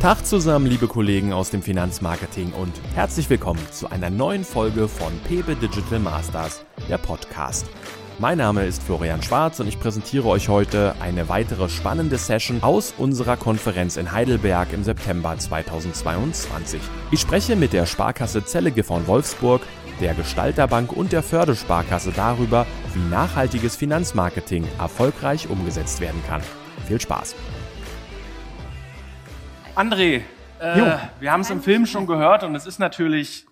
Tag 0.00 0.24
zusammen, 0.24 0.66
liebe 0.66 0.86
Kollegen 0.86 1.32
aus 1.32 1.50
dem 1.50 1.60
Finanzmarketing 1.60 2.52
und 2.52 2.72
herzlich 2.94 3.28
willkommen 3.28 3.58
zu 3.72 3.90
einer 3.90 4.10
neuen 4.10 4.44
Folge 4.44 4.86
von 4.86 5.12
Pepe 5.26 5.56
Digital 5.56 5.98
Masters, 5.98 6.64
der 6.88 6.98
Podcast. 6.98 7.66
Mein 8.20 8.38
Name 8.38 8.64
ist 8.64 8.80
Florian 8.84 9.24
Schwarz 9.24 9.58
und 9.58 9.66
ich 9.66 9.80
präsentiere 9.80 10.28
euch 10.28 10.48
heute 10.48 10.94
eine 11.00 11.28
weitere 11.28 11.68
spannende 11.68 12.16
Session 12.16 12.62
aus 12.62 12.94
unserer 12.96 13.36
Konferenz 13.36 13.96
in 13.96 14.12
Heidelberg 14.12 14.72
im 14.72 14.84
September 14.84 15.36
2022. 15.36 16.80
Ich 17.10 17.20
spreche 17.20 17.56
mit 17.56 17.72
der 17.72 17.84
Sparkasse 17.84 18.44
Zellige 18.44 18.84
von 18.84 19.04
Wolfsburg, 19.08 19.62
der 20.00 20.14
Gestalterbank 20.14 20.92
und 20.92 21.10
der 21.10 21.24
Fördersparkasse 21.24 22.12
darüber, 22.14 22.68
wie 22.94 23.10
nachhaltiges 23.10 23.74
Finanzmarketing 23.74 24.64
erfolgreich 24.78 25.50
umgesetzt 25.50 26.00
werden 26.00 26.22
kann. 26.28 26.42
Viel 26.86 27.00
Spaß! 27.00 27.34
André, 29.78 30.22
äh, 30.58 30.98
wir 31.20 31.30
haben 31.30 31.42
es 31.42 31.50
im 31.50 31.62
Film 31.62 31.86
schon 31.86 32.08
gehört 32.08 32.42
und 32.42 32.52
es 32.56 32.66
ist 32.66 32.80
natürlich 32.80 33.46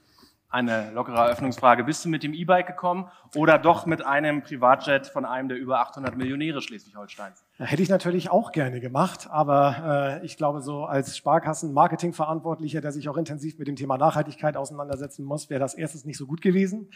eine 0.48 0.90
lockere 0.90 1.18
Eröffnungsfrage. 1.18 1.84
Bist 1.84 2.04
du 2.04 2.08
mit 2.08 2.24
dem 2.24 2.34
E-Bike 2.34 2.66
gekommen 2.66 3.08
oder 3.36 3.60
doch 3.60 3.86
mit 3.86 4.04
einem 4.04 4.42
Privatjet 4.42 5.06
von 5.06 5.24
einem 5.24 5.48
der 5.48 5.56
über 5.56 5.78
800 5.78 6.16
Millionäre 6.16 6.60
Schleswig-Holsteins? 6.62 7.44
Hätte 7.58 7.80
ich 7.80 7.88
natürlich 7.88 8.28
auch 8.28 8.50
gerne 8.50 8.80
gemacht, 8.80 9.28
aber 9.30 10.18
äh, 10.20 10.26
ich 10.26 10.36
glaube, 10.36 10.62
so 10.62 10.84
als 10.84 11.16
Sparkassen-Marketing-Verantwortlicher, 11.16 12.80
der 12.80 12.90
sich 12.90 13.08
auch 13.08 13.16
intensiv 13.16 13.56
mit 13.60 13.68
dem 13.68 13.76
Thema 13.76 13.96
Nachhaltigkeit 13.96 14.56
auseinandersetzen 14.56 15.24
muss, 15.24 15.48
wäre 15.48 15.60
das 15.60 15.74
erstens 15.74 16.06
nicht 16.06 16.18
so 16.18 16.26
gut 16.26 16.42
gewesen. 16.42 16.90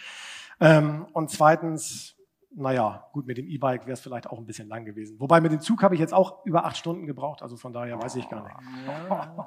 Ähm, 0.59 1.07
und 1.13 1.31
zweitens 1.31 2.17
naja, 2.53 3.07
gut, 3.13 3.27
mit 3.27 3.39
dem 3.39 3.47
E-Bike 3.47 3.83
wäre 3.83 3.93
es 3.93 4.01
vielleicht 4.01 4.27
auch 4.27 4.39
ein 4.39 4.45
bisschen 4.45 4.69
lang 4.69 4.85
gewesen. 4.85 5.21
Wobei 5.21 5.41
mit 5.41 5.53
dem 5.53 5.61
Zug 5.61 5.83
habe 5.83 5.95
ich 5.95 6.01
jetzt 6.01 6.13
auch 6.13 6.45
über 6.45 6.65
acht 6.65 6.77
Stunden 6.77 7.07
gebraucht, 7.07 7.43
also 7.43 7.57
von 7.57 7.73
daher 7.73 8.03
weiß 8.03 8.17
ich 8.17 8.29
gar 8.29 8.43
nicht. 8.43 8.57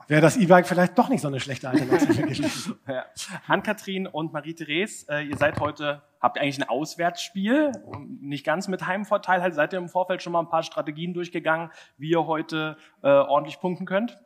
Wäre 0.07 0.21
das 0.21 0.37
E-Bike 0.37 0.65
vielleicht 0.65 0.97
doch 0.97 1.09
nicht 1.09 1.21
so 1.21 1.27
eine 1.27 1.39
schlechte 1.39 1.69
Alternative 1.69 2.21
gewesen. 2.21 2.75
Ja. 2.87 3.05
Ann-Kathrin 3.47 4.07
und 4.07 4.31
Marie-Therese, 4.31 5.07
äh, 5.09 5.27
ihr 5.27 5.37
seid 5.37 5.59
heute, 5.59 6.01
habt 6.21 6.37
ihr 6.37 6.43
eigentlich 6.43 6.61
ein 6.61 6.69
Auswärtsspiel, 6.69 7.73
nicht 8.21 8.45
ganz 8.45 8.67
mit 8.69 8.87
Heimvorteil, 8.87 9.41
halt, 9.41 9.53
seid 9.53 9.73
ihr 9.73 9.79
im 9.79 9.89
Vorfeld 9.89 10.23
schon 10.23 10.31
mal 10.31 10.39
ein 10.39 10.49
paar 10.49 10.63
Strategien 10.63 11.13
durchgegangen, 11.13 11.71
wie 11.97 12.11
ihr 12.11 12.25
heute 12.25 12.77
äh, 13.01 13.09
ordentlich 13.09 13.59
punkten 13.59 13.85
könnt? 13.85 14.17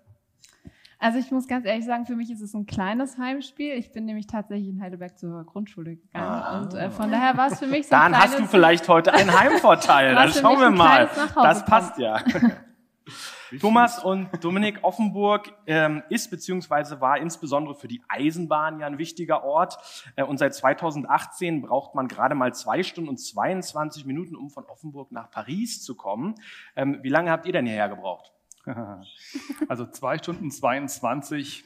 Also 1.00 1.20
ich 1.20 1.30
muss 1.32 1.48
ganz 1.48 1.66
ehrlich 1.66 1.86
sagen, 1.86 2.06
für 2.06 2.16
mich 2.16 2.32
ist 2.32 2.42
es 2.42 2.54
ein 2.54 2.66
kleines 2.66 3.18
Heimspiel. 3.18 3.74
Ich 3.74 3.92
bin 3.92 4.06
nämlich 4.06 4.26
tatsächlich 4.26 4.70
in 4.70 4.82
Heidelberg 4.82 5.18
zur 5.18 5.44
Grundschule 5.46 5.98
gegangen 5.98 6.26
ah. 6.26 6.60
und 6.60 6.74
äh, 6.74 6.90
von 6.90 7.12
daher 7.12 7.38
war 7.38 7.52
es 7.52 7.60
für 7.60 7.68
mich 7.68 7.88
so 7.88 7.92
Dann 7.92 8.18
hast 8.18 8.40
du 8.40 8.46
vielleicht 8.46 8.88
heute 8.88 9.14
einen 9.14 9.38
Heimvorteil. 9.38 10.16
Dann 10.16 10.32
schauen 10.32 10.60
wir 10.60 10.72
mal. 10.72 11.10
Das 11.36 11.66
passt 11.66 12.00
ja. 12.00 12.20
Thomas 13.62 14.04
und 14.04 14.28
Dominik 14.44 14.80
Offenburg 14.84 15.54
ähm, 15.68 16.04
ist 16.10 16.30
beziehungsweise 16.30 17.00
war 17.00 17.18
insbesondere 17.18 17.76
für 17.76 17.88
die 17.88 18.02
Eisenbahn 18.10 18.80
ja 18.80 18.88
ein 18.88 18.98
wichtiger 18.98 19.44
Ort. 19.44 19.78
Äh, 20.16 20.24
und 20.24 20.38
seit 20.38 20.54
2018 20.54 21.62
braucht 21.62 21.96
man 21.96 22.08
gerade 22.08 22.36
mal 22.36 22.54
zwei 22.54 22.84
Stunden 22.84 23.10
und 23.10 23.18
22 23.18 24.06
Minuten, 24.06 24.36
um 24.36 24.50
von 24.50 24.66
Offenburg 24.66 25.12
nach 25.12 25.32
Paris 25.32 25.82
zu 25.82 25.96
kommen. 25.96 26.36
Ähm, 26.76 27.00
wie 27.02 27.10
lange 27.10 27.32
habt 27.32 27.46
ihr 27.46 27.54
denn 27.54 27.66
hierher 27.66 27.88
gebraucht? 27.88 28.34
also 29.68 29.86
zwei 29.86 30.18
Stunden 30.18 30.52
22, 30.52 31.66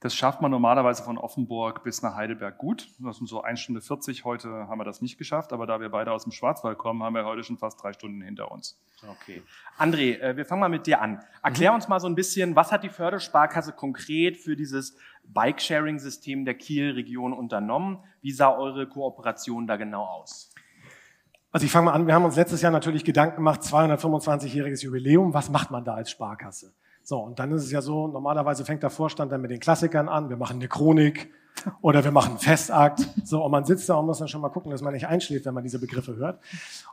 das 0.00 0.14
schafft 0.14 0.40
man 0.40 0.50
normalerweise 0.50 1.02
von 1.02 1.18
Offenburg 1.18 1.84
bis 1.84 2.00
nach 2.00 2.16
Heidelberg 2.16 2.56
gut. 2.56 2.88
Das 3.00 3.18
sind 3.18 3.26
so 3.26 3.42
1 3.42 3.60
Stunde 3.60 3.82
40. 3.82 4.24
Heute 4.24 4.48
haben 4.48 4.80
wir 4.80 4.84
das 4.84 5.02
nicht 5.02 5.18
geschafft, 5.18 5.52
aber 5.52 5.66
da 5.66 5.78
wir 5.78 5.90
beide 5.90 6.12
aus 6.12 6.22
dem 6.22 6.32
Schwarzwald 6.32 6.78
kommen, 6.78 7.02
haben 7.02 7.14
wir 7.14 7.26
heute 7.26 7.44
schon 7.44 7.58
fast 7.58 7.82
drei 7.82 7.92
Stunden 7.92 8.22
hinter 8.22 8.50
uns. 8.50 8.80
Okay. 9.06 9.42
André, 9.78 10.18
äh, 10.18 10.36
wir 10.38 10.46
fangen 10.46 10.60
mal 10.60 10.70
mit 10.70 10.86
dir 10.86 11.02
an. 11.02 11.22
Erklär 11.42 11.70
mhm. 11.70 11.76
uns 11.76 11.88
mal 11.88 12.00
so 12.00 12.06
ein 12.06 12.14
bisschen, 12.14 12.56
was 12.56 12.72
hat 12.72 12.82
die 12.82 12.88
Fördersparkasse 12.88 13.72
konkret 13.72 14.38
für 14.38 14.56
dieses 14.56 14.96
Bike-Sharing-System 15.24 16.46
der 16.46 16.54
Kiel-Region 16.54 17.34
unternommen? 17.34 17.98
Wie 18.22 18.32
sah 18.32 18.56
eure 18.56 18.88
Kooperation 18.88 19.66
da 19.66 19.76
genau 19.76 20.04
aus? 20.04 20.50
Also 21.52 21.66
ich 21.66 21.72
fange 21.72 21.86
mal 21.86 21.92
an, 21.92 22.06
wir 22.06 22.14
haben 22.14 22.24
uns 22.24 22.36
letztes 22.36 22.62
Jahr 22.62 22.70
natürlich 22.70 23.04
Gedanken 23.04 23.36
gemacht, 23.36 23.62
225-jähriges 23.62 24.84
Jubiläum, 24.84 25.34
was 25.34 25.50
macht 25.50 25.72
man 25.72 25.84
da 25.84 25.94
als 25.94 26.10
Sparkasse? 26.10 26.72
So, 27.02 27.18
und 27.18 27.40
dann 27.40 27.50
ist 27.50 27.64
es 27.64 27.72
ja 27.72 27.82
so, 27.82 28.06
normalerweise 28.06 28.64
fängt 28.64 28.84
der 28.84 28.90
Vorstand 28.90 29.32
dann 29.32 29.40
mit 29.40 29.50
den 29.50 29.58
Klassikern 29.58 30.08
an, 30.08 30.28
wir 30.28 30.36
machen 30.36 30.58
eine 30.58 30.68
Chronik 30.68 31.32
oder 31.82 32.04
wir 32.04 32.12
machen 32.12 32.30
einen 32.30 32.38
Festakt. 32.38 33.00
So, 33.24 33.44
und 33.44 33.50
man 33.50 33.64
sitzt 33.64 33.88
da 33.88 33.94
und 33.94 34.06
muss 34.06 34.20
dann 34.20 34.28
schon 34.28 34.40
mal 34.40 34.50
gucken, 34.50 34.70
dass 34.70 34.80
man 34.80 34.94
nicht 34.94 35.08
einschläft, 35.08 35.44
wenn 35.44 35.54
man 35.54 35.64
diese 35.64 35.80
Begriffe 35.80 36.14
hört. 36.14 36.40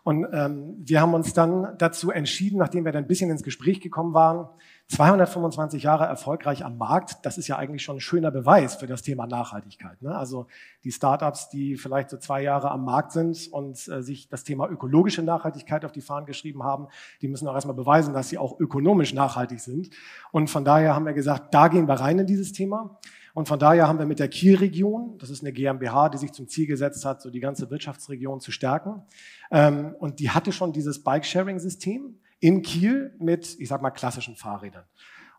Und 0.04 0.26
ähm, 0.34 0.76
wir 0.80 1.02
haben 1.02 1.14
uns 1.14 1.34
dann 1.34 1.76
dazu 1.78 2.10
entschieden, 2.10 2.58
nachdem 2.58 2.84
wir 2.84 2.92
dann 2.92 3.04
ein 3.04 3.08
bisschen 3.08 3.30
ins 3.30 3.44
Gespräch 3.44 3.80
gekommen 3.80 4.16
waren, 4.16 4.50
225 4.90 5.84
Jahre 5.84 6.06
erfolgreich 6.06 6.64
am 6.64 6.78
Markt, 6.78 7.26
das 7.26 7.38
ist 7.38 7.48
ja 7.50 7.58
eigentlich 7.58 7.84
schon 7.84 7.98
ein 7.98 8.02
schöner 8.02 8.32
Beweis 8.32 8.76
für 8.76 8.88
das 8.88 9.02
Thema 9.02 9.28
Nachhaltigkeit. 9.28 10.02
Ne? 10.02 10.16
Also 10.16 10.48
die 10.86 10.94
Startups, 10.94 11.50
die 11.50 11.76
vielleicht 11.76 12.10
so 12.10 12.16
zwei 12.18 12.42
Jahre 12.42 12.72
am 12.72 12.86
Markt 12.86 13.12
sind 13.12 13.50
und 13.52 13.86
äh, 13.90 14.02
sich 14.02 14.30
das 14.30 14.46
Thema 14.46 14.70
ökologische 14.70 15.24
Nachhaltigkeit 15.24 15.84
auf 15.84 15.92
die 15.92 16.00
Fahnen 16.00 16.26
geschrieben 16.26 16.64
haben, 16.64 16.88
die 17.22 17.28
müssen 17.28 17.50
auch 17.50 17.54
erstmal 17.54 17.76
beweisen, 17.76 18.14
dass 18.14 18.30
sie 18.30 18.38
auch 18.38 18.60
ökonomisch 18.62 19.14
nachhaltig 19.14 19.60
sind. 19.60 19.90
Und 20.32 20.50
von 20.50 20.64
daher 20.64 20.96
haben 20.96 21.06
wir 21.06 21.14
gesagt, 21.14 21.54
da 21.54 21.68
gehen 21.68 21.88
wir 21.90 21.96
rein 21.96 22.20
in 22.20 22.26
dieses 22.26 22.54
Thema. 22.54 22.98
Und 23.34 23.48
von 23.50 23.60
daher 23.60 23.90
haben 23.90 24.00
wir 24.00 24.06
mit 24.06 24.20
der 24.20 24.30
Kielregion, 24.30 25.18
das 25.20 25.30
ist 25.30 25.44
eine 25.44 25.52
GmbH, 25.52 26.10
die 26.10 26.18
sich 26.18 26.32
zum 26.32 26.48
Ziel 26.48 26.66
gesetzt 26.66 27.04
hat, 27.06 27.22
so 27.22 27.30
die 27.30 27.42
ganze 27.42 27.70
Wirtschaftsregion 27.70 28.40
zu 28.40 28.52
stärken. 28.52 29.04
Ähm, 29.52 29.96
und 30.00 30.20
die 30.20 30.32
hatte 30.32 30.54
schon 30.54 30.72
dieses 30.72 31.04
Bike-Sharing-System 31.04 32.16
in 32.40 32.62
Kiel 32.62 33.16
mit, 33.20 33.60
ich 33.60 33.70
sag 33.70 33.82
mal, 33.82 33.92
klassischen 33.92 34.36
Fahrrädern. 34.36 34.86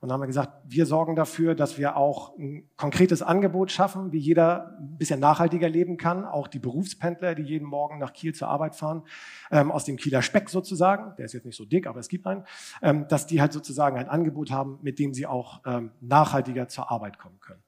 Und 0.01 0.09
dann 0.09 0.15
haben 0.15 0.23
wir 0.23 0.29
gesagt, 0.29 0.53
wir 0.65 0.87
sorgen 0.87 1.17
dafür, 1.17 1.57
dass 1.57 1.77
wir 1.77 1.97
auch 1.97 2.39
ein 2.39 2.69
konkretes 2.77 3.21
Angebot 3.21 3.73
schaffen, 3.73 4.13
wie 4.13 4.19
jeder 4.19 4.79
ein 4.79 4.97
bisschen 4.97 5.19
nachhaltiger 5.19 5.69
leben 5.69 5.97
kann. 5.97 6.25
Auch 6.25 6.47
die 6.47 6.61
Berufspendler, 6.61 7.35
die 7.35 7.43
jeden 7.43 7.67
Morgen 7.67 7.99
nach 7.99 8.13
Kiel 8.13 8.33
zur 8.33 8.49
Arbeit 8.49 8.77
fahren, 8.77 9.03
ähm, 9.51 9.73
aus 9.73 9.85
dem 9.85 9.97
Kieler 9.97 10.23
Speck 10.23 10.51
sozusagen, 10.51 11.17
der 11.17 11.25
ist 11.25 11.33
jetzt 11.33 11.47
nicht 11.47 11.57
so 11.57 11.65
dick, 11.65 11.89
aber 11.89 11.99
es 11.99 12.09
gibt 12.09 12.27
einen, 12.29 12.45
ähm, 12.81 13.09
dass 13.09 13.27
die 13.27 13.41
halt 13.41 13.53
sozusagen 13.53 13.97
ein 13.97 14.09
Angebot 14.09 14.53
haben, 14.53 14.79
mit 14.83 15.01
dem 15.01 15.15
sie 15.15 15.27
auch 15.27 15.63
ähm, 15.67 15.91
nachhaltiger 16.01 16.69
zur 16.69 16.93
Arbeit 16.93 17.19
kommen 17.19 17.41
können. 17.41 17.63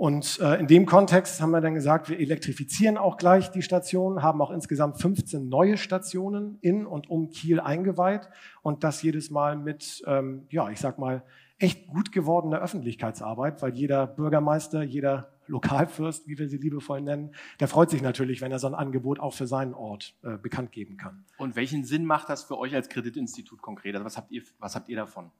Und 0.00 0.40
äh, 0.40 0.58
in 0.58 0.66
dem 0.66 0.86
Kontext 0.86 1.42
haben 1.42 1.50
wir 1.50 1.60
dann 1.60 1.74
gesagt, 1.74 2.08
wir 2.08 2.18
elektrifizieren 2.18 2.96
auch 2.96 3.18
gleich 3.18 3.50
die 3.50 3.60
Station, 3.60 4.22
haben 4.22 4.40
auch 4.40 4.50
insgesamt 4.50 4.98
15 4.98 5.46
neue 5.46 5.76
Stationen 5.76 6.56
in 6.62 6.86
und 6.86 7.10
um 7.10 7.28
Kiel 7.28 7.60
eingeweiht 7.60 8.30
und 8.62 8.82
das 8.82 9.02
jedes 9.02 9.28
Mal 9.28 9.56
mit, 9.56 10.02
ähm, 10.06 10.46
ja, 10.48 10.70
ich 10.70 10.80
sag 10.80 10.98
mal, 10.98 11.22
echt 11.58 11.86
gut 11.86 12.12
gewordener 12.12 12.60
Öffentlichkeitsarbeit, 12.60 13.60
weil 13.60 13.74
jeder 13.74 14.06
Bürgermeister, 14.06 14.82
jeder 14.82 15.32
Lokalfürst, 15.48 16.26
wie 16.26 16.38
wir 16.38 16.48
sie 16.48 16.56
liebevoll 16.56 17.02
nennen, 17.02 17.34
der 17.60 17.68
freut 17.68 17.90
sich 17.90 18.00
natürlich, 18.00 18.40
wenn 18.40 18.52
er 18.52 18.58
so 18.58 18.68
ein 18.68 18.74
Angebot 18.74 19.20
auch 19.20 19.34
für 19.34 19.46
seinen 19.46 19.74
Ort 19.74 20.14
äh, 20.22 20.38
bekannt 20.38 20.72
geben 20.72 20.96
kann. 20.96 21.26
Und 21.36 21.56
welchen 21.56 21.84
Sinn 21.84 22.06
macht 22.06 22.30
das 22.30 22.42
für 22.42 22.56
euch 22.56 22.74
als 22.74 22.88
Kreditinstitut 22.88 23.60
konkret? 23.60 23.94
Also 23.96 24.06
was 24.06 24.16
habt 24.16 24.32
ihr, 24.32 24.44
was 24.60 24.74
habt 24.74 24.88
ihr 24.88 24.96
davon? 24.96 25.30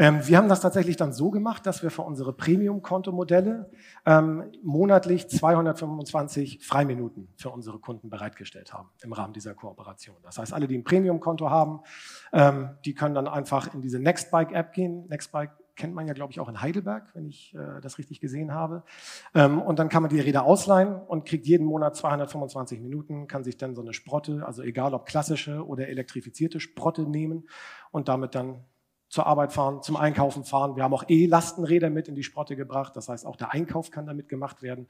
Ähm, 0.00 0.26
wir 0.26 0.38
haben 0.38 0.48
das 0.48 0.62
tatsächlich 0.62 0.96
dann 0.96 1.12
so 1.12 1.30
gemacht, 1.30 1.66
dass 1.66 1.82
wir 1.82 1.90
für 1.90 2.00
unsere 2.00 2.32
Premium-Kontomodelle 2.32 3.70
ähm, 4.06 4.50
monatlich 4.62 5.28
225 5.28 6.64
Freiminuten 6.64 7.28
für 7.36 7.50
unsere 7.50 7.78
Kunden 7.78 8.08
bereitgestellt 8.08 8.72
haben 8.72 8.88
im 9.02 9.12
Rahmen 9.12 9.34
dieser 9.34 9.52
Kooperation. 9.54 10.16
Das 10.22 10.38
heißt, 10.38 10.54
alle, 10.54 10.66
die 10.66 10.78
ein 10.78 10.84
Premium-Konto 10.84 11.50
haben, 11.50 11.80
ähm, 12.32 12.70
die 12.86 12.94
können 12.94 13.14
dann 13.14 13.28
einfach 13.28 13.74
in 13.74 13.82
diese 13.82 13.98
Nextbike-App 13.98 14.72
gehen. 14.72 15.06
Nextbike 15.08 15.50
kennt 15.76 15.94
man 15.94 16.06
ja, 16.06 16.14
glaube 16.14 16.32
ich, 16.32 16.40
auch 16.40 16.48
in 16.48 16.62
Heidelberg, 16.62 17.14
wenn 17.14 17.26
ich 17.26 17.54
äh, 17.54 17.82
das 17.82 17.98
richtig 17.98 18.22
gesehen 18.22 18.54
habe. 18.54 18.84
Ähm, 19.34 19.60
und 19.60 19.78
dann 19.78 19.90
kann 19.90 20.02
man 20.02 20.08
die 20.08 20.20
Räder 20.20 20.44
ausleihen 20.44 20.94
und 20.94 21.26
kriegt 21.26 21.44
jeden 21.46 21.66
Monat 21.66 21.94
225 21.94 22.80
Minuten, 22.80 23.26
kann 23.26 23.44
sich 23.44 23.58
dann 23.58 23.74
so 23.74 23.82
eine 23.82 23.92
Sprotte, 23.92 24.46
also 24.46 24.62
egal 24.62 24.94
ob 24.94 25.04
klassische 25.04 25.66
oder 25.66 25.88
elektrifizierte 25.88 26.58
Sprotte 26.58 27.02
nehmen 27.02 27.50
und 27.90 28.08
damit 28.08 28.34
dann 28.34 28.64
zur 29.10 29.26
Arbeit 29.26 29.52
fahren, 29.52 29.82
zum 29.82 29.96
Einkaufen 29.96 30.44
fahren. 30.44 30.76
Wir 30.76 30.84
haben 30.84 30.94
auch 30.94 31.04
E-Lastenräder 31.08 31.90
mit 31.90 32.06
in 32.06 32.14
die 32.14 32.22
Sprotte 32.22 32.54
gebracht. 32.54 32.94
Das 32.94 33.08
heißt, 33.08 33.26
auch 33.26 33.34
der 33.34 33.52
Einkauf 33.52 33.90
kann 33.90 34.06
damit 34.06 34.28
gemacht 34.28 34.62
werden. 34.62 34.86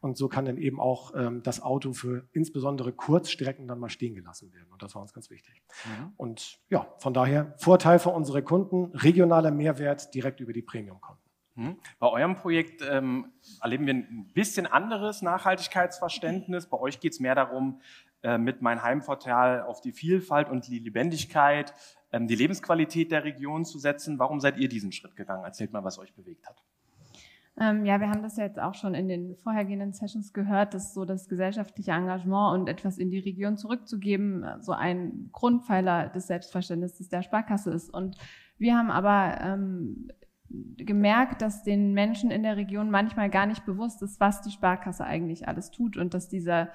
Und 0.00 0.18
so 0.18 0.28
kann 0.28 0.44
dann 0.44 0.58
eben 0.58 0.78
auch 0.78 1.14
ähm, 1.16 1.42
das 1.42 1.62
Auto 1.62 1.94
für 1.94 2.28
insbesondere 2.32 2.92
Kurzstrecken 2.92 3.66
dann 3.66 3.78
mal 3.78 3.88
stehen 3.88 4.14
gelassen 4.14 4.52
werden. 4.52 4.70
Und 4.70 4.82
das 4.82 4.94
war 4.94 5.00
uns 5.00 5.14
ganz 5.14 5.30
wichtig. 5.30 5.62
Mhm. 5.86 6.12
Und 6.18 6.58
ja, 6.68 6.86
von 6.98 7.14
daher 7.14 7.54
Vorteil 7.56 7.98
für 7.98 8.10
unsere 8.10 8.42
Kunden, 8.42 8.94
regionaler 8.94 9.50
Mehrwert 9.50 10.14
direkt 10.14 10.40
über 10.40 10.52
die 10.52 10.62
Premium-Konten. 10.62 11.22
Mhm. 11.54 11.76
Bei 11.98 12.08
eurem 12.08 12.36
Projekt 12.36 12.82
ähm, 12.86 13.32
erleben 13.62 13.86
wir 13.86 13.94
ein 13.94 14.30
bisschen 14.34 14.66
anderes 14.66 15.22
Nachhaltigkeitsverständnis. 15.22 16.66
Bei 16.66 16.78
euch 16.78 17.00
geht 17.00 17.12
es 17.12 17.20
mehr 17.20 17.34
darum, 17.34 17.80
äh, 18.22 18.38
mit 18.38 18.62
mein 18.62 18.82
Heimvorteil 18.82 19.62
auf 19.62 19.80
die 19.80 19.92
Vielfalt 19.92 20.48
und 20.48 20.66
die 20.68 20.78
Lebendigkeit 20.78 21.74
ähm, 22.12 22.26
die 22.26 22.36
Lebensqualität 22.36 23.10
der 23.10 23.24
Region 23.24 23.64
zu 23.64 23.78
setzen. 23.78 24.18
Warum 24.18 24.38
seid 24.40 24.58
ihr 24.58 24.68
diesen 24.68 24.92
Schritt 24.92 25.16
gegangen? 25.16 25.44
Erzählt 25.44 25.72
mal, 25.72 25.82
was 25.82 25.98
euch 25.98 26.12
bewegt 26.14 26.46
hat. 26.46 26.62
Ähm, 27.60 27.84
ja, 27.84 28.00
wir 28.00 28.08
haben 28.08 28.22
das 28.22 28.36
ja 28.36 28.44
jetzt 28.44 28.58
auch 28.58 28.74
schon 28.74 28.94
in 28.94 29.08
den 29.08 29.36
vorhergehenden 29.36 29.92
Sessions 29.92 30.32
gehört, 30.32 30.72
dass 30.72 30.94
so 30.94 31.04
das 31.04 31.28
gesellschaftliche 31.28 31.90
Engagement 31.90 32.58
und 32.58 32.68
etwas 32.68 32.96
in 32.96 33.10
die 33.10 33.18
Region 33.18 33.56
zurückzugeben 33.58 34.44
so 34.60 34.72
ein 34.72 35.28
Grundpfeiler 35.32 36.08
des 36.08 36.28
Selbstverständnisses 36.28 37.08
der 37.08 37.22
Sparkasse 37.22 37.70
ist. 37.70 37.92
Und 37.92 38.16
wir 38.56 38.76
haben 38.76 38.90
aber 38.90 39.38
ähm, 39.42 40.08
gemerkt, 40.76 41.42
dass 41.42 41.62
den 41.62 41.92
Menschen 41.92 42.30
in 42.30 42.42
der 42.42 42.56
Region 42.56 42.90
manchmal 42.90 43.28
gar 43.28 43.46
nicht 43.46 43.66
bewusst 43.66 44.02
ist, 44.02 44.18
was 44.18 44.40
die 44.42 44.50
Sparkasse 44.50 45.04
eigentlich 45.04 45.46
alles 45.46 45.70
tut 45.70 45.96
und 45.98 46.14
dass 46.14 46.28
dieser 46.28 46.68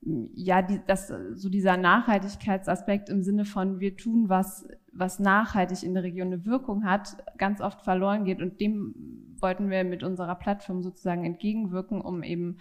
ja, 0.00 0.62
die, 0.62 0.80
dass 0.86 1.08
so 1.08 1.48
dieser 1.48 1.76
Nachhaltigkeitsaspekt 1.76 3.08
im 3.08 3.22
Sinne 3.22 3.44
von 3.44 3.80
wir 3.80 3.96
tun 3.96 4.28
was, 4.28 4.68
was 4.92 5.18
nachhaltig 5.18 5.82
in 5.82 5.94
der 5.94 6.04
Region 6.04 6.28
eine 6.28 6.46
Wirkung 6.46 6.84
hat, 6.84 7.16
ganz 7.36 7.60
oft 7.60 7.82
verloren 7.82 8.24
geht. 8.24 8.40
Und 8.40 8.60
dem 8.60 8.94
wollten 9.40 9.70
wir 9.70 9.84
mit 9.84 10.02
unserer 10.02 10.36
Plattform 10.36 10.82
sozusagen 10.82 11.24
entgegenwirken, 11.24 12.00
um 12.00 12.22
eben 12.22 12.58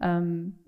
ähm, 0.00 0.58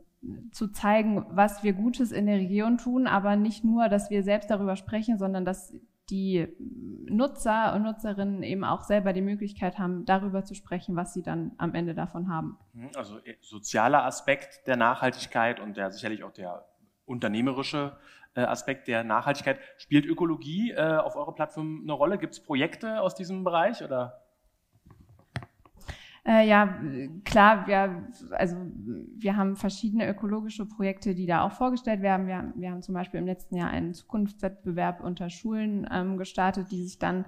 zu 0.53 0.69
zeigen, 0.69 1.26
was 1.31 1.62
wir 1.64 1.73
Gutes 1.73 2.12
in 2.12 2.26
der 2.26 2.38
Region 2.38 2.79
tun, 2.79 3.06
aber 3.06 3.37
nicht 3.37 3.64
nur, 3.64 3.88
dass 3.88 4.11
wir 4.11 4.23
selbst 4.23 4.50
darüber 4.50 4.76
sprechen, 4.76 5.19
sondern 5.19 5.44
dass 5.44 5.75
die 6.11 6.47
Nutzer 6.58 7.75
und 7.75 7.82
Nutzerinnen 7.82 8.43
eben 8.43 8.64
auch 8.64 8.82
selber 8.82 9.12
die 9.12 9.23
Möglichkeit 9.23 9.79
haben, 9.79 10.05
darüber 10.05 10.44
zu 10.44 10.55
sprechen, 10.55 10.97
was 10.97 11.12
sie 11.14 11.23
dann 11.23 11.53
am 11.58 11.75
Ende 11.75 11.94
davon 11.94 12.29
haben. 12.29 12.58
Mhm, 12.73 12.91
also 12.94 13.19
äh, 13.19 13.35
sozialer 13.41 14.05
Aspekt 14.05 14.67
der 14.67 14.76
Nachhaltigkeit 14.76 15.61
und 15.61 15.76
der 15.76 15.91
sicherlich 15.91 16.23
auch 16.25 16.32
der 16.32 16.67
unternehmerische 17.05 17.97
äh, 18.35 18.43
Aspekt 18.43 18.88
der 18.88 19.05
Nachhaltigkeit. 19.05 19.58
Spielt 19.79 20.06
Ökologie 20.06 20.73
äh, 20.73 20.97
auf 20.97 21.17
eurer 21.17 21.35
Plattform 21.35 21.81
eine 21.82 21.93
Rolle? 21.93 22.19
Gibt 22.19 22.35
es 22.35 22.43
Projekte 22.43 23.00
aus 23.00 23.14
diesem 23.14 23.44
Bereich 23.44 23.82
oder? 23.82 24.25
Äh, 26.26 26.49
ja, 26.49 26.81
klar, 27.25 27.69
wir, 27.69 28.08
also 28.32 28.56
wir 29.17 29.37
haben 29.37 29.55
verschiedene 29.55 30.08
ökologische 30.08 30.67
Projekte, 30.67 31.14
die 31.14 31.26
da 31.26 31.43
auch 31.43 31.52
vorgestellt 31.52 32.02
werden. 32.02 32.26
Wir, 32.26 32.52
wir 32.56 32.73
haben 32.73 32.82
zum 32.82 32.96
Beispiel 32.96 33.20
im 33.20 33.26
letzten 33.26 33.55
Jahr 33.55 33.70
einen 33.70 33.94
Zukunftswettbewerb 33.94 35.00
unter 35.00 35.31
Schulen 35.31 35.87
ähm, 35.90 36.17
gestartet, 36.17 36.73
die 36.73 36.82
sich 36.82 36.99
dann 36.99 37.26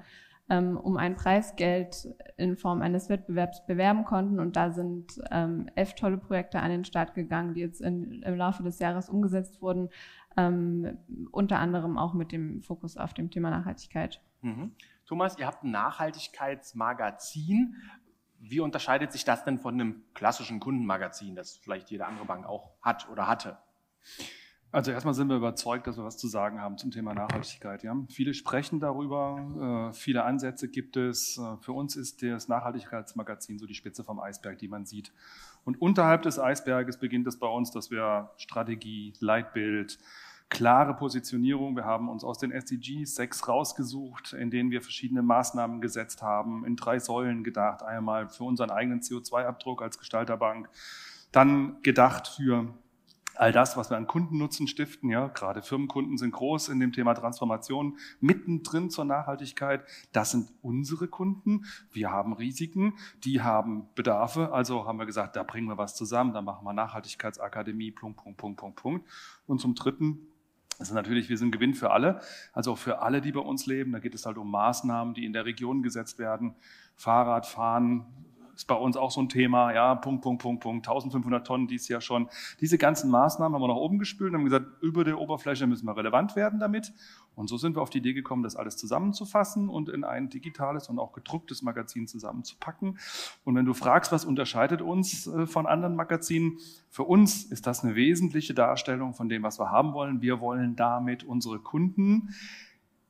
ähm, 0.51 0.77
um 0.77 0.97
ein 0.97 1.15
Preisgeld 1.15 2.09
in 2.37 2.57
Form 2.57 2.83
eines 2.83 3.09
Wettbewerbs 3.09 3.67
bewerben 3.67 4.05
konnten. 4.05 4.41
Und 4.41 4.57
da 4.57 4.73
sind 4.73 5.21
ähm, 5.31 5.71
elf 5.77 5.95
tolle 5.95 6.19
Projekte 6.19 6.59
an 6.59 6.73
den 6.73 6.85
Start 6.85 7.15
gegangen, 7.15 7.55
die 7.55 7.61
jetzt 7.61 7.81
in, 7.81 8.23
im 8.23 8.35
Laufe 8.35 8.65
des 8.65 8.81
Jahres 8.81 9.09
umgesetzt 9.09 9.63
wurden, 9.63 9.91
ähm, 10.37 10.99
unter 11.31 11.61
anderem 11.61 11.99
auch 11.99 12.15
mit 12.15 12.33
dem 12.33 12.63
Fokus 12.63 12.97
auf 12.97 13.15
dem 13.15 13.31
Thema 13.31 13.51
Nachhaltigkeit. 13.51 14.21
Mhm. 14.43 14.73
Thomas, 15.07 15.39
ihr 15.39 15.47
habt 15.47 15.63
ein 15.63 15.71
Nachhaltigkeitsmagazin. 15.71 17.77
Wie 18.41 18.61
unterscheidet 18.61 19.13
sich 19.13 19.25
das 19.25 19.45
denn 19.45 19.59
von 19.59 19.75
einem 19.75 20.03
klassischen 20.15 20.61
Kundenmagazin, 20.61 21.35
das 21.35 21.57
vielleicht 21.57 21.91
jede 21.91 22.07
andere 22.07 22.25
Bank 22.25 22.47
auch 22.47 22.71
hat 22.81 23.09
oder 23.11 23.27
hatte? 23.27 23.59
Also 24.71 24.91
erstmal 24.91 25.15
sind 25.15 25.29
wir 25.29 25.37
überzeugt, 25.37 25.87
dass 25.87 25.97
wir 25.97 26.05
was 26.05 26.19
zu 26.19 26.29
sagen 26.29 26.61
haben 26.61 26.77
zum 26.77 26.91
Thema 26.91 27.15
Nachhaltigkeit. 27.15 27.83
Ja? 27.83 27.97
Viele 28.11 28.35
sprechen 28.35 28.81
darüber, 28.81 29.91
äh, 29.91 29.95
viele 29.95 30.25
Ansätze 30.25 30.69
gibt 30.69 30.99
es. 30.99 31.39
Äh, 31.39 31.57
für 31.63 31.73
uns 31.73 31.97
ist 31.97 32.23
das 32.23 32.49
Nachhaltigkeitsmagazin 32.49 33.59
so 33.59 33.67
die 33.67 33.75
Spitze 33.75 34.05
vom 34.05 34.21
Eisberg, 34.21 34.59
die 34.59 34.69
man 34.69 34.85
sieht. 34.85 35.11
Und 35.65 35.81
unterhalb 35.81 36.23
des 36.23 36.39
Eisberges 36.39 36.99
beginnt 36.99 37.27
es 37.27 37.39
bei 37.39 37.47
uns, 37.47 37.71
dass 37.71 37.91
wir 37.91 38.31
Strategie, 38.37 39.15
Leitbild, 39.21 39.99
klare 40.51 40.95
Positionierung. 40.95 41.77
Wir 41.77 41.85
haben 41.85 42.09
uns 42.09 42.25
aus 42.25 42.39
den 42.39 42.51
SDGs 42.51 43.15
sechs 43.15 43.47
rausgesucht, 43.49 44.33
in 44.33 44.51
denen 44.51 44.71
wir 44.71 44.83
verschiedene 44.83 45.23
Maßnahmen 45.23 45.81
gesetzt 45.81 46.23
haben, 46.23 46.65
in 46.65 46.77
drei 46.77 46.99
Säulen 46.99 47.45
gedacht. 47.45 47.83
Einmal 47.83 48.29
für 48.29 48.45
unseren 48.45 48.71
eigenen 48.71 49.01
CO2-Abdruck 49.01 49.83
als 49.83 49.99
Gestalterbank, 49.99 50.69
dann 51.33 51.83
gedacht 51.83 52.29
für 52.29 52.75
all 53.39 53.53
das, 53.53 53.77
was 53.77 53.91
wir 53.91 53.97
an 53.97 54.07
Kundennutzen 54.07 54.67
stiften, 54.67 55.11
ja, 55.11 55.29
gerade 55.29 55.63
Firmenkunden 55.63 56.19
sind 56.19 56.33
groß 56.33 56.71
in 56.71 56.81
dem 56.81 56.93
Thema 56.93 57.15
Transformation, 57.15 57.97
mittendrin 58.21 58.91
zur 58.91 59.05
Nachhaltigkeit. 59.05 59.85
Das 60.13 60.33
sind 60.33 60.51
unsere 60.61 61.07
Kunden. 61.07 61.65
Wir 61.93 62.11
haben 62.11 62.33
Risiken, 62.33 62.95
die 63.25 63.41
haben 63.41 63.89
Bedarfe. 63.95 64.53
Also 64.53 64.87
haben 64.87 64.99
wir 64.99 65.07
gesagt, 65.07 65.37
da 65.37 65.45
bringen 65.45 65.69
wir 65.69 65.79
was 65.79 65.95
zusammen, 65.95 66.33
da 66.33 66.43
machen 66.43 66.65
wir 66.65 66.73
Nachhaltigkeitsakademie, 66.73 67.93
Punkt, 67.93 68.19
Punkt, 68.19 68.39
Punkt, 68.39 68.59
Punkt, 68.59 68.77
Punkt. 68.77 69.09
Und 69.47 69.61
zum 69.61 69.75
Dritten 69.77 70.27
das 70.79 70.89
ist 70.89 70.95
natürlich, 70.95 71.29
wir 71.29 71.37
sind 71.37 71.51
Gewinn 71.51 71.75
für 71.75 71.91
alle, 71.91 72.21
also 72.53 72.73
auch 72.73 72.79
für 72.79 73.03
alle, 73.03 73.21
die 73.21 73.33
bei 73.33 73.41
uns 73.41 73.67
leben. 73.67 73.93
Da 73.93 73.99
geht 73.99 74.15
es 74.15 74.27
halt 74.27 74.39
um 74.39 74.51
Maßnahmen, 74.51 75.13
die 75.13 75.25
in 75.25 75.33
der 75.33 75.45
Region 75.45 75.83
gesetzt 75.83 76.19
werden. 76.19 76.55
Fahrradfahren 76.95 78.07
ist 78.55 78.67
bei 78.67 78.75
uns 78.75 78.97
auch 78.97 79.13
so 79.13 79.21
ein 79.21 79.29
Thema, 79.29 79.73
ja, 79.73 79.95
Punkt, 79.95 80.23
Punkt, 80.23 80.43
Punkt, 80.43 80.63
Punkt, 80.63 80.87
1500 80.87 81.47
Tonnen 81.47 81.69
dies 81.69 81.87
Jahr 81.87 82.01
schon. 82.01 82.29
Diese 82.61 82.77
ganzen 82.77 83.09
Maßnahmen 83.11 83.55
haben 83.55 83.63
wir 83.63 83.69
nach 83.69 83.77
oben 83.77 84.01
gespült 84.01 84.31
und 84.31 84.39
haben 84.39 84.45
gesagt, 84.45 84.67
über 84.81 85.05
der 85.05 85.19
Oberfläche 85.19 85.67
müssen 85.67 85.87
wir 85.87 85.97
relevant 85.97 86.35
werden 86.35 86.59
damit. 86.59 86.93
Und 87.39 87.49
so 87.49 87.57
sind 87.57 87.77
wir 87.77 87.83
auf 87.83 87.91
die 87.91 87.99
Idee 87.99 88.15
gekommen, 88.15 88.43
das 88.43 88.57
alles 88.57 88.77
zusammenzufassen 88.77 89.69
und 89.69 89.89
in 89.89 90.03
ein 90.03 90.29
digitales 90.29 90.89
und 90.89 90.99
auch 90.99 91.13
gedrucktes 91.13 91.63
Magazin 91.63 92.09
zusammenzupacken. 92.09 92.99
Und 93.45 93.55
wenn 93.55 93.65
du 93.65 93.75
fragst, 93.75 94.11
was 94.11 94.25
unterscheidet 94.25 94.83
uns 94.83 95.29
äh, 95.29 95.47
von 95.47 95.67
anderen 95.67 95.95
Magazinen, 95.95 96.59
für 96.91 97.05
uns 97.05 97.45
ist 97.45 97.69
das 97.69 97.85
eine 97.85 97.95
wesentliche 97.95 98.55
Darstellung 98.55 99.15
von 99.15 99.29
dem, 99.29 99.45
was 99.45 99.61
wir 99.61 99.71
haben 99.71 99.93
wollen. 99.93 100.21
Wir 100.21 100.41
wollen 100.41 100.75
damit 100.75 101.23
unsere 101.23 101.61
Kunden 101.61 102.35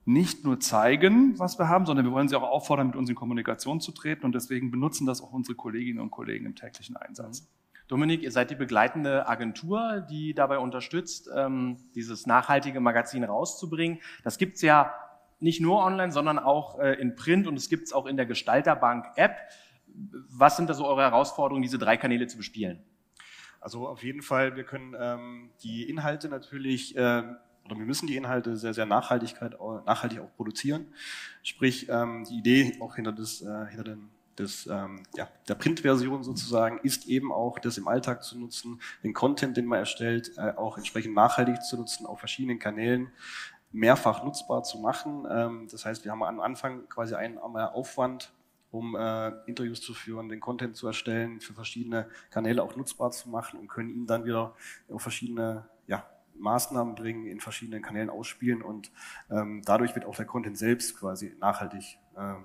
nicht 0.05 0.45
nur 0.45 0.61
zeigen, 0.61 1.39
was 1.39 1.59
wir 1.59 1.69
haben, 1.69 1.87
sondern 1.87 2.05
wir 2.05 2.13
wollen 2.13 2.29
sie 2.29 2.37
auch 2.37 2.43
auffordern, 2.43 2.89
mit 2.89 2.97
uns 2.97 3.09
in 3.09 3.17
Kommunikation 3.17 3.81
zu 3.81 3.93
treten. 3.93 4.27
Und 4.27 4.35
deswegen 4.35 4.71
benutzen 4.71 5.07
das 5.07 5.23
auch 5.23 5.33
unsere 5.33 5.55
Kolleginnen 5.55 6.01
und 6.01 6.11
Kollegen 6.11 6.45
im 6.45 6.55
täglichen 6.55 6.97
Einsatz. 6.97 7.49
Dominik, 7.88 8.23
ihr 8.23 8.31
seid 8.31 8.50
die 8.50 8.55
begleitende 8.55 9.26
Agentur, 9.26 10.06
die 10.11 10.35
dabei 10.35 10.58
unterstützt, 10.58 11.31
ähm, 11.35 11.79
dieses 11.94 12.26
nachhaltige 12.26 12.81
Magazin 12.81 13.25
rauszubringen. 13.25 13.99
Das 14.25 14.37
gibt's 14.37 14.61
ja 14.61 14.94
nicht 15.40 15.61
nur 15.61 15.82
online, 15.82 16.12
sondern 16.12 16.38
auch 16.38 16.79
äh, 16.79 16.93
in 16.94 17.17
Print 17.17 17.46
und 17.46 17.56
es 17.56 17.70
gibt's 17.70 17.94
auch 17.94 18.06
in 18.06 18.17
der 18.17 18.26
Gestalterbank-App. 18.26 19.37
Was 20.29 20.58
sind 20.58 20.69
da 20.69 20.75
so 20.75 20.87
eure 20.87 21.00
Herausforderungen, 21.00 21.62
diese 21.62 21.79
drei 21.79 21.96
Kanäle 21.96 22.26
zu 22.26 22.37
bespielen? 22.37 22.82
Also 23.61 23.88
auf 23.88 24.05
jeden 24.05 24.23
Fall, 24.23 24.55
wir 24.55 24.64
können 24.64 24.94
ähm, 24.99 25.50
die 25.62 25.88
Inhalte 25.88 26.29
natürlich 26.29 26.94
äh, 26.94 27.23
oder 27.64 27.79
wir 27.79 27.87
müssen 27.87 28.06
die 28.06 28.17
Inhalte 28.17 28.56
sehr, 28.56 28.73
sehr 28.73 28.87
nachhaltig 28.87 29.43
auch 29.43 30.35
produzieren. 30.37 30.87
Sprich, 31.43 31.88
ähm, 31.88 32.25
die 32.29 32.38
Idee 32.38 32.79
auch 32.81 32.96
hinter, 32.96 33.12
des, 33.12 33.43
äh, 33.43 33.67
hinter 33.69 33.85
den 33.85 34.11
des, 34.38 34.67
ähm, 34.67 35.02
ja, 35.17 35.29
der 35.49 35.55
Printversion 35.55 36.23
sozusagen 36.23 36.79
ist 36.82 37.06
eben 37.06 37.32
auch, 37.32 37.58
das 37.58 37.79
im 37.79 37.88
Alltag 37.88 38.23
zu 38.23 38.38
nutzen, 38.38 38.81
den 39.02 39.12
Content, 39.12 39.56
den 39.56 39.67
man 39.67 39.81
erstellt, 39.81 40.32
äh, 40.37 40.52
auch 40.56 40.76
entsprechend 40.76 41.14
nachhaltig 41.14 41.62
zu 41.62 41.76
nutzen, 41.76 42.06
auf 42.06 42.19
verschiedenen 42.19 42.58
Kanälen 42.58 43.11
mehrfach 43.73 44.25
nutzbar 44.25 44.62
zu 44.62 44.79
machen. 44.79 45.26
Ähm, 45.31 45.69
das 45.70 45.85
heißt, 45.85 46.04
wir 46.04 46.12
haben 46.12 46.23
am 46.23 46.40
Anfang 46.40 46.88
quasi 46.88 47.14
einen 47.14 47.38
Aufwand, 47.38 48.33
um 48.71 48.97
äh, 48.97 49.28
Interviews 49.47 49.80
zu 49.80 49.95
führen, 49.95 50.28
den 50.28 50.40
Content 50.40 50.76
zu 50.76 50.87
erstellen, 50.87 51.40
für 51.40 51.54
verschiedene 51.54 52.09
Kanäle 52.30 52.62
auch 52.62 52.76
nutzbar 52.76 53.11
zu 53.11 53.28
machen 53.28 53.59
und 53.59 53.68
können 53.68 53.90
ihn 53.90 54.07
dann 54.07 54.25
wieder 54.25 54.54
auf 54.90 55.02
verschiedene 55.02 55.68
ja, 55.87 56.07
Maßnahmen 56.38 56.95
bringen, 56.95 57.26
in 57.26 57.40
verschiedenen 57.40 57.83
Kanälen 57.83 58.11
ausspielen 58.11 58.62
und 58.62 58.92
ähm, 59.30 59.62
dadurch 59.64 59.95
wird 59.95 60.04
auch 60.04 60.16
der 60.16 60.26
Content 60.26 60.59
selbst 60.59 60.99
quasi 60.99 61.35
nachhaltig 61.40 61.99
ähm, 62.16 62.45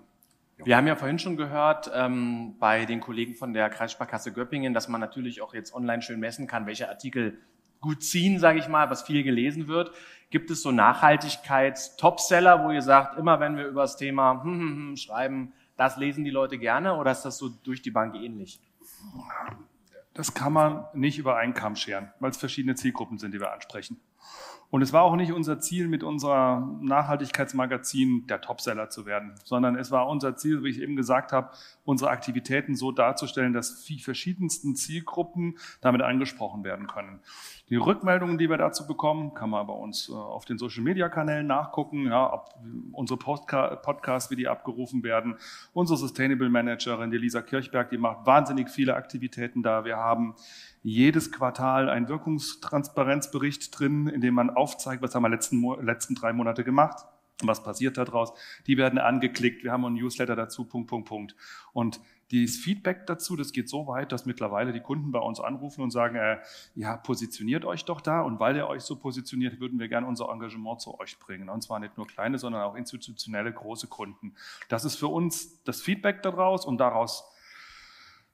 wir 0.66 0.78
haben 0.78 0.88
ja 0.88 0.96
vorhin 0.96 1.20
schon 1.20 1.38
gehört 1.38 1.92
ähm, 1.94 2.56
bei 2.60 2.86
den 2.86 3.00
Kollegen 3.00 3.36
von 3.36 3.54
der 3.54 3.70
Kreissparkasse 3.70 4.32
Göppingen, 4.32 4.74
dass 4.74 4.88
man 4.88 5.02
natürlich 5.02 5.42
auch 5.42 5.54
jetzt 5.54 5.74
online 5.74 6.02
schön 6.02 6.20
messen 6.20 6.48
kann, 6.48 6.66
welche 6.66 6.90
Artikel 6.90 7.40
gut 7.82 8.04
ziehen, 8.04 8.40
sage 8.40 8.60
ich 8.60 8.68
mal, 8.68 8.90
was 8.90 9.04
viel 9.04 9.24
gelesen 9.24 9.68
wird. 9.68 9.92
Gibt 10.30 10.50
es 10.50 10.62
so 10.62 10.72
Nachhaltigkeits-Topseller, 10.72 12.64
wo 12.64 12.72
ihr 12.72 12.82
sagt, 12.82 13.20
immer 13.20 13.40
wenn 13.40 13.58
wir 13.58 13.68
über 13.68 13.82
das 13.82 13.98
Thema 13.98 14.42
hm, 14.44 14.60
hm, 14.60 14.76
hm, 14.76 14.98
schreiben, 14.98 15.54
das 15.78 15.98
lesen 15.98 16.24
die 16.24 16.32
Leute 16.32 16.58
gerne 16.58 16.96
oder 16.96 17.12
ist 17.12 17.24
das 17.24 17.38
so 17.38 17.50
durch 17.50 17.82
die 17.82 17.92
Bank 17.92 18.16
ähnlich? 18.16 18.60
Das 20.14 20.34
kann 20.34 20.54
man 20.54 20.86
nicht 20.94 21.18
über 21.18 21.38
einen 21.38 21.54
Kamm 21.54 21.76
scheren, 21.76 22.12
weil 22.20 22.32
es 22.32 22.38
verschiedene 22.38 22.76
Zielgruppen 22.76 23.18
sind, 23.18 23.34
die 23.34 23.40
wir 23.40 23.52
ansprechen. 23.52 24.00
Und 24.74 24.82
es 24.82 24.92
war 24.92 25.04
auch 25.04 25.16
nicht 25.16 25.32
unser 25.32 25.60
Ziel, 25.60 25.88
mit 25.88 26.04
unserer 26.04 26.68
Nachhaltigkeitsmagazin 26.82 28.26
der 28.26 28.42
Topseller 28.42 28.90
zu 28.90 29.06
werden, 29.06 29.36
sondern 29.44 29.76
es 29.76 29.92
war 29.92 30.08
unser 30.08 30.36
Ziel, 30.36 30.64
wie 30.64 30.70
ich 30.70 30.82
eben 30.82 30.96
gesagt 30.96 31.32
habe, 31.32 31.52
unsere 31.86 32.10
Aktivitäten 32.10 32.76
so 32.76 32.92
darzustellen, 32.92 33.54
dass 33.54 33.84
die 33.84 34.00
verschiedensten 34.00 34.76
Zielgruppen 34.76 35.60
damit 35.82 36.02
angesprochen 36.02 36.64
werden 36.64 36.88
können. 36.88 37.20
Die 37.70 37.76
Rückmeldungen, 37.76 38.40
die 38.40 38.50
wir 38.50 38.58
dazu 38.58 38.88
bekommen, 38.88 39.36
kann 39.36 39.52
man 39.52 39.68
bei 39.68 39.74
uns 39.74 40.10
äh, 40.10 40.14
auf 40.14 40.46
den 40.46 40.58
Social 40.58 40.82
Media 40.82 41.08
Kanälen 41.08 41.46
nachgucken, 41.46 42.08
ja, 42.08 42.34
ob 42.34 42.56
unsere 42.94 43.20
Podcasts, 43.20 44.32
wie 44.32 44.36
die 44.36 44.48
abgerufen 44.48 45.04
werden. 45.04 45.38
Unsere 45.74 45.98
Sustainable 45.98 46.50
Managerin, 46.50 47.12
die 47.12 47.18
Lisa 47.18 47.44
Kirchberg, 47.44 47.92
die 47.92 48.00
macht 48.00 48.26
wahnsinnig 48.26 48.70
viele 48.70 48.96
Aktivitäten 48.96 49.62
da. 49.62 49.86
Wir 49.86 49.98
haben 49.98 50.34
jedes 50.84 51.32
Quartal 51.32 51.90
einen 51.90 52.10
Wirkungstransparenzbericht 52.10 53.78
drin, 53.78 54.08
in 54.08 54.22
dem 54.22 54.36
man 54.36 54.50
aufzeigt, 54.50 55.02
was 55.02 55.16
haben 55.16 55.24
wir 55.24 55.30
letzten, 55.30 55.64
letzten 55.82 56.14
drei 56.14 56.34
Monate 56.34 56.64
gemacht, 56.64 57.06
was 57.42 57.64
passiert 57.64 57.98
daraus. 57.98 58.34
Die 58.68 58.78
werden 58.78 59.00
angeklickt, 59.00 59.64
wir 59.64 59.72
haben 59.72 59.86
einen 59.86 59.96
Newsletter 59.96 60.36
dazu, 60.36 60.66
Punkt, 60.66 60.90
Punkt, 60.90 61.08
Punkt. 61.08 61.36
Und 61.72 62.02
Das 62.32 62.56
Feedback 62.58 63.06
dazu, 63.06 63.36
das 63.36 63.52
geht 63.52 63.70
so 63.70 63.86
weit, 63.86 64.12
dass 64.12 64.26
mittlerweile 64.26 64.74
die 64.74 64.80
Kunden 64.80 65.12
bei 65.12 65.20
uns 65.20 65.40
anrufen 65.40 65.84
und 65.84 65.92
sagen, 65.92 66.16
äh, 66.16 66.40
ja, 66.74 66.98
positioniert 66.98 67.64
euch 67.64 67.86
doch 67.86 68.02
da 68.02 68.22
und 68.22 68.40
weil 68.40 68.56
ihr 68.56 68.68
euch 68.68 68.82
so 68.82 68.96
positioniert, 68.96 69.60
würden 69.60 69.80
wir 69.80 69.88
gerne 69.88 70.08
unser 70.08 70.30
Engagement 70.30 70.82
zu 70.82 71.00
euch 71.00 71.20
bringen. 71.20 71.48
Und 71.48 71.62
zwar 71.62 71.80
nicht 71.80 71.96
nur 71.96 72.08
kleine, 72.08 72.40
sondern 72.40 72.64
auch 72.64 72.76
institutionelle 72.76 73.54
große 73.54 73.88
Kunden. 73.88 74.34
Das 74.68 74.84
ist 74.84 74.96
für 74.96 75.10
uns 75.10 75.64
das 75.64 75.82
Feedback 75.82 76.24
daraus 76.24 76.66
und 76.66 76.80
daraus 76.80 77.24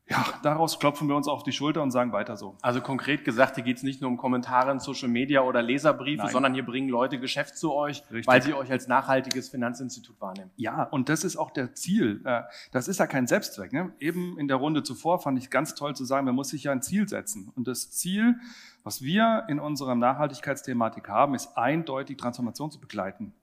ja, 0.09 0.25
daraus 0.41 0.79
klopfen 0.79 1.07
wir 1.07 1.15
uns 1.15 1.27
auf 1.27 1.43
die 1.43 1.51
Schulter 1.51 1.83
und 1.83 1.91
sagen 1.91 2.11
weiter 2.11 2.35
so. 2.35 2.57
Also 2.61 2.81
konkret 2.81 3.23
gesagt, 3.23 3.55
hier 3.55 3.63
geht 3.63 3.77
es 3.77 3.83
nicht 3.83 4.01
nur 4.01 4.09
um 4.09 4.17
Kommentare 4.17 4.71
in 4.71 4.79
Social 4.79 5.07
Media 5.07 5.41
oder 5.41 5.61
Leserbriefe, 5.61 6.23
Nein. 6.23 6.31
sondern 6.31 6.53
hier 6.55 6.65
bringen 6.65 6.89
Leute 6.89 7.19
Geschäft 7.19 7.57
zu 7.57 7.73
euch, 7.73 8.03
Richtig. 8.11 8.27
weil 8.27 8.41
sie 8.41 8.53
euch 8.53 8.71
als 8.71 8.87
nachhaltiges 8.87 9.49
Finanzinstitut 9.49 10.19
wahrnehmen. 10.19 10.49
Ja, 10.55 10.83
und 10.83 11.09
das 11.09 11.23
ist 11.23 11.37
auch 11.37 11.51
der 11.51 11.73
Ziel. 11.73 12.21
Äh, 12.25 12.41
das 12.71 12.87
ist 12.87 12.99
ja 12.99 13.05
kein 13.05 13.27
Selbstzweck. 13.27 13.71
Ne? 13.71 13.93
Eben 13.99 14.39
in 14.39 14.47
der 14.47 14.57
Runde 14.57 14.81
zuvor 14.81 15.19
fand 15.19 15.37
ich 15.37 15.51
ganz 15.51 15.75
toll 15.75 15.95
zu 15.95 16.05
sagen, 16.05 16.25
man 16.25 16.35
muss 16.35 16.49
sich 16.49 16.63
ja 16.63 16.71
ein 16.71 16.81
Ziel 16.81 17.07
setzen. 17.07 17.51
Und 17.55 17.67
das 17.67 17.91
Ziel, 17.91 18.35
was 18.83 19.03
wir 19.03 19.45
in 19.47 19.59
unserer 19.59 19.93
Nachhaltigkeitsthematik 19.93 21.07
haben, 21.07 21.35
ist 21.35 21.55
eindeutig 21.55 22.17
Transformation 22.17 22.71
zu 22.71 22.79
begleiten. 22.79 23.33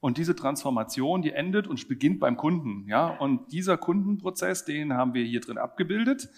Und 0.00 0.16
diese 0.16 0.36
Transformation, 0.36 1.22
die 1.22 1.32
endet 1.32 1.66
und 1.66 1.88
beginnt 1.88 2.20
beim 2.20 2.36
Kunden. 2.36 2.88
Ja? 2.88 3.08
Und 3.08 3.52
dieser 3.52 3.76
Kundenprozess, 3.76 4.64
den 4.64 4.92
haben 4.92 5.14
wir 5.14 5.24
hier 5.24 5.40
drin 5.40 5.58
abgebildet 5.58 6.28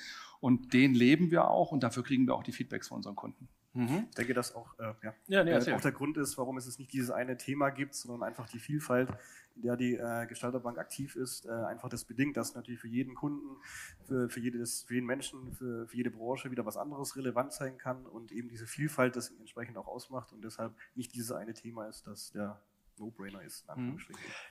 und 0.40 0.72
den 0.72 0.94
leben 0.94 1.30
wir 1.30 1.48
auch 1.48 1.72
und 1.72 1.82
dafür 1.82 2.02
kriegen 2.02 2.26
wir 2.26 2.34
auch 2.34 2.42
die 2.42 2.52
Feedbacks 2.52 2.88
von 2.88 2.96
unseren 2.96 3.16
Kunden. 3.16 3.48
Mhm. 3.72 4.06
Ich 4.08 4.16
denke, 4.16 4.34
dass 4.34 4.54
auch, 4.54 4.76
äh, 4.78 4.94
ja, 5.02 5.14
ja 5.28 5.44
nee, 5.44 5.52
äh, 5.52 5.72
auch 5.74 5.80
der 5.80 5.92
Grund 5.92 6.16
ist, 6.16 6.36
warum 6.38 6.56
es 6.56 6.66
es 6.66 6.78
nicht 6.78 6.92
dieses 6.92 7.10
eine 7.10 7.36
Thema 7.36 7.70
gibt, 7.70 7.94
sondern 7.94 8.26
einfach 8.26 8.48
die 8.48 8.58
Vielfalt, 8.58 9.10
in 9.54 9.62
der 9.62 9.76
die 9.76 9.94
äh, 9.94 10.26
Gestalterbank 10.26 10.78
aktiv 10.78 11.14
ist, 11.14 11.46
äh, 11.46 11.50
einfach 11.50 11.88
das 11.88 12.04
bedingt, 12.04 12.36
dass 12.36 12.54
natürlich 12.54 12.80
für 12.80 12.88
jeden 12.88 13.14
Kunden, 13.14 13.58
für, 14.06 14.28
für, 14.28 14.40
jedes, 14.40 14.82
für 14.82 14.94
jeden 14.94 15.06
Menschen, 15.06 15.52
für, 15.52 15.86
für 15.86 15.96
jede 15.96 16.10
Branche 16.10 16.50
wieder 16.50 16.66
was 16.66 16.76
anderes 16.76 17.16
relevant 17.16 17.52
sein 17.52 17.78
kann 17.78 18.06
und 18.06 18.32
eben 18.32 18.48
diese 18.48 18.66
Vielfalt 18.66 19.14
das 19.14 19.30
entsprechend 19.30 19.76
auch 19.76 19.86
ausmacht 19.86 20.32
und 20.32 20.42
deshalb 20.42 20.74
nicht 20.96 21.14
dieses 21.14 21.30
eine 21.30 21.54
Thema 21.54 21.86
ist, 21.86 22.06
das 22.08 22.32
der 22.32 22.60
No-Brainer 23.00 23.42
ist. 23.42 23.66
Mhm. 23.74 23.98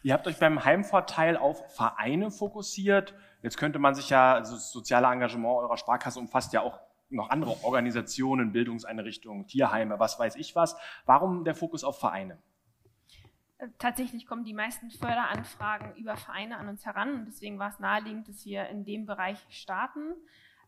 Ihr 0.04 0.14
habt 0.14 0.28
euch 0.28 0.38
beim 0.38 0.66
Heimvorteil 0.66 1.38
auf 1.38 1.74
Vereine 1.76 2.32
fokussiert. 2.32 3.14
Jetzt 3.42 3.58
könnte 3.58 3.80
man 3.80 3.96
sich 3.96 4.10
ja, 4.10 4.34
also 4.34 4.56
das 4.56 4.72
soziale 4.72 5.08
Engagement 5.08 5.56
eurer 5.56 5.78
Sparkasse 5.78 6.20
umfasst 6.20 6.52
ja 6.52 6.62
auch 6.62 6.80
noch 7.10 7.30
andere 7.30 7.64
Organisationen, 7.64 8.52
Bildungseinrichtungen, 8.52 9.48
Tierheime, 9.48 10.00
was 10.00 10.20
weiß 10.20 10.36
ich 10.36 10.56
was. 10.56 10.76
Warum 11.06 11.44
der 11.44 11.56
Fokus 11.56 11.84
auf 11.84 12.00
Vereine? 12.00 12.38
Äh, 13.58 13.68
tatsächlich 13.78 14.26
kommen 14.26 14.44
die 14.44 14.54
meisten 14.54 14.92
Förderanfragen 14.92 15.96
über 15.96 16.18
Vereine 16.18 16.58
an 16.58 16.68
uns 16.70 16.86
heran 16.86 17.14
und 17.14 17.26
deswegen 17.26 17.60
war 17.60 17.70
es 17.70 17.80
naheliegend, 17.80 18.28
dass 18.28 18.46
wir 18.46 18.68
in 18.68 18.86
dem 18.86 19.06
Bereich 19.06 19.40
starten. 19.50 20.14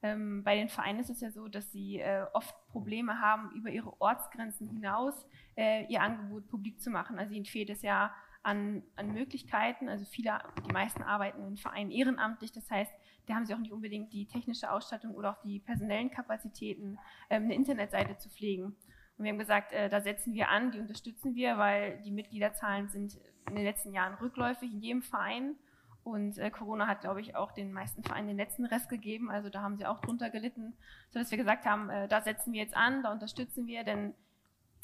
Ähm, 0.04 0.44
bei 0.44 0.56
den 0.56 0.70
Vereinen 0.70 1.00
ist 1.00 1.10
es 1.10 1.22
ja 1.22 1.32
so, 1.32 1.48
dass 1.48 1.72
sie 1.72 2.00
äh, 2.00 2.26
oft 2.34 2.56
Probleme 2.68 3.20
haben, 3.20 3.52
über 3.52 3.70
ihre 3.70 4.00
Ortsgrenzen 4.02 4.68
hinaus 4.68 5.28
äh, 5.56 5.86
ihr 5.86 6.02
Angebot 6.02 6.48
publik 6.48 6.82
zu 6.82 6.90
machen. 6.90 7.20
Also 7.20 7.34
ihnen 7.34 7.46
fehlt 7.46 7.70
es 7.70 7.82
ja 7.82 8.14
an, 8.44 8.84
an 8.96 9.14
Möglichkeiten. 9.14 9.90
Also 9.90 10.06
viele, 10.06 10.40
die 10.68 10.72
meisten 10.72 11.04
arbeiten 11.04 11.46
in 11.46 11.58
Vereinen 11.58 11.92
ehrenamtlich. 11.92 12.52
Das 12.52 12.70
heißt, 12.70 12.92
da 13.28 13.36
haben 13.36 13.46
sie 13.46 13.54
auch 13.54 13.60
nicht 13.60 13.72
unbedingt 13.72 14.12
die 14.14 14.26
technische 14.26 14.72
Ausstattung 14.72 15.14
oder 15.14 15.32
auch 15.32 15.42
die 15.44 15.60
personellen 15.60 16.10
Kapazitäten, 16.10 16.98
ähm, 17.30 17.44
eine 17.44 17.56
Internetseite 17.56 18.18
zu 18.18 18.30
pflegen. 18.30 18.76
Und 19.18 19.26
wir 19.26 19.32
haben 19.32 19.40
gesagt, 19.40 19.72
äh, 19.72 19.90
da 19.90 20.02
setzen 20.02 20.34
wir 20.34 20.50
an, 20.50 20.72
die 20.72 20.80
unterstützen 20.80 21.36
wir, 21.36 21.58
weil 21.58 22.02
die 22.02 22.12
Mitgliederzahlen 22.12 22.90
sind 22.90 23.20
in 23.48 23.56
den 23.56 23.66
letzten 23.66 23.94
Jahren 23.94 24.16
rückläufig 24.16 24.74
in 24.74 24.80
jedem 24.80 25.02
Verein. 25.04 25.56
Und 26.04 26.38
äh, 26.40 26.50
Corona 26.50 26.88
hat, 26.88 27.02
glaube 27.02 27.22
ich, 27.22 27.36
auch 27.36 27.52
den 27.52 27.72
meisten 27.72 28.04
Vereinen 28.04 28.28
den 28.28 28.38
letzten 28.38 28.66
Rest 28.66 28.90
gegeben. 28.90 29.30
Also 29.30 29.50
da 29.50 29.62
haben 29.62 29.78
sie 29.78 29.86
auch 29.86 30.00
drunter 30.00 30.30
gelitten, 30.30 30.74
sodass 31.12 31.30
wir 31.30 31.38
gesagt 31.38 31.66
haben, 31.66 31.90
äh, 31.90 32.08
da 32.08 32.22
setzen 32.22 32.54
wir 32.54 32.62
jetzt 32.62 32.76
an, 32.76 33.04
da 33.04 33.12
unterstützen 33.12 33.68
wir, 33.68 33.84
denn 33.84 34.14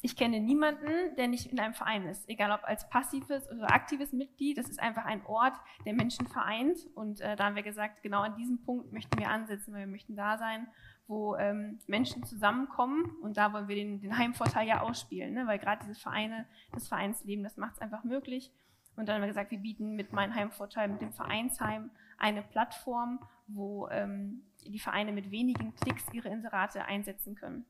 ich 0.00 0.16
kenne 0.16 0.38
niemanden, 0.38 1.16
der 1.16 1.26
nicht 1.26 1.46
in 1.46 1.58
einem 1.58 1.74
Verein 1.74 2.06
ist, 2.06 2.28
egal 2.28 2.52
ob 2.52 2.62
als 2.62 2.88
passives 2.88 3.50
oder 3.50 3.72
aktives 3.72 4.12
Mitglied. 4.12 4.56
Das 4.56 4.68
ist 4.68 4.80
einfach 4.80 5.04
ein 5.04 5.26
Ort, 5.26 5.54
der 5.84 5.92
Menschen 5.92 6.28
vereint. 6.28 6.78
Und 6.94 7.20
äh, 7.20 7.34
da 7.34 7.46
haben 7.46 7.56
wir 7.56 7.64
gesagt, 7.64 8.02
genau 8.02 8.20
an 8.20 8.36
diesem 8.36 8.62
Punkt 8.62 8.92
möchten 8.92 9.18
wir 9.18 9.28
ansetzen, 9.28 9.72
weil 9.74 9.80
wir 9.80 9.86
möchten 9.88 10.14
da 10.14 10.38
sein, 10.38 10.68
wo 11.08 11.34
ähm, 11.34 11.80
Menschen 11.88 12.22
zusammenkommen. 12.22 13.10
Und 13.22 13.38
da 13.38 13.52
wollen 13.52 13.66
wir 13.66 13.74
den, 13.74 14.00
den 14.00 14.16
Heimvorteil 14.16 14.68
ja 14.68 14.82
ausspielen, 14.82 15.34
ne? 15.34 15.48
weil 15.48 15.58
gerade 15.58 15.84
diese 15.84 15.98
Vereine, 15.98 16.46
das 16.72 16.86
Vereinsleben, 16.86 17.42
das 17.42 17.56
macht 17.56 17.74
es 17.74 17.80
einfach 17.80 18.04
möglich. 18.04 18.52
Und 18.98 19.06
dann 19.06 19.16
haben 19.16 19.22
wir 19.22 19.28
gesagt, 19.28 19.50
wir 19.50 19.58
bieten 19.58 19.94
mit 19.94 20.12
Mein 20.12 20.34
Heimvorteil, 20.34 20.88
mit 20.88 21.00
dem 21.00 21.12
Vereinsheim 21.12 21.90
eine 22.18 22.42
Plattform, 22.42 23.20
wo 23.46 23.88
ähm, 23.88 24.42
die 24.66 24.80
Vereine 24.80 25.12
mit 25.12 25.30
wenigen 25.30 25.74
Klicks 25.76 26.04
ihre 26.12 26.28
Inserate 26.28 26.84
einsetzen 26.84 27.34
können. 27.34 27.64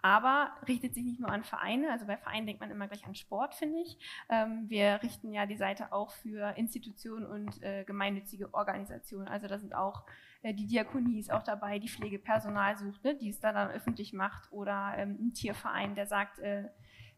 Aber 0.00 0.52
richtet 0.68 0.94
sich 0.94 1.04
nicht 1.04 1.18
nur 1.18 1.30
an 1.30 1.42
Vereine, 1.42 1.90
also 1.90 2.06
bei 2.06 2.16
Vereinen 2.16 2.46
denkt 2.46 2.60
man 2.60 2.70
immer 2.70 2.86
gleich 2.86 3.04
an 3.04 3.16
Sport, 3.16 3.56
finde 3.56 3.80
ich. 3.80 3.98
Ähm, 4.28 4.66
wir 4.68 5.00
richten 5.02 5.32
ja 5.32 5.44
die 5.46 5.56
Seite 5.56 5.92
auch 5.92 6.12
für 6.12 6.56
Institutionen 6.56 7.26
und 7.26 7.60
äh, 7.64 7.82
gemeinnützige 7.82 8.54
Organisationen. 8.54 9.26
Also 9.26 9.48
da 9.48 9.58
sind 9.58 9.74
auch 9.74 10.04
äh, 10.42 10.54
die 10.54 10.66
Diakonie 10.66 11.18
ist 11.18 11.32
auch 11.32 11.42
dabei, 11.42 11.80
die 11.80 11.88
Pflegepersonal 11.88 12.76
sucht, 12.76 13.02
ne, 13.02 13.16
die 13.16 13.30
es 13.30 13.40
da 13.40 13.52
dann 13.52 13.70
öffentlich 13.70 14.12
macht 14.12 14.52
oder 14.52 14.94
ähm, 14.96 15.18
ein 15.20 15.34
Tierverein, 15.34 15.96
der 15.96 16.06
sagt, 16.06 16.38
äh, 16.38 16.68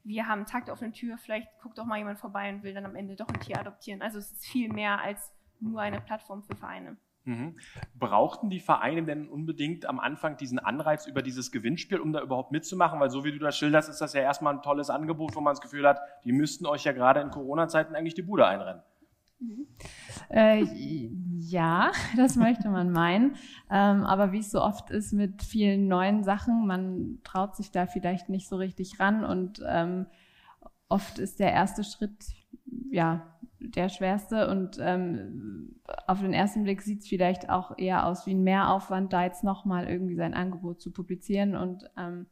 wir 0.04 0.26
haben 0.26 0.46
Takt 0.46 0.70
auf 0.70 0.82
eine 0.82 0.92
Tür, 0.92 1.18
vielleicht 1.18 1.48
guckt 1.62 1.78
doch 1.78 1.84
mal 1.84 1.98
jemand 1.98 2.18
vorbei 2.18 2.52
und 2.52 2.62
will 2.62 2.74
dann 2.74 2.86
am 2.86 2.96
Ende 2.96 3.16
doch 3.16 3.28
ein 3.28 3.40
Tier 3.40 3.58
adoptieren. 3.58 4.02
Also 4.02 4.18
es 4.18 4.32
ist 4.32 4.46
viel 4.46 4.72
mehr 4.72 5.00
als 5.00 5.32
nur 5.60 5.80
eine 5.80 6.00
Plattform 6.00 6.42
für 6.42 6.56
Vereine. 6.56 6.96
Mhm. 7.24 7.58
Brauchten 7.98 8.48
die 8.48 8.60
Vereine 8.60 9.02
denn 9.02 9.28
unbedingt 9.28 9.86
am 9.86 10.00
Anfang 10.00 10.36
diesen 10.36 10.58
Anreiz 10.58 11.06
über 11.06 11.22
dieses 11.22 11.52
Gewinnspiel, 11.52 12.00
um 12.00 12.12
da 12.12 12.22
überhaupt 12.22 12.50
mitzumachen? 12.50 12.98
Weil 12.98 13.10
so 13.10 13.24
wie 13.24 13.32
du 13.32 13.38
das 13.38 13.58
schilderst, 13.58 13.90
ist 13.90 14.00
das 14.00 14.14
ja 14.14 14.22
erstmal 14.22 14.54
ein 14.54 14.62
tolles 14.62 14.88
Angebot, 14.88 15.36
wo 15.36 15.40
man 15.40 15.52
das 15.52 15.60
Gefühl 15.60 15.86
hat, 15.86 16.00
die 16.24 16.32
müssten 16.32 16.66
euch 16.66 16.84
ja 16.84 16.92
gerade 16.92 17.20
in 17.20 17.30
Corona-Zeiten 17.30 17.94
eigentlich 17.94 18.14
die 18.14 18.22
Bude 18.22 18.46
einrennen. 18.46 18.82
Äh, 20.28 20.64
ja, 21.38 21.90
das 22.16 22.36
möchte 22.36 22.68
man 22.68 22.90
meinen. 22.90 23.36
Ähm, 23.70 24.04
aber 24.04 24.32
wie 24.32 24.40
es 24.40 24.50
so 24.50 24.62
oft 24.62 24.90
ist 24.90 25.12
mit 25.12 25.42
vielen 25.42 25.88
neuen 25.88 26.22
Sachen, 26.24 26.66
man 26.66 27.18
traut 27.24 27.56
sich 27.56 27.70
da 27.70 27.86
vielleicht 27.86 28.28
nicht 28.28 28.48
so 28.48 28.56
richtig 28.56 29.00
ran 29.00 29.24
und 29.24 29.62
ähm, 29.66 30.06
oft 30.88 31.18
ist 31.18 31.40
der 31.40 31.52
erste 31.52 31.84
Schritt 31.84 32.24
ja 32.90 33.26
der 33.60 33.88
schwerste 33.90 34.48
und 34.48 34.78
ähm, 34.80 35.80
auf 36.06 36.20
den 36.20 36.32
ersten 36.32 36.62
Blick 36.62 36.80
sieht 36.80 37.00
es 37.00 37.08
vielleicht 37.08 37.50
auch 37.50 37.76
eher 37.76 38.06
aus 38.06 38.26
wie 38.26 38.34
ein 38.34 38.42
Mehraufwand, 38.42 39.12
da 39.12 39.24
jetzt 39.24 39.44
nochmal 39.44 39.86
irgendwie 39.86 40.16
sein 40.16 40.34
Angebot 40.34 40.80
zu 40.80 40.92
publizieren 40.92 41.56
und 41.56 41.84
ähm, 41.96 42.26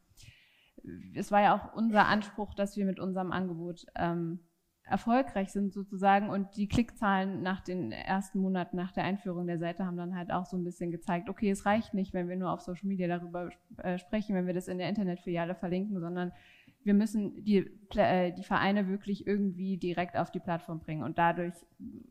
es 1.15 1.31
war 1.31 1.43
ja 1.43 1.55
auch 1.55 1.75
unser 1.75 2.07
Anspruch, 2.07 2.55
dass 2.55 2.77
wir 2.77 2.87
mit 2.87 2.99
unserem 2.99 3.31
Angebot 3.31 3.85
ähm, 3.95 4.41
erfolgreich 4.89 5.51
sind 5.51 5.73
sozusagen 5.73 6.31
und 6.31 6.57
die 6.57 6.69
Klickzahlen 6.69 7.43
nach 7.43 7.61
den 7.61 7.93
ersten 7.93 8.41
Monaten 8.41 8.77
nach 8.77 8.93
der 8.93 9.05
Einführung 9.05 9.47
der 9.47 9.59
Seite 9.59 9.85
haben 9.85 9.97
dann 9.97 10.17
halt 10.17 10.31
auch 10.31 10.47
so 10.47 10.57
ein 10.57 10.65
bisschen 10.65 10.91
gezeigt, 10.91 11.29
okay, 11.29 11.51
es 11.51 11.67
reicht 11.67 11.95
nicht, 11.95 12.15
wenn 12.15 12.29
wir 12.29 12.37
nur 12.37 12.51
auf 12.51 12.61
Social 12.61 12.89
Media 12.89 13.09
darüber 13.09 13.51
äh, 13.79 13.99
sprechen, 13.99 14.35
wenn 14.35 14.47
wir 14.47 14.55
das 14.55 14.69
in 14.69 14.79
der 14.79 14.89
Internetfiliale 14.89 15.55
verlinken, 15.55 16.01
sondern 16.01 16.33
wir 16.85 16.95
müssen 16.95 17.45
die, 17.45 17.71
äh, 17.97 18.33
die 18.33 18.45
Vereine 18.45 18.89
wirklich 18.89 19.27
irgendwie 19.27 19.77
direkt 19.77 20.17
auf 20.17 20.31
die 20.31 20.41
Plattform 20.41 20.81
bringen. 20.81 21.03
Und 21.03 21.19
dadurch 21.19 21.55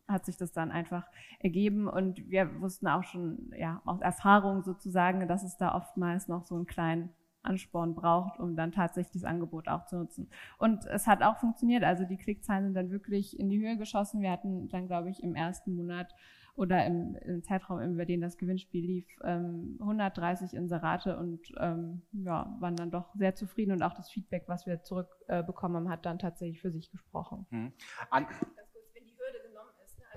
hat 0.08 0.26
sich 0.26 0.38
das 0.38 0.52
dann 0.52 0.72
einfach 0.72 1.08
ergeben 1.40 1.88
und 1.88 2.30
wir 2.30 2.62
wussten 2.62 2.88
auch 2.88 3.04
schon 3.04 3.52
ja 3.58 3.82
aus 3.86 4.02
Erfahrung 4.02 4.64
sozusagen, 4.64 5.28
dass 5.28 5.44
es 5.44 5.58
da 5.58 5.74
oftmals 5.74 6.28
noch 6.28 6.44
so 6.44 6.56
einen 6.56 6.68
kleinen 6.68 7.10
Ansporn 7.48 7.96
braucht, 7.96 8.40
um 8.40 8.56
dann 8.56 8.72
tatsächlich 8.72 9.14
das 9.14 9.24
Angebot 9.24 9.68
auch 9.68 9.86
zu 9.86 9.98
nutzen. 9.98 10.30
Und 10.58 10.86
es 10.86 11.08
hat 11.08 11.24
auch 11.24 11.38
funktioniert. 11.38 11.84
Also 11.84 12.06
die 12.06 12.18
Klickzahlen 12.18 12.66
sind 12.66 12.74
dann 12.74 12.92
wirklich 12.92 13.40
in 13.40 13.50
die 13.50 13.60
Höhe 13.60 13.78
geschossen. 13.78 14.22
Wir 14.22 14.32
hatten 14.32 14.70
dann, 14.70 14.88
glaube 14.88 15.10
ich, 15.10 15.24
im 15.24 15.36
ersten 15.36 15.76
Monat 15.76 16.14
oder 16.56 16.86
im, 16.86 17.16
im 17.16 17.44
Zeitraum, 17.44 17.80
über 17.82 18.06
den 18.06 18.20
das 18.20 18.38
Gewinnspiel 18.38 18.84
lief, 18.84 19.06
ähm, 19.24 19.78
130 19.80 20.56
Inserate 20.56 21.18
und 21.18 21.54
ähm, 21.60 22.02
ja, 22.14 22.56
waren 22.60 22.76
dann 22.76 22.90
doch 22.90 23.14
sehr 23.16 23.36
zufrieden 23.36 23.74
und 23.74 23.84
auch 23.84 23.94
das 23.94 24.10
Feedback, 24.10 24.46
was 24.48 24.66
wir 24.66 24.82
zurückbekommen 24.82 25.76
äh, 25.76 25.80
haben, 25.80 25.90
hat 25.90 26.06
dann 26.08 26.18
tatsächlich 26.18 26.60
für 26.60 26.72
sich 26.72 26.90
gesprochen. 26.90 27.46
Mhm. 27.52 27.74
An 28.10 28.26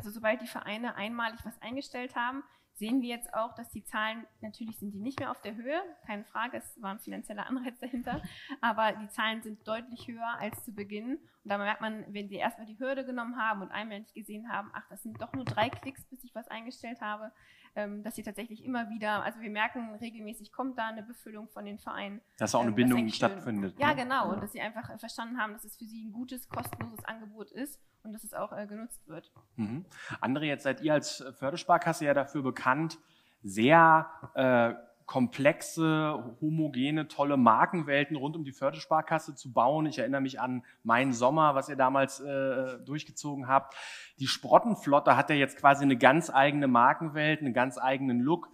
also 0.00 0.12
sobald 0.12 0.40
die 0.40 0.46
Vereine 0.46 0.94
einmalig 0.94 1.40
was 1.44 1.60
eingestellt 1.60 2.16
haben, 2.16 2.42
sehen 2.80 3.02
wir 3.02 3.10
jetzt 3.10 3.32
auch, 3.34 3.54
dass 3.54 3.70
die 3.70 3.84
Zahlen, 3.84 4.26
natürlich 4.40 4.78
sind 4.78 4.92
die 4.92 4.98
nicht 4.98 5.20
mehr 5.20 5.30
auf 5.30 5.40
der 5.42 5.54
Höhe, 5.54 5.80
keine 6.06 6.24
Frage, 6.24 6.56
es 6.56 6.82
war 6.82 6.90
ein 6.92 6.98
finanzieller 6.98 7.46
Anreiz 7.46 7.78
dahinter, 7.80 8.22
aber 8.60 8.92
die 8.92 9.08
Zahlen 9.10 9.42
sind 9.42 9.68
deutlich 9.68 10.08
höher 10.08 10.38
als 10.40 10.64
zu 10.64 10.72
Beginn. 10.72 11.18
Und 11.44 11.50
da 11.50 11.58
merkt 11.58 11.80
man, 11.80 12.04
wenn 12.08 12.28
sie 12.28 12.36
erstmal 12.36 12.66
die 12.66 12.78
Hürde 12.78 13.04
genommen 13.04 13.36
haben 13.36 13.62
und 13.62 13.70
einmal 13.70 14.00
nicht 14.00 14.14
gesehen 14.14 14.50
haben, 14.50 14.70
ach, 14.74 14.86
das 14.90 15.02
sind 15.02 15.20
doch 15.22 15.32
nur 15.32 15.44
drei 15.44 15.70
Klicks, 15.70 16.04
bis 16.04 16.22
ich 16.22 16.34
was 16.34 16.48
eingestellt 16.48 17.00
habe, 17.00 17.32
ähm, 17.76 18.02
dass 18.02 18.16
sie 18.16 18.22
tatsächlich 18.22 18.64
immer 18.64 18.90
wieder, 18.90 19.22
also 19.22 19.40
wir 19.40 19.50
merken 19.50 19.94
regelmäßig 19.94 20.52
kommt 20.52 20.78
da 20.78 20.88
eine 20.88 21.02
Befüllung 21.02 21.48
von 21.48 21.64
den 21.64 21.78
Vereinen. 21.78 22.20
Dass 22.38 22.54
auch 22.54 22.60
eine 22.60 22.70
ähm, 22.70 22.74
Bindung 22.76 23.08
stattfindet. 23.08 23.78
Ja, 23.78 23.94
ne? 23.94 24.02
genau. 24.02 24.30
Und 24.30 24.42
dass 24.42 24.52
sie 24.52 24.60
einfach 24.60 24.98
verstanden 24.98 25.38
haben, 25.38 25.52
dass 25.54 25.64
es 25.64 25.76
für 25.76 25.86
sie 25.86 26.04
ein 26.04 26.12
gutes, 26.12 26.48
kostenloses 26.48 27.04
Angebot 27.04 27.50
ist 27.52 27.80
und 28.02 28.12
dass 28.12 28.24
es 28.24 28.34
auch 28.34 28.52
äh, 28.52 28.66
genutzt 28.66 29.06
wird. 29.08 29.32
Mhm. 29.56 29.86
Andere, 30.20 30.46
jetzt 30.46 30.64
seid 30.64 30.82
ihr 30.82 30.92
als 30.92 31.24
Fördersparkasse 31.38 32.04
ja 32.04 32.12
dafür 32.12 32.42
bekannt, 32.42 32.98
sehr 33.42 34.10
äh, 34.34 34.74
komplexe, 35.10 36.36
homogene, 36.40 37.08
tolle 37.08 37.36
Markenwelten 37.36 38.14
rund 38.14 38.36
um 38.36 38.44
die 38.44 38.52
Fördersparkasse 38.52 39.34
zu 39.34 39.52
bauen. 39.52 39.86
Ich 39.86 39.98
erinnere 39.98 40.20
mich 40.20 40.40
an 40.40 40.62
meinen 40.84 41.12
Sommer, 41.12 41.56
was 41.56 41.68
ihr 41.68 41.74
damals 41.74 42.20
äh, 42.20 42.78
durchgezogen 42.84 43.48
habt. 43.48 43.74
Die 44.20 44.28
Sprottenflotte 44.28 45.16
hat 45.16 45.28
ja 45.28 45.34
jetzt 45.34 45.58
quasi 45.58 45.82
eine 45.82 45.96
ganz 45.96 46.30
eigene 46.30 46.68
Markenwelt, 46.68 47.40
einen 47.40 47.52
ganz 47.52 47.76
eigenen 47.76 48.20
Look. 48.20 48.50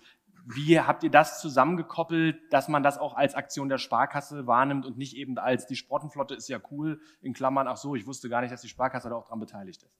Wie 0.46 0.80
habt 0.80 1.04
ihr 1.04 1.10
das 1.10 1.42
zusammengekoppelt, 1.42 2.38
dass 2.50 2.68
man 2.68 2.82
das 2.82 2.96
auch 2.96 3.14
als 3.14 3.34
Aktion 3.34 3.68
der 3.68 3.76
Sparkasse 3.76 4.46
wahrnimmt 4.46 4.86
und 4.86 4.96
nicht 4.96 5.14
eben 5.14 5.36
als 5.36 5.66
die 5.66 5.76
Sprottenflotte 5.76 6.34
ist 6.34 6.48
ja 6.48 6.58
cool, 6.70 7.02
in 7.20 7.34
Klammern, 7.34 7.68
ach 7.68 7.76
so, 7.76 7.96
ich 7.96 8.06
wusste 8.06 8.30
gar 8.30 8.40
nicht, 8.40 8.50
dass 8.50 8.62
die 8.62 8.68
Sparkasse 8.68 9.10
da 9.10 9.16
auch 9.16 9.28
dran 9.28 9.40
beteiligt 9.40 9.82
ist. 9.82 9.92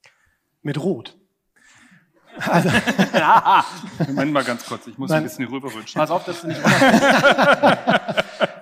Mit 0.63 0.83
Rot. 0.83 1.19
Also, 2.41 2.69
ja. 3.15 3.65
Moment 4.07 4.33
mal 4.33 4.45
ganz 4.45 4.65
kurz, 4.67 4.87
ich 4.87 4.99
muss 4.99 5.11
Nein. 5.11 5.19
ein 5.19 5.25
bisschen 5.25 5.47
rüberrutschen. 5.47 5.99
Pass 5.99 6.11
auf, 6.11 6.25
dass 6.25 6.43
du 6.43 6.49
nicht 6.49 6.61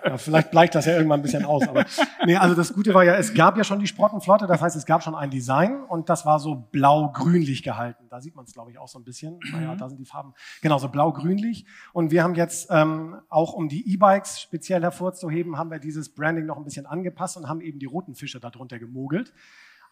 ja, 0.05 0.17
Vielleicht 0.17 0.51
bleicht 0.51 0.75
das 0.75 0.87
ja 0.87 0.95
irgendwann 0.95 1.21
ein 1.21 1.23
bisschen 1.23 1.45
aus. 1.45 1.67
Aber 1.67 1.85
nee, 2.25 2.37
also 2.37 2.55
das 2.55 2.73
Gute 2.73 2.95
war 2.95 3.05
ja, 3.05 3.15
es 3.17 3.35
gab 3.35 3.57
ja 3.57 3.65
schon 3.65 3.81
die 3.81 3.87
Sprottenflotte, 3.87 4.47
das 4.47 4.61
heißt, 4.61 4.77
es 4.77 4.87
gab 4.87 5.03
schon 5.03 5.15
ein 5.15 5.31
Design 5.31 5.83
und 5.85 6.09
das 6.09 6.25
war 6.27 6.39
so 6.39 6.55
blau-grünlich 6.55 7.63
gehalten. 7.63 8.07
Da 8.11 8.21
sieht 8.21 8.37
man 8.37 8.45
es, 8.45 8.53
glaube 8.53 8.71
ich, 8.71 8.79
auch 8.79 8.89
so 8.89 8.99
ein 8.99 9.05
bisschen. 9.05 9.39
Naja, 9.53 9.75
mhm. 9.75 9.79
da 9.79 9.89
sind 9.89 9.99
die 9.99 10.05
Farben. 10.05 10.35
Genau, 10.63 10.79
so 10.79 10.89
blau-grünlich. 10.89 11.67
Und 11.93 12.11
wir 12.11 12.23
haben 12.23 12.35
jetzt 12.35 12.69
ähm, 12.71 13.17
auch, 13.29 13.55
um 13.55 13.69
die 13.69 13.93
E-Bikes 13.93 14.41
speziell 14.41 14.83
hervorzuheben, 14.83 15.59
haben 15.59 15.71
wir 15.71 15.79
dieses 15.79 16.15
Branding 16.15 16.47
noch 16.47 16.57
ein 16.57 16.65
bisschen 16.65 16.87
angepasst 16.87 17.37
und 17.37 17.49
haben 17.49 17.61
eben 17.61 17.79
die 17.79 17.87
roten 17.87 18.15
Fische 18.15 18.41
darunter 18.41 18.79
gemogelt 18.79 19.33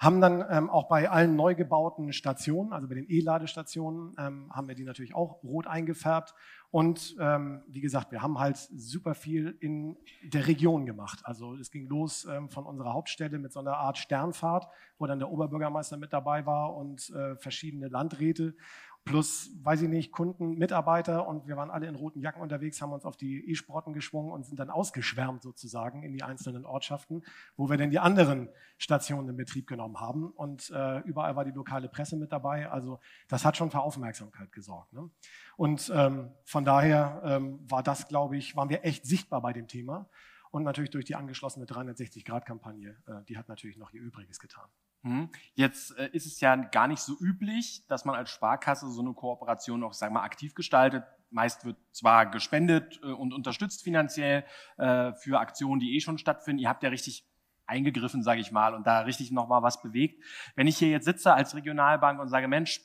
haben 0.02 0.20
dann 0.20 0.44
ähm, 0.50 0.68
auch 0.68 0.88
bei 0.88 1.08
allen 1.08 1.36
neu 1.36 1.54
gebauten 1.54 2.12
Stationen, 2.12 2.72
also 2.72 2.88
bei 2.88 2.96
den 2.96 3.08
E-Ladestationen, 3.08 4.16
ähm, 4.18 4.52
haben 4.52 4.66
wir 4.66 4.74
die 4.74 4.82
natürlich 4.82 5.14
auch 5.14 5.44
rot 5.44 5.68
eingefärbt. 5.68 6.34
Und 6.72 7.14
ähm, 7.20 7.62
wie 7.68 7.80
gesagt, 7.80 8.10
wir 8.10 8.20
haben 8.20 8.40
halt 8.40 8.56
super 8.56 9.14
viel 9.14 9.56
in 9.60 9.96
der 10.24 10.48
Region 10.48 10.86
gemacht. 10.86 11.20
Also 11.22 11.54
es 11.54 11.70
ging 11.70 11.86
los 11.86 12.24
ähm, 12.24 12.50
von 12.50 12.66
unserer 12.66 12.94
Hauptstelle 12.94 13.38
mit 13.38 13.52
so 13.52 13.60
einer 13.60 13.76
Art 13.76 13.96
Sternfahrt, 13.96 14.66
wo 14.98 15.06
dann 15.06 15.20
der 15.20 15.30
Oberbürgermeister 15.30 15.96
mit 15.96 16.12
dabei 16.12 16.46
war 16.46 16.74
und 16.74 17.08
äh, 17.10 17.36
verschiedene 17.36 17.86
Landräte 17.86 18.56
plus, 19.04 19.50
weiß 19.62 19.82
ich 19.82 19.88
nicht, 19.88 20.12
Kunden, 20.12 20.58
Mitarbeiter 20.58 21.26
und 21.26 21.48
wir 21.48 21.56
waren 21.56 21.70
alle 21.70 21.88
in 21.88 21.94
roten 21.96 22.20
Jacken 22.20 22.40
unterwegs, 22.40 22.80
haben 22.80 22.92
uns 22.92 23.04
auf 23.04 23.16
die 23.16 23.50
E-Sporten 23.50 23.92
geschwungen 23.92 24.30
und 24.30 24.46
sind 24.46 24.58
dann 24.58 24.70
ausgeschwärmt 24.70 25.42
sozusagen 25.42 26.02
in 26.04 26.12
die 26.12 26.22
einzelnen 26.22 26.64
Ortschaften, 26.64 27.22
wo 27.56 27.68
wir 27.68 27.76
denn 27.76 27.90
die 27.90 27.98
anderen 27.98 28.48
Stationen 28.78 29.28
in 29.28 29.36
Betrieb 29.36 29.66
genommen 29.66 30.00
haben 30.00 30.30
und 30.30 30.70
äh, 30.70 31.00
überall 31.00 31.34
war 31.34 31.44
die 31.44 31.50
lokale 31.50 31.88
Presse 31.88 32.16
mit 32.16 32.32
dabei. 32.32 32.70
Also 32.70 33.00
das 33.28 33.44
hat 33.44 33.56
schon 33.56 33.70
für 33.70 33.80
Aufmerksamkeit 33.80 34.52
gesorgt. 34.52 34.92
Ne? 34.92 35.10
Und 35.56 35.90
ähm, 35.94 36.30
von 36.44 36.64
daher 36.64 37.22
ähm, 37.24 37.58
war 37.68 37.82
das, 37.82 38.06
glaube 38.08 38.36
ich, 38.36 38.54
waren 38.56 38.68
wir 38.68 38.84
echt 38.84 39.04
sichtbar 39.04 39.42
bei 39.42 39.52
dem 39.52 39.66
Thema 39.66 40.08
und 40.52 40.62
natürlich 40.62 40.90
durch 40.90 41.06
die 41.06 41.16
angeschlossene 41.16 41.66
360-Grad-Kampagne, 41.66 42.96
äh, 43.06 43.24
die 43.28 43.36
hat 43.36 43.48
natürlich 43.48 43.78
noch 43.78 43.92
ihr 43.92 44.02
Übriges 44.02 44.38
getan. 44.38 44.68
Mhm. 45.02 45.30
Jetzt 45.54 45.96
äh, 45.98 46.08
ist 46.12 46.26
es 46.26 46.40
ja 46.40 46.54
gar 46.54 46.86
nicht 46.86 47.00
so 47.00 47.16
üblich, 47.18 47.86
dass 47.88 48.04
man 48.04 48.14
als 48.14 48.30
Sparkasse 48.30 48.88
so 48.88 49.00
eine 49.00 49.14
Kooperation 49.14 49.80
noch, 49.80 49.92
sagen 49.94 50.14
wir 50.14 50.20
mal, 50.20 50.24
aktiv 50.24 50.54
gestaltet. 50.54 51.04
Meist 51.30 51.64
wird 51.64 51.76
zwar 51.90 52.26
gespendet 52.26 53.00
äh, 53.02 53.06
und 53.06 53.32
unterstützt 53.32 53.82
finanziell 53.82 54.44
äh, 54.76 55.12
für 55.14 55.40
Aktionen, 55.40 55.80
die 55.80 55.96
eh 55.96 56.00
schon 56.00 56.18
stattfinden. 56.18 56.60
Ihr 56.60 56.68
habt 56.68 56.82
ja 56.82 56.90
richtig 56.90 57.26
eingegriffen, 57.66 58.22
sage 58.22 58.40
ich 58.40 58.52
mal, 58.52 58.74
und 58.74 58.86
da 58.86 59.00
richtig 59.00 59.32
noch 59.32 59.48
mal 59.48 59.62
was 59.62 59.82
bewegt. 59.82 60.22
Wenn 60.54 60.66
ich 60.66 60.78
hier 60.78 60.90
jetzt 60.90 61.04
sitze 61.04 61.34
als 61.34 61.54
Regionalbank 61.54 62.20
und 62.20 62.28
sage, 62.28 62.46
Mensch, 62.46 62.80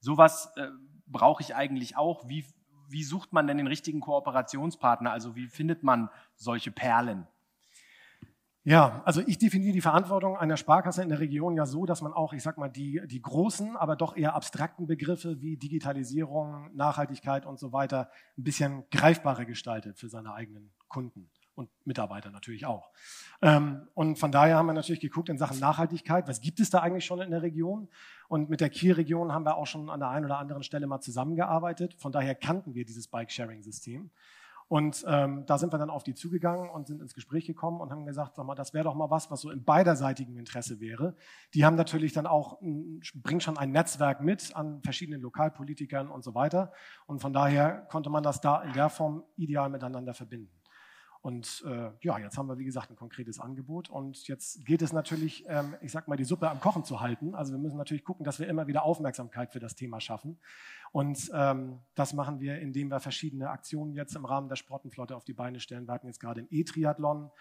sowas 0.00 0.52
brauche 1.06 1.42
ich 1.42 1.54
eigentlich 1.54 1.96
auch. 1.96 2.28
Wie, 2.28 2.44
wie 2.88 3.04
sucht 3.04 3.32
man 3.32 3.46
denn 3.46 3.56
den 3.56 3.68
richtigen 3.68 4.00
Kooperationspartner? 4.00 5.10
Also 5.10 5.36
wie 5.36 5.46
findet 5.46 5.82
man 5.82 6.10
solche 6.34 6.70
Perlen? 6.70 7.26
Ja, 8.66 9.00
also 9.04 9.22
ich 9.24 9.38
definiere 9.38 9.72
die 9.72 9.80
Verantwortung 9.80 10.36
einer 10.36 10.56
Sparkasse 10.56 11.00
in 11.00 11.08
der 11.08 11.20
Region 11.20 11.54
ja 11.54 11.66
so, 11.66 11.86
dass 11.86 12.02
man 12.02 12.12
auch, 12.12 12.32
ich 12.32 12.42
sag 12.42 12.58
mal, 12.58 12.68
die, 12.68 13.00
die 13.06 13.22
großen, 13.22 13.76
aber 13.76 13.94
doch 13.94 14.16
eher 14.16 14.34
abstrakten 14.34 14.88
Begriffe 14.88 15.40
wie 15.40 15.56
Digitalisierung, 15.56 16.74
Nachhaltigkeit 16.74 17.46
und 17.46 17.60
so 17.60 17.72
weiter 17.72 18.10
ein 18.36 18.42
bisschen 18.42 18.82
greifbarer 18.90 19.44
gestaltet 19.44 20.00
für 20.00 20.08
seine 20.08 20.34
eigenen 20.34 20.72
Kunden 20.88 21.30
und 21.54 21.70
Mitarbeiter 21.84 22.32
natürlich 22.32 22.66
auch. 22.66 22.90
Ähm, 23.40 23.86
und 23.94 24.18
von 24.18 24.32
daher 24.32 24.56
haben 24.56 24.66
wir 24.66 24.72
natürlich 24.72 25.00
geguckt 25.00 25.28
in 25.28 25.38
Sachen 25.38 25.60
Nachhaltigkeit, 25.60 26.26
was 26.26 26.40
gibt 26.40 26.58
es 26.58 26.68
da 26.68 26.80
eigentlich 26.80 27.04
schon 27.04 27.20
in 27.20 27.30
der 27.30 27.42
Region? 27.42 27.88
Und 28.26 28.50
mit 28.50 28.60
der 28.60 28.70
Kiel-Region 28.70 29.32
haben 29.32 29.44
wir 29.44 29.58
auch 29.58 29.68
schon 29.68 29.90
an 29.90 30.00
der 30.00 30.08
einen 30.08 30.24
oder 30.24 30.38
anderen 30.38 30.64
Stelle 30.64 30.88
mal 30.88 31.00
zusammengearbeitet. 31.00 31.94
Von 31.94 32.10
daher 32.10 32.34
kannten 32.34 32.74
wir 32.74 32.84
dieses 32.84 33.06
Bike-Sharing-System. 33.06 34.10
Und 34.68 35.04
ähm, 35.06 35.44
da 35.46 35.58
sind 35.58 35.72
wir 35.72 35.78
dann 35.78 35.90
auf 35.90 36.02
die 36.02 36.14
zugegangen 36.14 36.68
und 36.68 36.88
sind 36.88 37.00
ins 37.00 37.14
Gespräch 37.14 37.46
gekommen 37.46 37.80
und 37.80 37.92
haben 37.92 38.04
gesagt, 38.04 38.34
sag 38.34 38.46
mal, 38.46 38.56
das 38.56 38.74
wäre 38.74 38.84
doch 38.84 38.94
mal 38.94 39.10
was, 39.10 39.30
was 39.30 39.40
so 39.40 39.50
in 39.50 39.64
beiderseitigem 39.64 40.36
Interesse 40.36 40.80
wäre. 40.80 41.14
Die 41.54 41.64
haben 41.64 41.76
natürlich 41.76 42.12
dann 42.12 42.26
auch, 42.26 42.58
bringen 43.14 43.40
schon 43.40 43.58
ein 43.58 43.70
Netzwerk 43.70 44.20
mit 44.20 44.56
an 44.56 44.82
verschiedenen 44.82 45.20
Lokalpolitikern 45.20 46.10
und 46.10 46.24
so 46.24 46.34
weiter. 46.34 46.72
Und 47.06 47.20
von 47.20 47.32
daher 47.32 47.86
konnte 47.90 48.10
man 48.10 48.24
das 48.24 48.40
da 48.40 48.62
in 48.62 48.72
der 48.72 48.88
Form 48.88 49.22
ideal 49.36 49.70
miteinander 49.70 50.14
verbinden. 50.14 50.55
Und 51.26 51.64
äh, 51.66 51.90
ja, 52.02 52.20
jetzt 52.20 52.38
haben 52.38 52.46
wir, 52.46 52.56
wie 52.56 52.64
gesagt, 52.64 52.88
ein 52.88 52.94
konkretes 52.94 53.40
Angebot. 53.40 53.90
Und 53.90 54.28
jetzt 54.28 54.64
geht 54.64 54.80
es 54.80 54.92
natürlich, 54.92 55.42
ähm, 55.48 55.74
ich 55.80 55.90
sag 55.90 56.06
mal, 56.06 56.14
die 56.14 56.22
Suppe 56.22 56.48
am 56.48 56.60
Kochen 56.60 56.84
zu 56.84 57.00
halten. 57.00 57.34
Also 57.34 57.52
wir 57.52 57.58
müssen 57.58 57.76
natürlich 57.76 58.04
gucken, 58.04 58.24
dass 58.24 58.38
wir 58.38 58.46
immer 58.46 58.68
wieder 58.68 58.84
Aufmerksamkeit 58.84 59.50
für 59.50 59.58
das 59.58 59.74
Thema 59.74 60.00
schaffen. 60.00 60.38
Und 60.92 61.28
ähm, 61.34 61.80
das 61.96 62.12
machen 62.12 62.38
wir, 62.38 62.60
indem 62.60 62.92
wir 62.92 63.00
verschiedene 63.00 63.50
Aktionen 63.50 63.92
jetzt 63.92 64.14
im 64.14 64.24
Rahmen 64.24 64.48
der 64.48 64.54
Sportenflotte 64.54 65.16
auf 65.16 65.24
die 65.24 65.32
Beine 65.32 65.58
stellen. 65.58 65.88
Wir 65.88 65.94
hatten 65.94 66.06
jetzt 66.06 66.20
gerade 66.20 66.42
einen 66.42 66.48
E-Triathlon. 66.52 67.32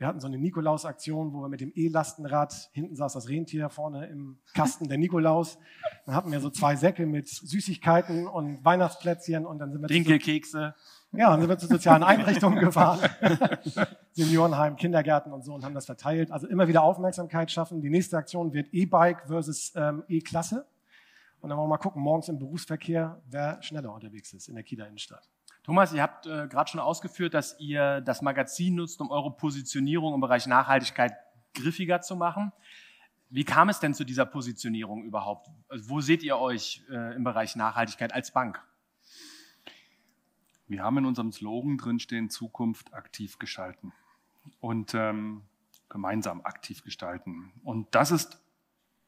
Wir 0.00 0.06
hatten 0.06 0.18
so 0.18 0.28
eine 0.28 0.38
Nikolaus-Aktion, 0.38 1.34
wo 1.34 1.42
wir 1.42 1.50
mit 1.50 1.60
dem 1.60 1.72
E-Lastenrad, 1.74 2.70
hinten 2.72 2.96
saß 2.96 3.12
das 3.12 3.28
Rentier, 3.28 3.68
vorne 3.68 4.06
im 4.06 4.38
Kasten 4.54 4.88
der 4.88 4.96
Nikolaus. 4.96 5.58
Dann 6.06 6.14
hatten 6.14 6.32
wir 6.32 6.40
so 6.40 6.48
zwei 6.48 6.74
Säcke 6.74 7.04
mit 7.04 7.28
Süßigkeiten 7.28 8.26
und 8.26 8.64
Weihnachtsplätzchen 8.64 9.44
und 9.44 9.58
dann 9.58 9.72
sind 9.72 9.82
wir... 9.82 9.88
Dinkelkekse. 9.88 10.74
Ja, 11.12 11.28
dann 11.28 11.40
sind 11.40 11.50
wir 11.50 11.58
zu 11.58 11.66
sozialen 11.66 12.02
Einrichtungen 12.02 12.60
gefahren, 12.60 13.10
Seniorenheim, 14.12 14.76
Kindergärten 14.76 15.34
und 15.34 15.44
so 15.44 15.52
und 15.52 15.66
haben 15.66 15.74
das 15.74 15.84
verteilt. 15.84 16.30
Also 16.30 16.46
immer 16.46 16.66
wieder 16.66 16.82
Aufmerksamkeit 16.82 17.50
schaffen. 17.50 17.82
Die 17.82 17.90
nächste 17.90 18.16
Aktion 18.16 18.54
wird 18.54 18.72
E-Bike 18.72 19.26
versus 19.26 19.74
ähm, 19.76 20.04
E-Klasse. 20.08 20.64
Und 21.42 21.50
dann 21.50 21.58
wollen 21.58 21.68
wir 21.68 21.76
mal 21.76 21.78
gucken, 21.78 22.00
morgens 22.00 22.30
im 22.30 22.38
Berufsverkehr, 22.38 23.20
wer 23.26 23.62
schneller 23.62 23.92
unterwegs 23.92 24.32
ist 24.32 24.48
in 24.48 24.54
der 24.54 24.64
Kieler 24.64 24.86
Innenstadt. 24.86 25.28
Thomas, 25.70 25.92
ihr 25.92 26.02
habt 26.02 26.26
äh, 26.26 26.48
gerade 26.48 26.68
schon 26.68 26.80
ausgeführt, 26.80 27.32
dass 27.32 27.54
ihr 27.60 28.00
das 28.00 28.22
Magazin 28.22 28.74
nutzt, 28.74 29.00
um 29.00 29.12
eure 29.12 29.30
Positionierung 29.30 30.14
im 30.14 30.20
Bereich 30.20 30.48
Nachhaltigkeit 30.48 31.12
griffiger 31.54 32.00
zu 32.00 32.16
machen. 32.16 32.50
Wie 33.28 33.44
kam 33.44 33.68
es 33.68 33.78
denn 33.78 33.94
zu 33.94 34.02
dieser 34.02 34.26
Positionierung 34.26 35.04
überhaupt? 35.04 35.48
Also 35.68 35.88
wo 35.88 36.00
seht 36.00 36.24
ihr 36.24 36.38
euch 36.38 36.82
äh, 36.90 37.14
im 37.14 37.22
Bereich 37.22 37.54
Nachhaltigkeit 37.54 38.12
als 38.12 38.32
Bank? 38.32 38.60
Wir 40.66 40.82
haben 40.82 40.98
in 40.98 41.06
unserem 41.06 41.30
Slogan 41.30 41.78
drinstehen, 41.78 42.30
Zukunft 42.30 42.92
aktiv 42.92 43.38
gestalten 43.38 43.92
und 44.58 44.92
ähm, 44.94 45.42
gemeinsam 45.88 46.40
aktiv 46.40 46.82
gestalten. 46.82 47.52
Und 47.62 47.94
das 47.94 48.10
ist 48.10 48.42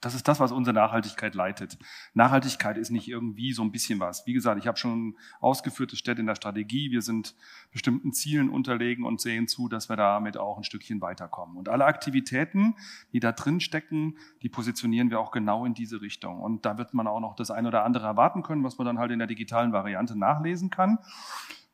das 0.03 0.15
ist 0.15 0.27
das, 0.27 0.41
was 0.41 0.51
unsere 0.51 0.75
Nachhaltigkeit 0.75 1.35
leitet. 1.35 1.79
Nachhaltigkeit 2.13 2.77
ist 2.77 2.91
nicht 2.91 3.09
irgendwie 3.09 3.53
so 3.53 3.63
ein 3.63 3.71
bisschen 3.71 4.01
was. 4.01 4.27
Wie 4.27 4.33
gesagt, 4.33 4.59
ich 4.59 4.67
habe 4.67 4.77
schon 4.77 5.17
ausgeführt, 5.41 5.93
es 5.93 6.01
steht 6.01 6.19
in 6.19 6.27
der 6.27 6.35
Strategie. 6.35 6.91
Wir 6.91 7.03
sind 7.03 7.37
bestimmten 7.71 8.13
Zielen 8.13 8.51
unterlegen 8.51 9.05
und 9.05 9.21
sehen 9.21 9.47
zu, 9.47 9.69
dass 9.69 9.89
wir 9.89 9.97
damit 9.97 10.37
auch 10.37 10.59
ein 10.59 10.65
Stückchen 10.65 11.01
weiterkommen. 11.01 11.57
Und 11.57 11.69
alle 11.69 11.85
Aktivitäten, 11.85 12.75
die 13.13 13.21
da 13.21 13.31
drin 13.31 13.61
stecken, 13.61 14.19
die 14.43 14.49
positionieren 14.49 15.09
wir 15.11 15.21
auch 15.21 15.31
genau 15.31 15.65
in 15.65 15.73
diese 15.73 16.03
Richtung. 16.03 16.41
Und 16.41 16.67
da 16.67 16.79
wird 16.79 16.95
man 16.95 17.07
auch 17.07 17.21
noch 17.21 17.37
das 17.37 17.53
eine 17.53 17.69
oder 17.69 17.85
andere 17.85 18.07
erwarten 18.07 18.43
können, 18.43 18.65
was 18.65 18.79
man 18.79 18.87
dann 18.87 18.99
halt 18.99 19.13
in 19.13 19.21
der 19.21 19.29
digitalen 19.29 19.73
Variante 19.73 20.19
nachlesen 20.19 20.69
kann. 20.69 20.99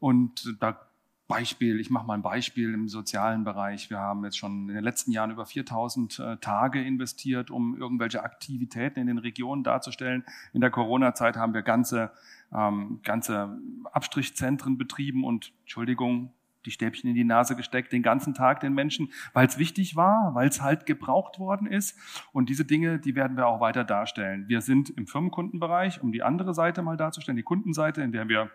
Und 0.00 0.54
da 0.60 0.87
Beispiel, 1.28 1.78
ich 1.78 1.90
mache 1.90 2.06
mal 2.06 2.14
ein 2.14 2.22
Beispiel 2.22 2.72
im 2.72 2.88
sozialen 2.88 3.44
Bereich. 3.44 3.90
Wir 3.90 3.98
haben 3.98 4.24
jetzt 4.24 4.38
schon 4.38 4.70
in 4.70 4.74
den 4.74 4.82
letzten 4.82 5.12
Jahren 5.12 5.30
über 5.30 5.44
4000 5.44 6.18
äh, 6.18 6.36
Tage 6.38 6.82
investiert, 6.82 7.50
um 7.50 7.78
irgendwelche 7.78 8.22
Aktivitäten 8.22 8.98
in 8.98 9.06
den 9.08 9.18
Regionen 9.18 9.62
darzustellen. 9.62 10.24
In 10.54 10.62
der 10.62 10.70
Corona-Zeit 10.70 11.36
haben 11.36 11.52
wir 11.52 11.60
ganze, 11.60 12.10
ähm, 12.50 13.00
ganze 13.02 13.58
Abstrichzentren 13.92 14.78
betrieben 14.78 15.22
und, 15.22 15.52
Entschuldigung, 15.60 16.32
die 16.64 16.70
Stäbchen 16.70 17.10
in 17.10 17.14
die 17.14 17.24
Nase 17.24 17.56
gesteckt, 17.56 17.92
den 17.92 18.02
ganzen 18.02 18.32
Tag 18.32 18.60
den 18.60 18.72
Menschen, 18.72 19.12
weil 19.34 19.46
es 19.46 19.58
wichtig 19.58 19.96
war, 19.96 20.34
weil 20.34 20.48
es 20.48 20.62
halt 20.62 20.86
gebraucht 20.86 21.38
worden 21.38 21.66
ist. 21.66 21.98
Und 22.32 22.48
diese 22.48 22.64
Dinge, 22.64 22.98
die 22.98 23.14
werden 23.14 23.36
wir 23.36 23.46
auch 23.46 23.60
weiter 23.60 23.84
darstellen. 23.84 24.48
Wir 24.48 24.62
sind 24.62 24.88
im 24.90 25.06
Firmenkundenbereich, 25.06 26.02
um 26.02 26.10
die 26.10 26.22
andere 26.22 26.54
Seite 26.54 26.80
mal 26.80 26.96
darzustellen, 26.96 27.36
die 27.36 27.42
Kundenseite, 27.42 28.02
in 28.02 28.12
der 28.12 28.28
wir 28.28 28.50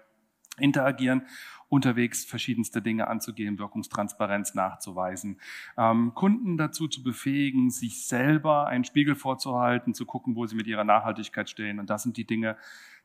interagieren, 0.57 1.23
unterwegs 1.69 2.23
verschiedenste 2.23 2.81
Dinge 2.81 3.07
anzugehen, 3.07 3.57
Wirkungstransparenz 3.57 4.53
nachzuweisen, 4.53 5.39
ähm, 5.75 6.13
Kunden 6.13 6.57
dazu 6.57 6.87
zu 6.87 7.01
befähigen, 7.01 7.71
sich 7.71 8.05
selber 8.05 8.67
einen 8.67 8.83
Spiegel 8.83 9.15
vorzuhalten, 9.15 9.93
zu 9.95 10.05
gucken, 10.05 10.35
wo 10.35 10.45
sie 10.45 10.55
mit 10.55 10.67
ihrer 10.67 10.83
Nachhaltigkeit 10.83 11.49
stehen. 11.49 11.79
Und 11.79 11.89
das 11.89 12.03
sind 12.03 12.17
die 12.17 12.25
Dinge, 12.25 12.57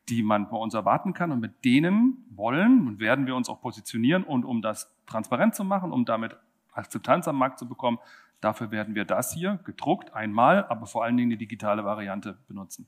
die 0.07 0.21
man 0.21 0.49
bei 0.49 0.57
uns 0.57 0.73
erwarten 0.75 1.13
kann. 1.13 1.31
Und 1.31 1.39
mit 1.39 1.65
denen 1.65 2.25
wollen 2.29 2.87
und 2.87 2.99
werden 2.99 3.25
wir 3.25 3.35
uns 3.35 3.49
auch 3.49 3.61
positionieren. 3.61 4.23
Und 4.23 4.45
um 4.45 4.61
das 4.61 4.95
transparent 5.07 5.55
zu 5.55 5.63
machen, 5.63 5.91
um 5.91 6.05
damit 6.05 6.35
Akzeptanz 6.71 7.27
am 7.27 7.37
Markt 7.37 7.57
zu 7.57 7.67
bekommen, 7.67 7.97
dafür 8.39 8.71
werden 8.71 8.93
wir 8.93 9.05
das 9.05 9.33
hier 9.33 9.59
gedruckt 9.65 10.13
einmal, 10.13 10.65
aber 10.65 10.85
vor 10.85 11.03
allen 11.03 11.17
Dingen 11.17 11.31
die 11.31 11.37
digitale 11.37 11.83
Variante 11.83 12.37
benutzen. 12.47 12.87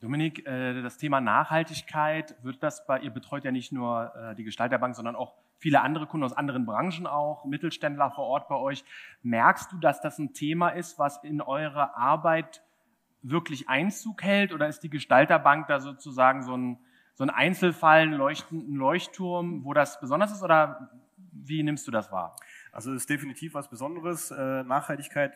Dominik, 0.00 0.46
äh, 0.46 0.82
das 0.82 0.98
Thema 0.98 1.20
Nachhaltigkeit, 1.20 2.36
wird 2.42 2.62
das 2.62 2.86
bei, 2.86 3.00
ihr 3.00 3.10
betreut 3.10 3.44
ja 3.44 3.50
nicht 3.50 3.72
nur 3.72 4.12
äh, 4.14 4.34
die 4.34 4.44
Gestalterbank, 4.44 4.94
sondern 4.94 5.16
auch 5.16 5.34
viele 5.58 5.80
andere 5.80 6.06
Kunden 6.06 6.24
aus 6.24 6.34
anderen 6.34 6.66
Branchen 6.66 7.06
auch, 7.06 7.46
Mittelständler 7.46 8.10
vor 8.10 8.24
Ort 8.24 8.48
bei 8.48 8.56
euch. 8.56 8.84
Merkst 9.22 9.72
du, 9.72 9.78
dass 9.78 10.02
das 10.02 10.18
ein 10.18 10.34
Thema 10.34 10.68
ist, 10.68 10.98
was 10.98 11.24
in 11.24 11.40
eure 11.40 11.96
Arbeit 11.96 12.62
wirklich 13.22 13.68
Einzug 13.68 14.22
hält 14.22 14.52
oder 14.52 14.68
ist 14.68 14.80
die 14.80 14.90
Gestalterbank 14.90 15.66
da 15.66 15.80
sozusagen 15.80 16.42
so 16.42 16.54
ein, 16.54 16.78
so 17.14 17.24
ein 17.24 17.30
Einzelfall, 17.30 18.02
ein, 18.02 18.12
Leuchten, 18.12 18.74
ein 18.74 18.76
Leuchtturm, 18.76 19.64
wo 19.64 19.72
das 19.72 19.98
besonders 19.98 20.30
ist 20.30 20.42
oder 20.42 20.90
wie 21.32 21.62
nimmst 21.62 21.86
du 21.86 21.90
das 21.90 22.12
wahr? 22.12 22.36
Also 22.70 22.92
es 22.92 23.02
ist 23.02 23.10
definitiv 23.10 23.54
was 23.54 23.68
Besonderes. 23.70 24.30
Äh, 24.30 24.62
Nachhaltigkeit 24.64 25.32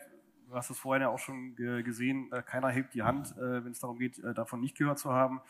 du 0.51 0.57
hast 0.57 0.69
es 0.69 0.77
vorhin 0.77 1.01
ja 1.01 1.09
auch 1.09 1.19
schon 1.19 1.55
gesehen, 1.55 2.29
äh, 2.31 2.41
keiner 2.43 2.69
hebt 2.69 2.93
die 2.93 3.03
Hand, 3.03 3.35
äh, 3.37 3.63
wenn 3.63 3.71
es 3.71 3.79
darum 3.79 3.97
geht, 3.97 4.19
äh, 4.19 4.33
davon 4.33 4.59
nicht 4.59 4.77
gehört 4.77 4.99
zu 4.99 5.11
haben. 5.11 5.41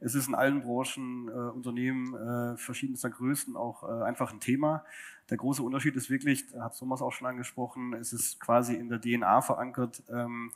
Es 0.00 0.14
ist 0.14 0.26
in 0.28 0.34
allen 0.34 0.62
Branchen, 0.62 1.28
Unternehmen 1.28 2.56
verschiedenster 2.56 3.10
Größen 3.10 3.56
auch 3.56 3.82
einfach 3.82 4.32
ein 4.32 4.40
Thema. 4.40 4.84
Der 5.30 5.36
große 5.36 5.62
Unterschied 5.62 5.96
ist 5.96 6.10
wirklich, 6.10 6.46
hat 6.58 6.78
Thomas 6.78 7.02
auch 7.02 7.12
schon 7.12 7.26
angesprochen, 7.26 7.94
es 7.94 8.12
ist 8.12 8.40
quasi 8.40 8.74
in 8.74 8.88
der 8.88 9.00
DNA 9.00 9.42
verankert. 9.42 10.02
Ähm, 10.08 10.52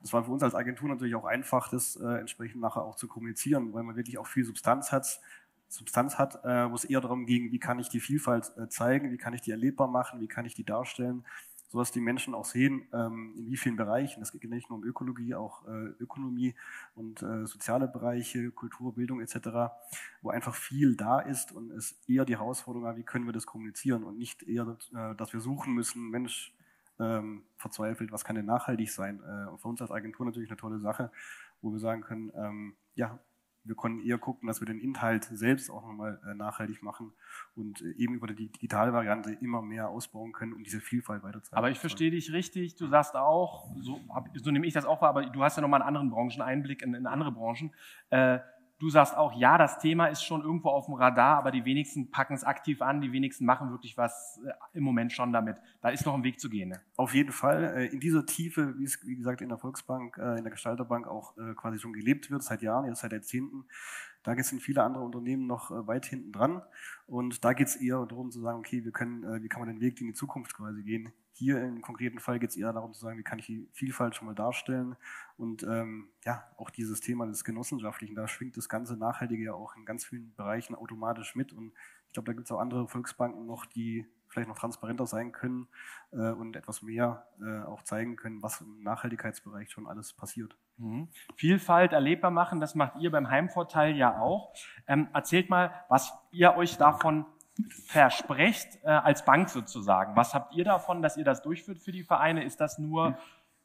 das 0.00 0.12
war 0.12 0.24
für 0.24 0.30
uns 0.30 0.42
als 0.42 0.54
Agentur 0.54 0.88
natürlich 0.88 1.14
auch 1.14 1.24
einfach, 1.24 1.68
das 1.68 1.96
entsprechend 1.96 2.60
nachher 2.60 2.82
auch 2.82 2.96
zu 2.96 3.08
kommunizieren, 3.08 3.72
weil 3.72 3.82
man 3.82 3.96
wirklich 3.96 4.18
auch 4.18 4.26
viel 4.26 4.44
Substanz 4.44 4.92
hat. 4.92 5.20
Substanz 5.68 6.16
hat, 6.16 6.44
wo 6.44 6.74
es 6.74 6.84
eher 6.84 7.00
darum 7.00 7.26
ging, 7.26 7.50
wie 7.50 7.58
kann 7.58 7.78
ich 7.78 7.88
die 7.88 7.98
Vielfalt 7.98 8.52
zeigen, 8.68 9.10
wie 9.10 9.16
kann 9.16 9.34
ich 9.34 9.40
die 9.40 9.50
erlebbar 9.50 9.88
machen, 9.88 10.20
wie 10.20 10.28
kann 10.28 10.44
ich 10.44 10.54
die 10.54 10.64
darstellen 10.64 11.24
sodass 11.68 11.92
die 11.92 12.00
Menschen 12.00 12.34
auch 12.34 12.44
sehen, 12.44 12.86
ähm, 12.92 13.34
in 13.36 13.46
wie 13.46 13.56
vielen 13.56 13.76
Bereichen, 13.76 14.20
das 14.20 14.32
geht 14.32 14.48
nicht 14.48 14.70
nur 14.70 14.78
um 14.78 14.84
Ökologie, 14.84 15.34
auch 15.34 15.66
äh, 15.66 15.88
Ökonomie 16.00 16.54
und 16.94 17.22
äh, 17.22 17.46
soziale 17.46 17.88
Bereiche, 17.88 18.50
Kultur, 18.50 18.94
Bildung 18.94 19.20
etc., 19.20 19.74
wo 20.22 20.30
einfach 20.30 20.54
viel 20.54 20.96
da 20.96 21.20
ist 21.20 21.52
und 21.52 21.70
es 21.72 21.98
eher 22.06 22.24
die 22.24 22.36
Herausforderung 22.36 22.86
war, 22.86 22.96
wie 22.96 23.02
können 23.02 23.26
wir 23.26 23.32
das 23.32 23.46
kommunizieren 23.46 24.04
und 24.04 24.18
nicht 24.18 24.42
eher, 24.42 24.76
äh, 24.94 25.14
dass 25.16 25.32
wir 25.32 25.40
suchen 25.40 25.74
müssen, 25.74 26.10
Mensch, 26.10 26.52
ähm, 26.98 27.42
verzweifelt, 27.58 28.10
was 28.10 28.24
kann 28.24 28.36
denn 28.36 28.46
nachhaltig 28.46 28.90
sein? 28.90 29.20
und 29.20 29.60
für 29.60 29.68
uns 29.68 29.82
als 29.82 29.90
Agentur 29.90 30.24
natürlich 30.24 30.48
eine 30.48 30.56
tolle 30.56 30.78
Sache, 30.78 31.10
wo 31.60 31.70
wir 31.70 31.78
sagen 31.78 32.00
können, 32.00 32.32
ähm, 32.34 32.76
ja, 32.94 33.18
wir 33.66 33.74
konnten 33.74 34.06
eher 34.06 34.18
gucken, 34.18 34.46
dass 34.46 34.60
wir 34.60 34.66
den 34.66 34.78
Inhalt 34.78 35.24
selbst 35.24 35.70
auch 35.70 35.82
nochmal 35.82 36.20
äh, 36.26 36.34
nachhaltig 36.34 36.82
machen 36.82 37.12
und 37.54 37.82
äh, 37.82 37.92
eben 37.96 38.14
über 38.14 38.26
die 38.26 38.48
digitale 38.48 38.92
Variante 38.92 39.32
immer 39.40 39.62
mehr 39.62 39.88
ausbauen 39.88 40.32
können, 40.32 40.52
um 40.52 40.62
diese 40.62 40.80
Vielfalt 40.80 41.22
weiterzeigen. 41.22 41.56
Aber 41.56 41.70
ich 41.70 41.78
verstehe 41.78 42.10
dich 42.10 42.32
richtig. 42.32 42.76
Du 42.76 42.86
sagst 42.86 43.14
auch, 43.16 43.68
so, 43.80 44.00
so 44.34 44.50
nehme 44.50 44.66
ich 44.66 44.74
das 44.74 44.84
auch 44.84 45.02
wahr, 45.02 45.10
aber 45.10 45.26
du 45.26 45.42
hast 45.42 45.56
ja 45.56 45.62
nochmal 45.62 45.82
einen 45.82 45.88
anderen 45.88 46.10
Brancheneinblick 46.10 46.82
in, 46.82 46.94
in 46.94 47.06
andere 47.06 47.32
Branchen. 47.32 47.72
Äh, 48.10 48.38
du 48.78 48.90
sagst 48.90 49.16
auch, 49.16 49.32
ja, 49.38 49.58
das 49.58 49.78
Thema 49.78 50.06
ist 50.06 50.22
schon 50.22 50.42
irgendwo 50.42 50.68
auf 50.68 50.86
dem 50.86 50.94
Radar, 50.94 51.38
aber 51.38 51.50
die 51.50 51.64
wenigsten 51.64 52.10
packen 52.10 52.34
es 52.34 52.44
aktiv 52.44 52.82
an, 52.82 53.00
die 53.00 53.12
wenigsten 53.12 53.44
machen 53.44 53.70
wirklich 53.70 53.96
was 53.96 54.40
äh, 54.44 54.52
im 54.76 54.84
Moment 54.84 55.12
schon 55.12 55.32
damit. 55.32 55.56
Da 55.80 55.88
ist 55.90 56.04
noch 56.06 56.14
ein 56.14 56.24
Weg 56.24 56.40
zu 56.40 56.48
gehen. 56.50 56.70
Ne? 56.70 56.80
Auf 56.96 57.14
jeden 57.14 57.32
Fall. 57.32 57.64
Äh, 57.76 57.86
in 57.86 58.00
dieser 58.00 58.26
Tiefe, 58.26 58.78
wie 58.78 58.84
es, 58.84 59.04
wie 59.06 59.16
gesagt, 59.16 59.40
in 59.40 59.48
der 59.48 59.58
Volksbank, 59.58 60.18
äh, 60.18 60.36
in 60.36 60.44
der 60.44 60.52
Gestalterbank 60.52 61.06
auch 61.06 61.34
quasi 61.56 61.78
schon 61.78 61.92
gelebt 61.92 62.30
wird, 62.30 62.42
seit 62.42 62.62
Jahren, 62.62 62.86
jetzt 62.86 63.00
seit 63.00 63.12
Jahrzehnten, 63.12 63.64
da 64.22 64.34
sind 64.42 64.60
viele 64.60 64.82
andere 64.82 65.04
Unternehmen 65.04 65.46
noch 65.46 65.70
weit 65.86 66.06
hinten 66.06 66.32
dran. 66.32 66.62
Und 67.06 67.44
da 67.44 67.52
geht 67.52 67.68
es 67.68 67.76
eher 67.76 68.04
darum 68.06 68.30
zu 68.30 68.40
sagen, 68.40 68.58
okay, 68.58 68.84
wir 68.84 68.92
können, 68.92 69.42
wie 69.42 69.48
kann 69.48 69.60
man 69.60 69.68
den 69.68 69.80
Weg 69.80 70.00
in 70.00 70.08
die 70.08 70.14
Zukunft 70.14 70.54
quasi 70.56 70.82
gehen? 70.82 71.12
Hier 71.38 71.62
im 71.62 71.82
konkreten 71.82 72.18
Fall 72.18 72.38
geht 72.38 72.48
es 72.48 72.56
eher 72.56 72.72
darum 72.72 72.94
zu 72.94 73.00
sagen, 73.00 73.18
wie 73.18 73.22
kann 73.22 73.38
ich 73.38 73.44
die 73.44 73.68
Vielfalt 73.72 74.16
schon 74.16 74.26
mal 74.26 74.34
darstellen 74.34 74.96
und 75.36 75.62
ähm, 75.64 76.08
ja, 76.24 76.44
auch 76.56 76.70
dieses 76.70 77.00
Thema 77.00 77.26
des 77.26 77.44
Genossenschaftlichen, 77.44 78.14
da 78.14 78.26
schwingt 78.26 78.56
das 78.56 78.70
ganze 78.70 78.96
Nachhaltige 78.96 79.44
ja 79.44 79.52
auch 79.52 79.76
in 79.76 79.84
ganz 79.84 80.06
vielen 80.06 80.34
Bereichen 80.34 80.74
automatisch 80.74 81.34
mit 81.34 81.52
und 81.52 81.72
ich 82.06 82.12
glaube, 82.14 82.28
da 82.28 82.32
gibt 82.32 82.46
es 82.46 82.52
auch 82.52 82.58
andere 82.58 82.88
Volksbanken 82.88 83.44
noch, 83.44 83.66
die 83.66 84.06
vielleicht 84.28 84.48
noch 84.48 84.58
transparenter 84.58 85.06
sein 85.06 85.32
können 85.32 85.68
äh, 86.12 86.30
und 86.30 86.56
etwas 86.56 86.80
mehr 86.80 87.26
äh, 87.40 87.62
auch 87.66 87.82
zeigen 87.82 88.16
können, 88.16 88.42
was 88.42 88.62
im 88.62 88.82
Nachhaltigkeitsbereich 88.82 89.70
schon 89.70 89.86
alles 89.86 90.14
passiert. 90.14 90.56
Mhm. 90.78 91.08
Vielfalt 91.36 91.92
erlebbar 91.92 92.30
machen, 92.30 92.60
das 92.60 92.74
macht 92.74 92.96
ihr 92.98 93.10
beim 93.10 93.28
Heimvorteil 93.28 93.94
ja 93.94 94.18
auch. 94.18 94.54
Ähm, 94.86 95.08
erzählt 95.12 95.50
mal, 95.50 95.84
was 95.90 96.14
ihr 96.32 96.56
euch 96.56 96.78
davon 96.78 97.26
versprecht 97.86 98.78
äh, 98.84 98.88
als 98.88 99.24
Bank 99.24 99.48
sozusagen. 99.48 100.16
Was 100.16 100.34
habt 100.34 100.54
ihr 100.54 100.64
davon, 100.64 101.02
dass 101.02 101.16
ihr 101.16 101.24
das 101.24 101.42
durchführt 101.42 101.78
für 101.78 101.92
die 101.92 102.02
Vereine? 102.02 102.44
Ist 102.44 102.60
das 102.60 102.78
nur 102.78 103.18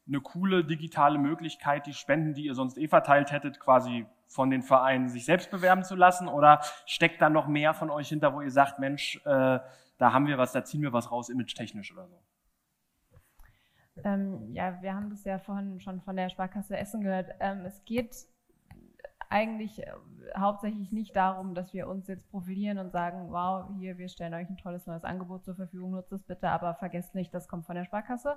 eine 0.08 0.22
coole 0.22 0.64
digitale 0.64 1.20
Möglichkeit, 1.20 1.86
die 1.86 1.94
Spenden, 1.94 2.34
die 2.34 2.46
ihr 2.46 2.56
sonst 2.56 2.78
eh 2.78 2.88
verteilt 2.88 3.32
hättet, 3.32 3.60
quasi 3.60 4.06
von 4.28 4.50
den 4.50 4.62
Vereinen 4.62 5.10
sich 5.10 5.26
selbst 5.26 5.52
bewerben 5.52 5.84
zu 5.84 5.96
lassen? 5.96 6.28
Oder 6.28 6.62
steckt 6.86 7.22
da 7.22 7.30
noch 7.30 7.48
mehr 7.48 7.74
von 7.74 7.90
euch 7.90 8.10
hinter, 8.10 8.34
wo 8.34 8.42
ihr 8.42 8.52
sagt, 8.52 8.80
Mensch, 8.80 9.18
äh, 9.26 9.60
da 9.98 10.14
haben 10.14 10.28
wir 10.28 10.38
was, 10.38 10.52
da 10.52 10.64
ziehen 10.64 10.82
wir 10.82 10.94
was 10.94 11.12
raus, 11.12 11.30
image-technisch 11.30 11.94
oder 11.94 12.08
so? 12.08 12.20
Ähm, 14.04 14.54
ja, 14.54 14.82
wir 14.82 14.96
haben 14.96 15.10
das 15.10 15.24
ja 15.26 15.38
vorhin 15.38 15.80
schon 15.82 16.02
von 16.02 16.16
der 16.16 16.30
Sparkasse 16.30 16.78
Essen 16.78 17.02
gehört. 17.02 17.30
Ähm, 17.40 17.66
es 17.66 17.84
geht 17.86 18.16
eigentlich 19.32 19.82
äh, 19.82 19.92
hauptsächlich 20.38 20.92
nicht 20.92 21.16
darum, 21.16 21.56
dass 21.56 21.74
wir 21.74 21.88
uns 21.88 22.08
jetzt 22.08 22.30
profilieren 22.30 22.78
und 22.78 22.92
sagen, 22.92 23.32
wow, 23.32 23.66
hier, 23.78 23.98
wir 23.98 24.10
stellen 24.10 24.34
euch 24.34 24.50
ein 24.50 24.58
tolles 24.58 24.86
neues 24.86 25.04
Angebot 25.04 25.46
zur 25.46 25.56
Verfügung, 25.56 25.92
nutzt 25.92 26.12
es 26.12 26.24
bitte, 26.24 26.50
aber 26.50 26.76
vergesst 26.76 27.16
nicht, 27.16 27.34
das 27.34 27.48
kommt 27.48 27.66
von 27.66 27.76
der 27.76 27.86
Sparkasse. 27.86 28.36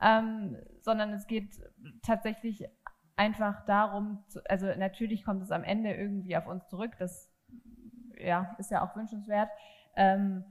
Ähm, 0.00 0.56
sondern 0.80 1.12
es 1.12 1.26
geht 1.26 1.60
tatsächlich 2.02 2.66
einfach 3.16 3.64
darum, 3.64 4.24
zu, 4.26 4.40
also 4.48 4.66
natürlich 4.76 5.24
kommt 5.24 5.42
es 5.42 5.52
am 5.52 5.62
Ende 5.62 5.94
irgendwie 5.94 6.36
auf 6.36 6.46
uns 6.46 6.66
zurück, 6.68 6.92
das 6.98 7.30
ja, 8.18 8.56
ist 8.58 8.70
ja 8.70 8.84
auch 8.84 8.96
wünschenswert. 8.96 9.50
Ähm, 9.94 10.44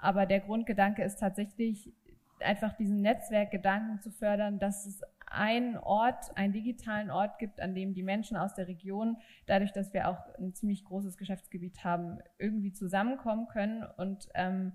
aber 0.00 0.26
der 0.26 0.40
Grundgedanke 0.40 1.02
ist 1.04 1.20
tatsächlich 1.20 1.92
einfach 2.40 2.72
diesen 2.76 3.00
Netzwerkgedanken 3.00 4.00
zu 4.00 4.10
fördern, 4.10 4.58
dass 4.58 4.84
es 4.84 5.00
einen 5.32 5.76
Ort, 5.76 6.36
einen 6.36 6.52
digitalen 6.52 7.10
Ort 7.10 7.38
gibt, 7.38 7.60
an 7.60 7.74
dem 7.74 7.94
die 7.94 8.02
Menschen 8.02 8.36
aus 8.36 8.54
der 8.54 8.68
Region, 8.68 9.16
dadurch, 9.46 9.72
dass 9.72 9.92
wir 9.92 10.08
auch 10.08 10.18
ein 10.38 10.54
ziemlich 10.54 10.84
großes 10.84 11.16
Geschäftsgebiet 11.16 11.84
haben, 11.84 12.18
irgendwie 12.38 12.72
zusammenkommen 12.72 13.48
können 13.48 13.84
und 13.96 14.28
ähm, 14.34 14.72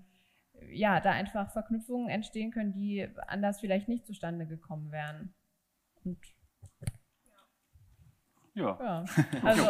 ja, 0.70 1.00
da 1.00 1.12
einfach 1.12 1.52
Verknüpfungen 1.52 2.08
entstehen 2.08 2.50
können, 2.50 2.72
die 2.72 3.08
anders 3.26 3.60
vielleicht 3.60 3.88
nicht 3.88 4.06
zustande 4.06 4.46
gekommen 4.46 4.90
wären. 4.90 5.34
Und 6.04 6.18
ja. 8.54 8.78
ja. 8.80 9.04
Also. 9.42 9.62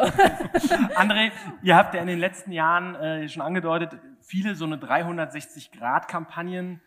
André, 0.95 1.33
ihr 1.63 1.77
habt 1.77 1.95
ja 1.95 2.01
in 2.01 2.07
den 2.07 2.19
letzten 2.19 2.53
Jahren 2.53 2.95
äh, 2.95 3.29
schon 3.29 3.43
angedeutet, 3.43 3.99
viele 4.21 4.55
so 4.55 4.65
eine 4.65 4.77
360-Grad-Kampagnen 4.77 6.81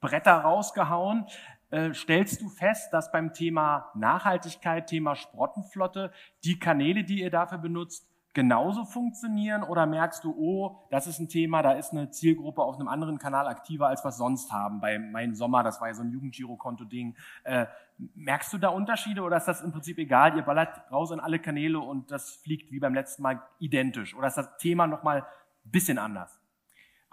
Bretter 0.00 0.34
rausgehauen. 0.34 1.26
Äh, 1.74 1.92
stellst 1.92 2.40
du 2.40 2.48
fest, 2.48 2.92
dass 2.92 3.10
beim 3.10 3.32
Thema 3.32 3.90
Nachhaltigkeit, 3.96 4.86
Thema 4.86 5.16
Sprottenflotte, 5.16 6.12
die 6.44 6.60
Kanäle, 6.60 7.02
die 7.02 7.20
ihr 7.20 7.32
dafür 7.32 7.58
benutzt, 7.58 8.08
genauso 8.32 8.84
funktionieren 8.84 9.64
oder 9.64 9.84
merkst 9.84 10.22
du, 10.22 10.36
oh, 10.38 10.78
das 10.90 11.08
ist 11.08 11.18
ein 11.18 11.28
Thema, 11.28 11.62
da 11.62 11.72
ist 11.72 11.90
eine 11.90 12.10
Zielgruppe 12.10 12.62
auf 12.62 12.76
einem 12.76 12.86
anderen 12.86 13.18
Kanal 13.18 13.48
aktiver, 13.48 13.88
als 13.88 14.04
wir 14.04 14.12
sonst 14.12 14.52
haben? 14.52 14.80
Bei 14.80 15.00
Mein 15.00 15.34
Sommer, 15.34 15.64
das 15.64 15.80
war 15.80 15.88
ja 15.88 15.94
so 15.94 16.04
ein 16.04 16.12
Jugendgirokonto-Ding. 16.12 17.16
Äh, 17.42 17.66
merkst 18.14 18.52
du 18.52 18.58
da 18.58 18.68
Unterschiede 18.68 19.22
oder 19.22 19.38
ist 19.38 19.46
das 19.46 19.60
im 19.60 19.72
Prinzip 19.72 19.98
egal? 19.98 20.36
Ihr 20.36 20.42
ballert 20.42 20.80
raus 20.92 21.10
in 21.10 21.18
alle 21.18 21.40
Kanäle 21.40 21.80
und 21.80 22.12
das 22.12 22.36
fliegt 22.36 22.70
wie 22.70 22.78
beim 22.78 22.94
letzten 22.94 23.22
Mal 23.22 23.42
identisch? 23.58 24.14
Oder 24.14 24.28
ist 24.28 24.36
das 24.36 24.58
Thema 24.58 24.86
nochmal 24.86 25.22
ein 25.22 25.70
bisschen 25.72 25.98
anders? 25.98 26.38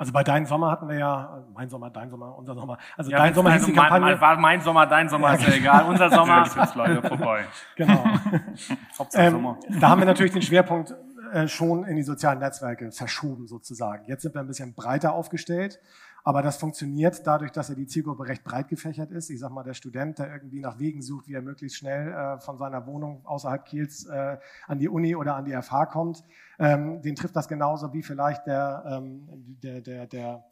Also 0.01 0.13
bei 0.13 0.23
Dein 0.23 0.47
Sommer 0.47 0.71
hatten 0.71 0.89
wir 0.89 0.97
ja, 0.97 1.43
mein 1.53 1.69
Sommer, 1.69 1.91
Dein 1.91 2.09
Sommer, 2.09 2.35
unser 2.35 2.55
Sommer. 2.55 2.79
Also 2.97 3.11
ja, 3.11 3.19
Dein 3.19 3.35
Sommer 3.35 3.53
hieß 3.53 3.67
die 3.67 3.73
Kampagne. 3.73 3.99
Mein, 4.07 4.19
war 4.19 4.35
mein 4.35 4.59
Sommer, 4.59 4.87
Dein 4.87 5.07
Sommer, 5.07 5.35
ist 5.35 5.47
ja 5.47 5.53
egal. 5.53 5.85
Unser 5.85 6.09
Sommer 6.09 6.43
ist 6.43 6.55
jetzt 6.55 6.73
leider 6.73 7.03
vorbei. 7.03 7.45
Genau. 7.75 8.03
ähm, 9.13 9.55
da 9.79 9.89
haben 9.89 10.01
wir 10.01 10.07
natürlich 10.07 10.31
den 10.33 10.41
Schwerpunkt 10.41 10.95
äh, 11.31 11.47
schon 11.47 11.83
in 11.83 11.97
die 11.97 12.01
sozialen 12.01 12.39
Netzwerke 12.39 12.91
verschoben 12.91 13.45
sozusagen. 13.45 14.05
Jetzt 14.07 14.23
sind 14.23 14.33
wir 14.33 14.41
ein 14.41 14.47
bisschen 14.47 14.73
breiter 14.73 15.13
aufgestellt 15.13 15.79
Aber 16.23 16.41
das 16.41 16.57
funktioniert 16.57 17.25
dadurch, 17.25 17.51
dass 17.51 17.69
ja 17.69 17.75
die 17.75 17.87
Zielgruppe 17.87 18.27
recht 18.27 18.43
breit 18.43 18.67
gefächert 18.67 19.11
ist. 19.11 19.29
Ich 19.29 19.39
sage 19.39 19.53
mal, 19.53 19.63
der 19.63 19.73
Student, 19.73 20.19
der 20.19 20.31
irgendwie 20.31 20.59
nach 20.59 20.79
Wegen 20.79 21.01
sucht, 21.01 21.27
wie 21.27 21.33
er 21.33 21.41
möglichst 21.41 21.77
schnell 21.77 22.11
äh, 22.11 22.39
von 22.39 22.57
seiner 22.57 22.85
Wohnung 22.85 23.25
außerhalb 23.25 23.65
Kiels 23.65 24.05
äh, 24.05 24.37
an 24.67 24.79
die 24.79 24.89
Uni 24.89 25.15
oder 25.15 25.35
an 25.35 25.45
die 25.45 25.59
FH 25.59 25.87
kommt, 25.87 26.23
ähm, 26.59 27.01
den 27.01 27.15
trifft 27.15 27.35
das 27.35 27.47
genauso 27.47 27.93
wie 27.93 28.03
vielleicht 28.03 28.45
der, 28.45 28.83
ähm, 28.87 29.57
der, 29.63 29.81
der, 29.81 30.07
der 30.07 30.45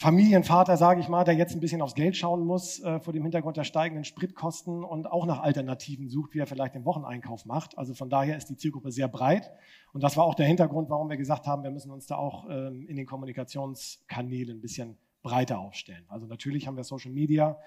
Familienvater, 0.00 0.76
sage 0.76 1.00
ich 1.00 1.08
mal, 1.08 1.24
der 1.24 1.34
jetzt 1.34 1.54
ein 1.54 1.60
bisschen 1.60 1.82
aufs 1.82 1.96
Geld 1.96 2.16
schauen 2.16 2.46
muss 2.46 2.80
äh, 2.84 3.00
vor 3.00 3.12
dem 3.12 3.24
Hintergrund 3.24 3.56
der 3.56 3.64
steigenden 3.64 4.04
Spritkosten 4.04 4.84
und 4.84 5.10
auch 5.10 5.26
nach 5.26 5.40
Alternativen 5.40 6.08
sucht, 6.08 6.34
wie 6.34 6.38
er 6.38 6.46
vielleicht 6.46 6.76
den 6.76 6.84
Wocheneinkauf 6.84 7.46
macht. 7.46 7.76
Also 7.76 7.94
von 7.94 8.08
daher 8.08 8.36
ist 8.36 8.48
die 8.48 8.56
Zielgruppe 8.56 8.92
sehr 8.92 9.08
breit. 9.08 9.50
Und 9.92 10.04
das 10.04 10.16
war 10.16 10.22
auch 10.22 10.36
der 10.36 10.46
Hintergrund, 10.46 10.88
warum 10.88 11.10
wir 11.10 11.16
gesagt 11.16 11.48
haben, 11.48 11.64
wir 11.64 11.72
müssen 11.72 11.90
uns 11.90 12.06
da 12.06 12.14
auch 12.14 12.48
ähm, 12.48 12.86
in 12.86 12.94
den 12.94 13.06
Kommunikationskanälen 13.06 14.58
ein 14.58 14.60
bisschen 14.60 14.96
breiter 15.22 15.58
aufstellen. 15.58 16.04
Also 16.06 16.26
natürlich 16.26 16.68
haben 16.68 16.76
wir 16.76 16.84
Social 16.84 17.10
Media 17.10 17.58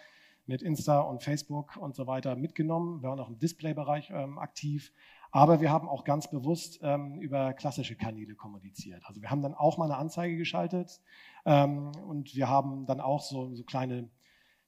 mit 0.46 0.62
Insta 0.62 1.02
und 1.02 1.24
Facebook 1.24 1.76
und 1.76 1.96
so 1.96 2.08
weiter 2.08 2.38
mitgenommen. 2.38 3.02
Wir 3.02 3.10
waren 3.10 3.20
auch 3.20 3.30
im 3.30 3.40
Displaybereich 3.40 4.10
ähm, 4.10 4.40
aktiv. 4.40 4.94
Aber 5.32 5.62
wir 5.62 5.72
haben 5.72 5.88
auch 5.88 6.04
ganz 6.04 6.30
bewusst 6.30 6.80
ähm, 6.82 7.20
über 7.20 7.54
klassische 7.54 7.96
Kanäle 7.96 8.36
kommuniziert. 8.36 9.02
Also 9.06 9.22
wir 9.22 9.32
haben 9.32 9.42
dann 9.42 9.54
auch 9.54 9.78
mal 9.78 9.86
eine 9.86 9.98
Anzeige 9.98 10.36
geschaltet 10.36 11.02
ähm, 11.46 11.92
und 12.08 12.36
wir 12.36 12.50
haben 12.50 12.86
dann 12.86 13.00
auch 13.00 13.22
so, 13.22 13.54
so 13.56 13.64
kleine 13.64 14.10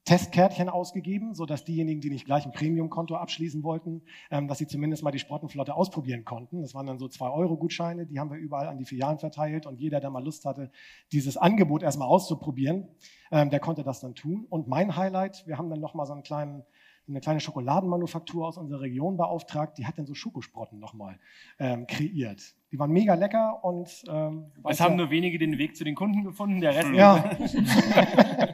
Testkärtchen 0.04 0.68
ausgegeben, 0.68 1.34
so 1.34 1.46
dass 1.46 1.64
diejenigen, 1.64 2.02
die 2.02 2.10
nicht 2.10 2.26
gleich 2.26 2.44
ein 2.44 2.52
Premium-Konto 2.52 3.16
abschließen 3.16 3.62
wollten, 3.62 4.02
ähm, 4.30 4.48
dass 4.48 4.58
sie 4.58 4.66
zumindest 4.66 5.02
mal 5.02 5.10
die 5.10 5.18
Sportenflotte 5.18 5.74
ausprobieren 5.74 6.26
konnten. 6.26 6.60
Das 6.60 6.74
waren 6.74 6.86
dann 6.86 6.98
so 6.98 7.08
zwei 7.08 7.30
Euro 7.30 7.56
Gutscheine, 7.56 8.06
die 8.06 8.20
haben 8.20 8.30
wir 8.30 8.36
überall 8.36 8.68
an 8.68 8.76
die 8.76 8.84
Filialen 8.84 9.18
verteilt 9.18 9.64
und 9.64 9.80
jeder, 9.80 10.00
der 10.00 10.10
mal 10.10 10.22
Lust 10.22 10.44
hatte, 10.44 10.70
dieses 11.12 11.38
Angebot 11.38 11.82
erstmal 11.82 12.08
auszuprobieren, 12.08 12.88
ähm, 13.30 13.48
der 13.48 13.60
konnte 13.60 13.82
das 13.82 14.00
dann 14.00 14.14
tun. 14.14 14.46
Und 14.50 14.68
mein 14.68 14.94
Highlight, 14.94 15.46
wir 15.46 15.56
haben 15.56 15.70
dann 15.70 15.80
noch 15.80 15.94
mal 15.94 16.04
so 16.04 16.12
einen 16.12 16.22
kleinen 16.22 16.64
eine 17.08 17.20
kleine 17.20 17.40
Schokoladenmanufaktur 17.40 18.46
aus 18.46 18.56
unserer 18.56 18.80
Region 18.80 19.16
beauftragt, 19.16 19.78
die 19.78 19.86
hat 19.86 19.98
dann 19.98 20.06
so 20.06 20.14
Schokosprotten 20.14 20.78
nochmal 20.78 21.18
ähm, 21.58 21.86
kreiert. 21.86 22.54
Die 22.72 22.78
waren 22.78 22.90
mega 22.90 23.14
lecker 23.14 23.62
und 23.62 24.04
ähm, 24.08 24.50
es 24.68 24.80
haben 24.80 24.96
nur 24.96 25.10
wenige 25.10 25.38
den 25.38 25.58
Weg 25.58 25.76
zu 25.76 25.84
den 25.84 25.94
Kunden 25.94 26.24
gefunden, 26.24 26.60
der 26.60 26.74
Rest. 26.74 26.92
Ja. 26.92 27.24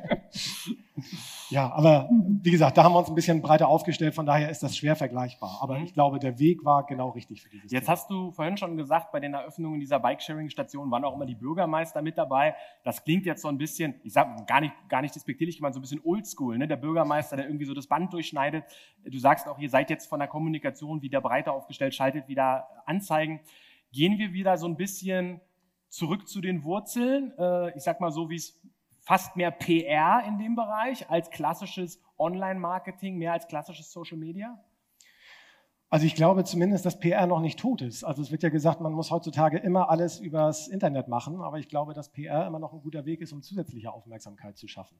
Ja, 1.51 1.73
aber 1.73 2.09
wie 2.43 2.51
gesagt, 2.51 2.79
da 2.79 2.85
haben 2.85 2.93
wir 2.93 2.99
uns 2.99 3.09
ein 3.09 3.15
bisschen 3.15 3.43
breiter 3.43 3.69
aufgestellt, 3.69 4.15
von 4.15 4.25
daher 4.25 4.51
ist 4.51 4.63
das 4.63 4.77
schwer 4.77 4.95
vergleichbar. 4.95 5.59
Aber 5.61 5.79
mhm. 5.79 5.85
ich 5.85 5.95
glaube, 5.95 6.19
der 6.19 6.39
Weg 6.39 6.65
war 6.65 6.87
genau 6.87 7.11
richtig 7.11 7.43
für 7.43 7.51
dieses 7.51 7.71
Jetzt 7.73 7.87
Thema. 7.87 7.93
hast 7.93 8.11
du 8.11 8.31
vorhin 8.31 8.57
schon 8.57 8.77
gesagt, 8.77 9.11
bei 9.13 9.21
den 9.21 9.35
Eröffnungen 9.35 9.81
dieser 9.81 9.99
Bikesharing-Station 9.99 10.91
waren 10.91 11.05
auch 11.05 11.15
immer 11.15 11.27
die 11.27 11.35
Bürgermeister 11.35 12.03
mit 12.03 12.17
dabei. 12.17 12.55
Das 12.85 13.05
klingt 13.05 13.27
jetzt 13.27 13.43
so 13.43 13.49
ein 13.49 13.59
bisschen, 13.59 13.95
ich 14.05 14.13
sag 14.13 14.47
gar 14.47 14.61
nicht, 14.61 14.73
gar 14.89 15.03
nicht 15.03 15.15
despektierlich 15.15 15.57
gemeint, 15.57 15.75
so 15.75 15.81
ein 15.81 15.83
bisschen 15.83 16.01
oldschool, 16.05 16.57
ne? 16.57 16.69
Der 16.69 16.77
Bürgermeister, 16.77 17.37
der 17.37 17.47
irgendwie 17.47 17.65
so 17.65 17.75
das 17.75 17.89
Band 17.89 18.13
durchschneidet. 18.13 18.65
Du 19.05 19.19
sagst 19.19 19.49
auch, 19.49 19.59
ihr 19.59 19.71
seid 19.71 19.91
jetzt 19.91 20.09
von 20.09 20.21
der 20.21 20.29
Kommunikation 20.29 21.03
wieder 21.03 21.21
breiter 21.21 21.53
aufgestellt, 21.53 21.95
schaltet 21.95 22.29
wieder 22.29 22.69
Anzeigen. 22.87 23.41
Gehen 23.93 24.19
wir 24.19 24.33
wieder 24.33 24.57
so 24.57 24.67
ein 24.67 24.77
bisschen 24.77 25.41
zurück 25.89 26.29
zu 26.29 26.41
den 26.41 26.63
Wurzeln. 26.63 27.33
Äh, 27.37 27.77
ich 27.77 27.83
sag 27.83 28.01
mal 28.01 28.13
so, 28.13 28.31
wie 28.31 28.37
es 28.37 28.61
fast 29.01 29.37
mehr 29.37 29.51
PR 29.51 30.23
in 30.27 30.39
dem 30.39 30.55
Bereich 30.55 31.09
als 31.11 31.31
klassisches 31.31 32.01
Online-Marketing, 32.19 33.17
mehr 33.17 33.33
als 33.33 33.49
klassisches 33.49 33.91
Social 33.93 34.19
Media? 34.19 34.63
Also 35.93 36.07
ich 36.07 36.15
glaube 36.15 36.45
zumindest, 36.45 36.87
dass 36.87 37.01
PR 37.01 37.27
noch 37.27 37.41
nicht 37.41 37.59
tot 37.59 37.83
ist. 37.83 38.05
Also 38.05 38.23
es 38.23 38.31
wird 38.31 38.45
ja 38.45 38.49
gesagt, 38.49 38.81
man 38.81 38.93
muss 38.93 39.11
heutzutage 39.11 39.59
immer 39.59 39.91
alles 39.91 40.21
übers 40.21 40.69
Internet 40.69 41.09
machen, 41.09 41.41
aber 41.41 41.59
ich 41.59 41.69
glaube, 41.69 41.95
dass 41.95 42.13
PR 42.13 42.47
immer 42.47 42.61
noch 42.61 42.73
ein 42.73 42.81
guter 42.81 43.07
Weg 43.07 43.21
ist, 43.21 43.33
um 43.33 43.43
zusätzliche 43.43 43.93
Aufmerksamkeit 43.93 44.57
zu 44.57 44.69
schaffen. 44.69 44.97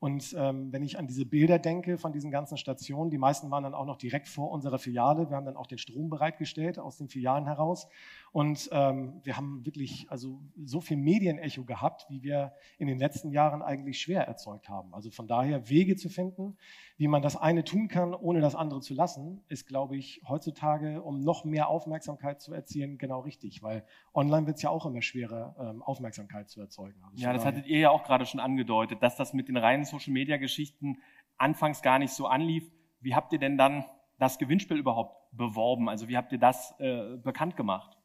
Und 0.00 0.34
ähm, 0.36 0.72
wenn 0.72 0.82
ich 0.82 0.98
an 0.98 1.06
diese 1.06 1.24
Bilder 1.24 1.60
denke 1.60 1.96
von 1.96 2.12
diesen 2.12 2.32
ganzen 2.32 2.56
Stationen, 2.56 3.08
die 3.08 3.18
meisten 3.18 3.52
waren 3.52 3.62
dann 3.62 3.72
auch 3.72 3.86
noch 3.86 3.96
direkt 3.96 4.26
vor 4.26 4.50
unserer 4.50 4.80
Filiale. 4.80 5.30
Wir 5.30 5.36
haben 5.36 5.46
dann 5.46 5.56
auch 5.56 5.68
den 5.68 5.78
Strom 5.78 6.10
bereitgestellt 6.10 6.76
aus 6.80 6.96
den 6.96 7.08
Filialen 7.08 7.46
heraus. 7.46 7.86
Und 8.32 8.68
ähm, 8.72 9.20
wir 9.22 9.36
haben 9.36 9.64
wirklich 9.64 10.06
also 10.08 10.40
so 10.64 10.80
viel 10.80 10.96
Medienecho 10.96 11.62
gehabt, 11.62 12.06
wie 12.08 12.24
wir 12.24 12.52
in 12.78 12.88
den 12.88 12.98
letzten 12.98 13.30
Jahren 13.30 13.62
eigentlich 13.62 14.00
schwer 14.00 14.26
erzeugt 14.26 14.68
haben. 14.68 14.92
Also 14.92 15.12
von 15.12 15.28
daher 15.28 15.68
Wege 15.68 15.94
zu 15.94 16.08
finden, 16.08 16.56
wie 16.96 17.06
man 17.06 17.22
das 17.22 17.36
eine 17.36 17.62
tun 17.62 17.86
kann, 17.86 18.12
ohne 18.12 18.40
das 18.40 18.56
andere 18.56 18.80
zu 18.80 18.94
lassen, 18.94 19.44
ist, 19.48 19.68
glaube 19.68 19.96
ich, 19.96 20.20
heutzutage, 20.32 21.02
um 21.02 21.20
noch 21.20 21.44
mehr 21.44 21.68
Aufmerksamkeit 21.68 22.40
zu 22.40 22.52
erzielen, 22.52 22.98
genau 22.98 23.20
richtig, 23.20 23.62
weil 23.62 23.84
online 24.14 24.46
wird 24.46 24.56
es 24.56 24.62
ja 24.62 24.70
auch 24.70 24.84
immer 24.86 25.02
schwerer, 25.02 25.54
ähm, 25.60 25.82
Aufmerksamkeit 25.82 26.48
zu 26.48 26.60
erzeugen. 26.60 27.00
Also 27.04 27.22
ja, 27.22 27.32
das 27.32 27.44
hattet 27.44 27.66
ihr 27.66 27.78
ja 27.78 27.90
auch 27.90 28.02
gerade 28.02 28.26
schon 28.26 28.40
angedeutet, 28.40 29.02
dass 29.02 29.16
das 29.16 29.32
mit 29.32 29.48
den 29.48 29.56
reinen 29.56 29.84
Social-Media-Geschichten 29.84 30.98
anfangs 31.36 31.82
gar 31.82 31.98
nicht 31.98 32.12
so 32.12 32.26
anlief. 32.26 32.70
Wie 33.00 33.14
habt 33.14 33.32
ihr 33.32 33.38
denn 33.38 33.56
dann 33.56 33.84
das 34.18 34.38
Gewinnspiel 34.38 34.78
überhaupt 34.78 35.30
beworben? 35.32 35.88
Also 35.88 36.08
wie 36.08 36.16
habt 36.16 36.32
ihr 36.32 36.38
das 36.38 36.74
äh, 36.80 37.16
bekannt 37.18 37.56
gemacht? 37.56 37.96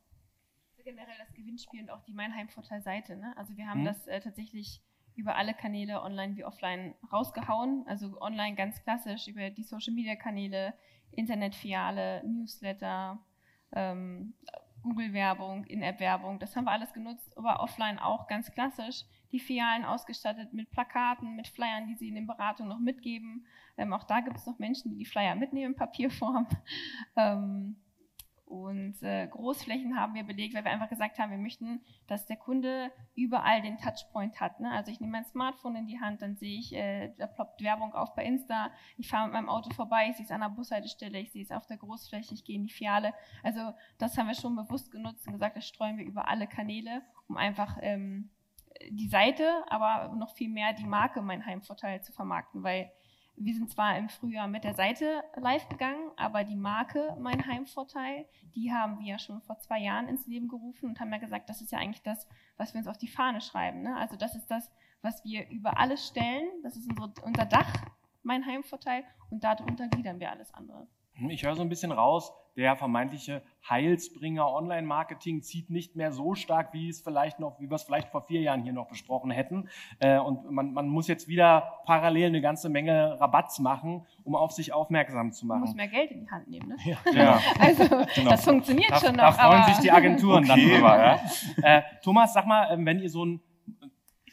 Generell 0.83 1.17
das 1.19 1.33
Gewinnspiel 1.33 1.81
und 1.81 1.89
auch 1.89 2.01
die 2.03 2.13
Meinheim-Vorteil-Seite. 2.13 3.17
Ne? 3.17 3.33
Also 3.35 3.57
wir 3.57 3.67
haben 3.67 3.79
hm. 3.79 3.85
das 3.85 4.07
äh, 4.07 4.19
tatsächlich 4.21 4.81
über 5.17 5.35
alle 5.35 5.53
Kanäle 5.53 6.01
online 6.01 6.37
wie 6.37 6.45
offline 6.45 6.93
rausgehauen. 7.11 7.83
Also 7.87 8.21
online 8.21 8.55
ganz 8.55 8.81
klassisch 8.83 9.27
über 9.27 9.49
die 9.49 9.63
Social-Media-Kanäle, 9.63 10.73
Internetfiliale, 11.11 12.23
Newsletter, 12.25 13.19
ähm, 13.73 14.33
Google-Werbung, 14.83 15.65
In-App-Werbung. 15.65 16.39
Das 16.39 16.55
haben 16.55 16.65
wir 16.65 16.71
alles 16.71 16.93
genutzt, 16.93 17.37
aber 17.37 17.59
offline 17.59 17.99
auch 17.99 18.27
ganz 18.27 18.51
klassisch. 18.51 19.03
Die 19.31 19.39
Filialen 19.39 19.83
ausgestattet 19.83 20.53
mit 20.53 20.71
Plakaten, 20.71 21.35
mit 21.35 21.47
Flyern, 21.47 21.87
die 21.87 21.95
sie 21.95 22.07
in 22.07 22.15
den 22.15 22.27
Beratungen 22.27 22.69
noch 22.69 22.79
mitgeben. 22.79 23.45
Ähm, 23.77 23.93
auch 23.93 24.05
da 24.05 24.21
gibt 24.21 24.37
es 24.37 24.45
noch 24.45 24.59
Menschen, 24.59 24.91
die 24.91 24.97
die 24.97 25.05
Flyer 25.05 25.35
mitnehmen 25.35 25.75
Papierform. 25.75 26.47
Ähm, 27.15 27.75
und 28.47 29.03
äh, 29.03 29.27
Großflächen 29.27 29.99
haben 29.99 30.13
wir 30.13 30.23
belegt, 30.23 30.55
weil 30.55 30.63
wir 30.63 30.71
einfach 30.71 30.87
gesagt 30.87 31.19
haben, 31.19 31.31
wir 31.31 31.37
möchten, 31.37 31.81
dass 32.07 32.25
der 32.27 32.37
Kunde 32.37 32.91
überall 33.13 33.61
den 33.61 33.77
Touchpoint 33.77 34.39
hat. 34.39 34.61
Ne? 34.61 34.71
Also 34.71 34.89
ich 34.89 35.01
nehme 35.01 35.11
mein 35.11 35.25
Smartphone 35.25 35.75
in 35.75 35.87
die 35.87 35.99
Hand, 35.99 36.21
dann 36.21 36.37
sehe 36.37 36.57
ich, 36.57 36.73
äh, 36.73 37.13
da 37.17 37.27
ploppt 37.27 37.61
Werbung 37.61 37.93
auf 37.93 38.15
bei 38.15 38.23
Insta, 38.23 38.71
ich 38.95 39.09
fahre 39.09 39.25
mit 39.25 39.33
meinem 39.33 39.49
Auto 39.49 39.69
vorbei, 39.71 40.07
ich 40.09 40.15
sehe 40.15 40.25
es 40.25 40.31
an 40.31 40.39
der 40.39 40.49
Bushaltestelle, 40.49 41.19
ich 41.19 41.33
sehe 41.33 41.43
es 41.43 41.51
auf 41.51 41.65
der 41.67 41.75
Großfläche, 41.75 42.33
ich 42.33 42.45
gehe 42.45 42.55
in 42.55 42.63
die 42.63 42.73
Fiale. 42.73 43.13
Also 43.43 43.73
das 43.97 44.17
haben 44.17 44.27
wir 44.27 44.35
schon 44.35 44.55
bewusst 44.55 44.91
genutzt 44.91 45.27
und 45.27 45.33
gesagt, 45.33 45.57
das 45.57 45.67
streuen 45.67 45.97
wir 45.97 46.05
über 46.05 46.29
alle 46.29 46.47
Kanäle, 46.47 47.01
um 47.27 47.35
einfach 47.35 47.77
ähm, 47.81 48.29
die 48.89 49.09
Seite, 49.09 49.65
aber 49.67 50.15
noch 50.15 50.33
viel 50.35 50.49
mehr 50.49 50.71
die 50.71 50.85
Marke 50.85 51.21
Mein 51.21 51.45
Heimvorteil 51.45 52.01
zu 52.01 52.13
vermarkten, 52.13 52.63
weil 52.63 52.91
wir 53.37 53.53
sind 53.53 53.69
zwar 53.69 53.97
im 53.97 54.09
Frühjahr 54.09 54.47
mit 54.47 54.63
der 54.63 54.73
Seite 54.73 55.23
live 55.35 55.69
gegangen, 55.69 56.11
aber 56.17 56.43
die 56.43 56.55
Marke 56.55 57.15
Mein 57.19 57.45
Heimvorteil, 57.45 58.25
die 58.55 58.73
haben 58.73 58.99
wir 58.99 59.05
ja 59.05 59.19
schon 59.19 59.41
vor 59.41 59.59
zwei 59.59 59.79
Jahren 59.79 60.07
ins 60.07 60.25
Leben 60.25 60.47
gerufen 60.47 60.89
und 60.89 60.99
haben 60.99 61.13
ja 61.13 61.19
gesagt, 61.19 61.47
das 61.47 61.61
ist 61.61 61.71
ja 61.71 61.77
eigentlich 61.77 62.01
das, 62.01 62.27
was 62.57 62.73
wir 62.73 62.79
uns 62.79 62.87
auf 62.87 62.97
die 62.97 63.07
Fahne 63.07 63.39
schreiben. 63.41 63.83
Ne? 63.83 63.95
Also 63.95 64.15
das 64.15 64.35
ist 64.35 64.47
das, 64.47 64.71
was 65.03 65.23
wir 65.23 65.47
über 65.49 65.77
alles 65.77 66.07
stellen. 66.07 66.47
Das 66.63 66.75
ist 66.75 66.89
unsere, 66.89 67.13
unser 67.21 67.45
Dach, 67.45 67.71
Mein 68.23 68.45
Heimvorteil, 68.45 69.03
und 69.29 69.43
darunter 69.43 69.87
gliedern 69.87 70.19
wir 70.19 70.31
alles 70.31 70.53
andere. 70.53 70.87
Ich 71.29 71.43
höre 71.43 71.55
so 71.55 71.61
ein 71.61 71.69
bisschen 71.69 71.91
raus, 71.91 72.33
der 72.57 72.75
vermeintliche 72.75 73.43
Heilsbringer 73.69 74.51
Online-Marketing 74.51 75.43
zieht 75.43 75.69
nicht 75.69 75.95
mehr 75.95 76.11
so 76.11 76.33
stark, 76.33 76.73
wie 76.73 76.89
es 76.89 77.01
vielleicht 77.01 77.39
noch, 77.39 77.59
wie 77.59 77.69
wir 77.69 77.75
es 77.75 77.83
vielleicht 77.83 78.09
vor 78.09 78.23
vier 78.23 78.41
Jahren 78.41 78.63
hier 78.63 78.73
noch 78.73 78.87
besprochen 78.87 79.29
hätten. 79.29 79.69
Äh, 79.99 80.17
und 80.17 80.49
man, 80.49 80.73
man 80.73 80.87
muss 80.87 81.07
jetzt 81.07 81.27
wieder 81.27 81.81
parallel 81.85 82.27
eine 82.27 82.41
ganze 82.41 82.69
Menge 82.69 83.19
Rabatts 83.19 83.59
machen, 83.59 84.07
um 84.23 84.35
auf 84.35 84.51
sich 84.51 84.73
aufmerksam 84.73 85.31
zu 85.31 85.45
machen. 85.45 85.59
Man 85.59 85.67
muss 85.67 85.75
mehr 85.75 85.87
Geld 85.87 86.09
in 86.09 86.21
die 86.21 86.31
Hand 86.31 86.47
nehmen, 86.47 86.69
ne? 86.69 86.77
Ja. 86.83 86.97
ja. 87.13 87.39
also 87.59 87.83
genau. 88.15 88.31
das 88.31 88.43
funktioniert 88.43 88.91
da, 88.91 88.99
schon 88.99 89.15
noch. 89.15 89.23
Da 89.23 89.31
freuen 89.33 89.63
sich 89.65 89.77
die 89.77 89.91
Agenturen 89.91 90.43
okay. 90.43 90.47
dann 90.47 90.59
drüber. 90.59 90.97
Ja? 90.97 91.77
Äh, 91.77 91.83
Thomas, 92.03 92.33
sag 92.33 92.47
mal, 92.47 92.71
ähm, 92.71 92.85
wenn 92.85 92.99
ihr 92.99 93.09
so 93.09 93.23
ein 93.23 93.41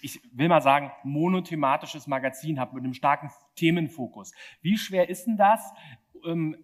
ich 0.00 0.20
will 0.34 0.48
mal 0.48 0.60
sagen, 0.60 0.92
monothematisches 1.02 2.06
Magazin 2.06 2.60
habt 2.60 2.74
mit 2.74 2.84
einem 2.84 2.92
starken 2.92 3.30
Themenfokus. 3.56 4.32
Wie 4.60 4.76
schwer 4.76 5.08
ist 5.08 5.26
denn 5.26 5.38
das, 5.38 5.72
ähm, 6.24 6.56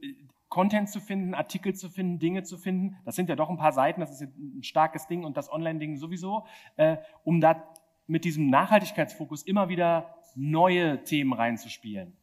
Content 0.49 0.91
zu 0.91 1.01
finden, 1.01 1.35
Artikel 1.35 1.75
zu 1.75 1.89
finden, 1.89 2.19
Dinge 2.19 2.43
zu 2.43 2.59
finden. 2.59 2.97
Das 3.05 3.15
sind 3.15 3.29
ja 3.29 3.37
doch 3.37 3.49
ein 3.49 3.57
paar 3.57 3.73
Seiten, 3.73 4.01
das 4.01 4.11
ist 4.11 4.23
ein 4.23 4.63
starkes 4.63 5.07
Ding 5.07 5.25
und 5.25 5.37
das 5.37 5.51
Online-Ding 5.51 5.97
sowieso, 5.97 6.45
äh, 6.77 6.97
um 7.25 7.41
da 7.41 7.63
mit 8.07 8.25
diesem 8.25 8.49
Nachhaltigkeitsfokus 8.51 9.45
immer 9.45 9.69
wieder 9.69 10.17
neue 10.35 11.05
Themen 11.05 11.33
reinzuspielen. 11.33 12.17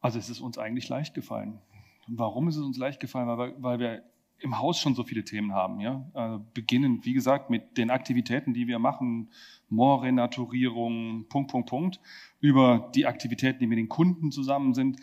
Also 0.00 0.18
es 0.18 0.28
ist 0.28 0.40
uns 0.40 0.58
eigentlich 0.58 0.88
leicht 0.88 1.14
gefallen. 1.14 1.60
warum 2.08 2.48
ist 2.48 2.56
es 2.56 2.62
uns 2.62 2.76
leicht 2.78 2.98
gefallen? 2.98 3.28
Weil 3.28 3.54
weil 3.62 3.78
wir 3.78 4.02
im 4.40 4.58
Haus 4.58 4.78
schon 4.78 4.94
so 4.94 5.04
viele 5.04 5.24
Themen 5.24 5.52
haben. 5.52 5.80
Ja? 5.80 6.06
Äh, 6.14 6.38
beginnen, 6.54 7.04
wie 7.04 7.12
gesagt, 7.12 7.50
mit 7.50 7.76
den 7.76 7.90
Aktivitäten, 7.90 8.54
die 8.54 8.66
wir 8.66 8.78
machen, 8.78 9.30
Moorrenaturierung, 9.68 11.26
Punkt, 11.28 11.50
Punkt, 11.50 11.68
Punkt, 11.68 12.00
über 12.40 12.90
die 12.94 13.06
Aktivitäten, 13.06 13.60
die 13.60 13.66
mit 13.66 13.78
den 13.78 13.88
Kunden 13.88 14.32
zusammen 14.32 14.74
sind. 14.74 15.00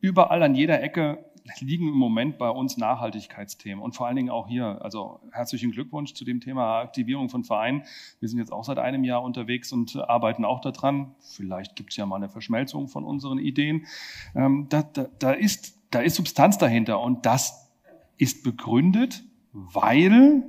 Überall 0.00 0.42
an 0.42 0.54
jeder 0.54 0.82
Ecke 0.82 1.24
liegen 1.60 1.88
im 1.88 1.94
Moment 1.94 2.38
bei 2.38 2.48
uns 2.48 2.76
Nachhaltigkeitsthemen 2.76 3.82
und 3.82 3.94
vor 3.96 4.06
allen 4.06 4.16
Dingen 4.16 4.30
auch 4.30 4.46
hier. 4.46 4.78
Also 4.82 5.20
herzlichen 5.32 5.72
Glückwunsch 5.72 6.14
zu 6.14 6.24
dem 6.24 6.40
Thema 6.40 6.80
Aktivierung 6.80 7.28
von 7.28 7.44
Vereinen. 7.44 7.82
Wir 8.20 8.28
sind 8.28 8.38
jetzt 8.38 8.52
auch 8.52 8.64
seit 8.64 8.78
einem 8.78 9.04
Jahr 9.04 9.22
unterwegs 9.22 9.72
und 9.72 9.96
arbeiten 9.96 10.44
auch 10.44 10.60
daran. 10.60 11.14
Vielleicht 11.20 11.76
gibt 11.76 11.90
es 11.90 11.96
ja 11.96 12.06
mal 12.06 12.16
eine 12.16 12.28
Verschmelzung 12.28 12.88
von 12.88 13.04
unseren 13.04 13.38
Ideen. 13.38 13.86
Ähm, 14.34 14.66
da, 14.68 14.82
da, 14.82 15.06
da, 15.18 15.32
ist, 15.32 15.78
da 15.90 16.00
ist 16.00 16.16
Substanz 16.16 16.58
dahinter 16.58 17.00
und 17.00 17.26
das 17.26 17.69
ist 18.20 18.42
begründet, 18.42 19.24
weil 19.52 20.44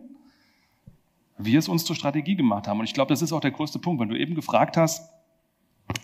wir 1.38 1.60
es 1.60 1.68
uns 1.68 1.86
zur 1.86 1.96
Strategie 1.96 2.36
gemacht 2.36 2.68
haben. 2.68 2.80
Und 2.80 2.86
ich 2.86 2.94
glaube, 2.94 3.10
das 3.10 3.22
ist 3.22 3.32
auch 3.32 3.40
der 3.40 3.52
größte 3.52 3.80
Punkt. 3.80 4.02
Wenn 4.02 4.10
du 4.10 4.20
eben 4.20 4.36
gefragt 4.36 4.78
hast, 4.78 5.10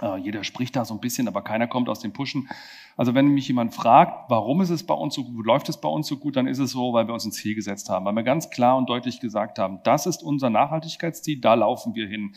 äh, 0.02 0.18
jeder 0.18 0.44
spricht 0.44 0.76
da 0.76 0.86
so 0.86 0.94
ein 0.94 1.00
bisschen, 1.00 1.28
aber 1.28 1.42
keiner 1.42 1.68
kommt 1.68 1.90
aus 1.90 2.00
dem 2.00 2.14
Pushen. 2.14 2.50
Also 2.96 3.14
wenn 3.14 3.28
mich 3.28 3.48
jemand 3.48 3.74
fragt, 3.74 4.30
warum 4.30 4.62
ist 4.62 4.70
es 4.70 4.86
bei 4.86 4.94
uns 4.94 5.16
so 5.16 5.24
gut, 5.24 5.46
läuft 5.46 5.70
es 5.70 5.80
bei 5.80 5.90
uns 5.90 6.08
so 6.08 6.18
gut, 6.18 6.36
dann 6.36 6.48
ist 6.48 6.60
es 6.60 6.72
so, 6.72 6.94
weil 6.94 7.08
wir 7.08 7.14
uns 7.14 7.26
ein 7.26 7.32
Ziel 7.32 7.56
gesetzt 7.56 7.90
haben, 7.90 8.06
weil 8.06 8.16
wir 8.16 8.24
ganz 8.24 8.50
klar 8.50 8.78
und 8.78 8.90
deutlich 8.90 9.20
gesagt 9.20 9.60
haben, 9.60 9.80
das 9.84 10.06
ist 10.06 10.24
unser 10.24 10.50
Nachhaltigkeitsziel, 10.50 11.40
da 11.40 11.54
laufen 11.54 11.96
wir 11.96 12.08
hin. 12.08 12.36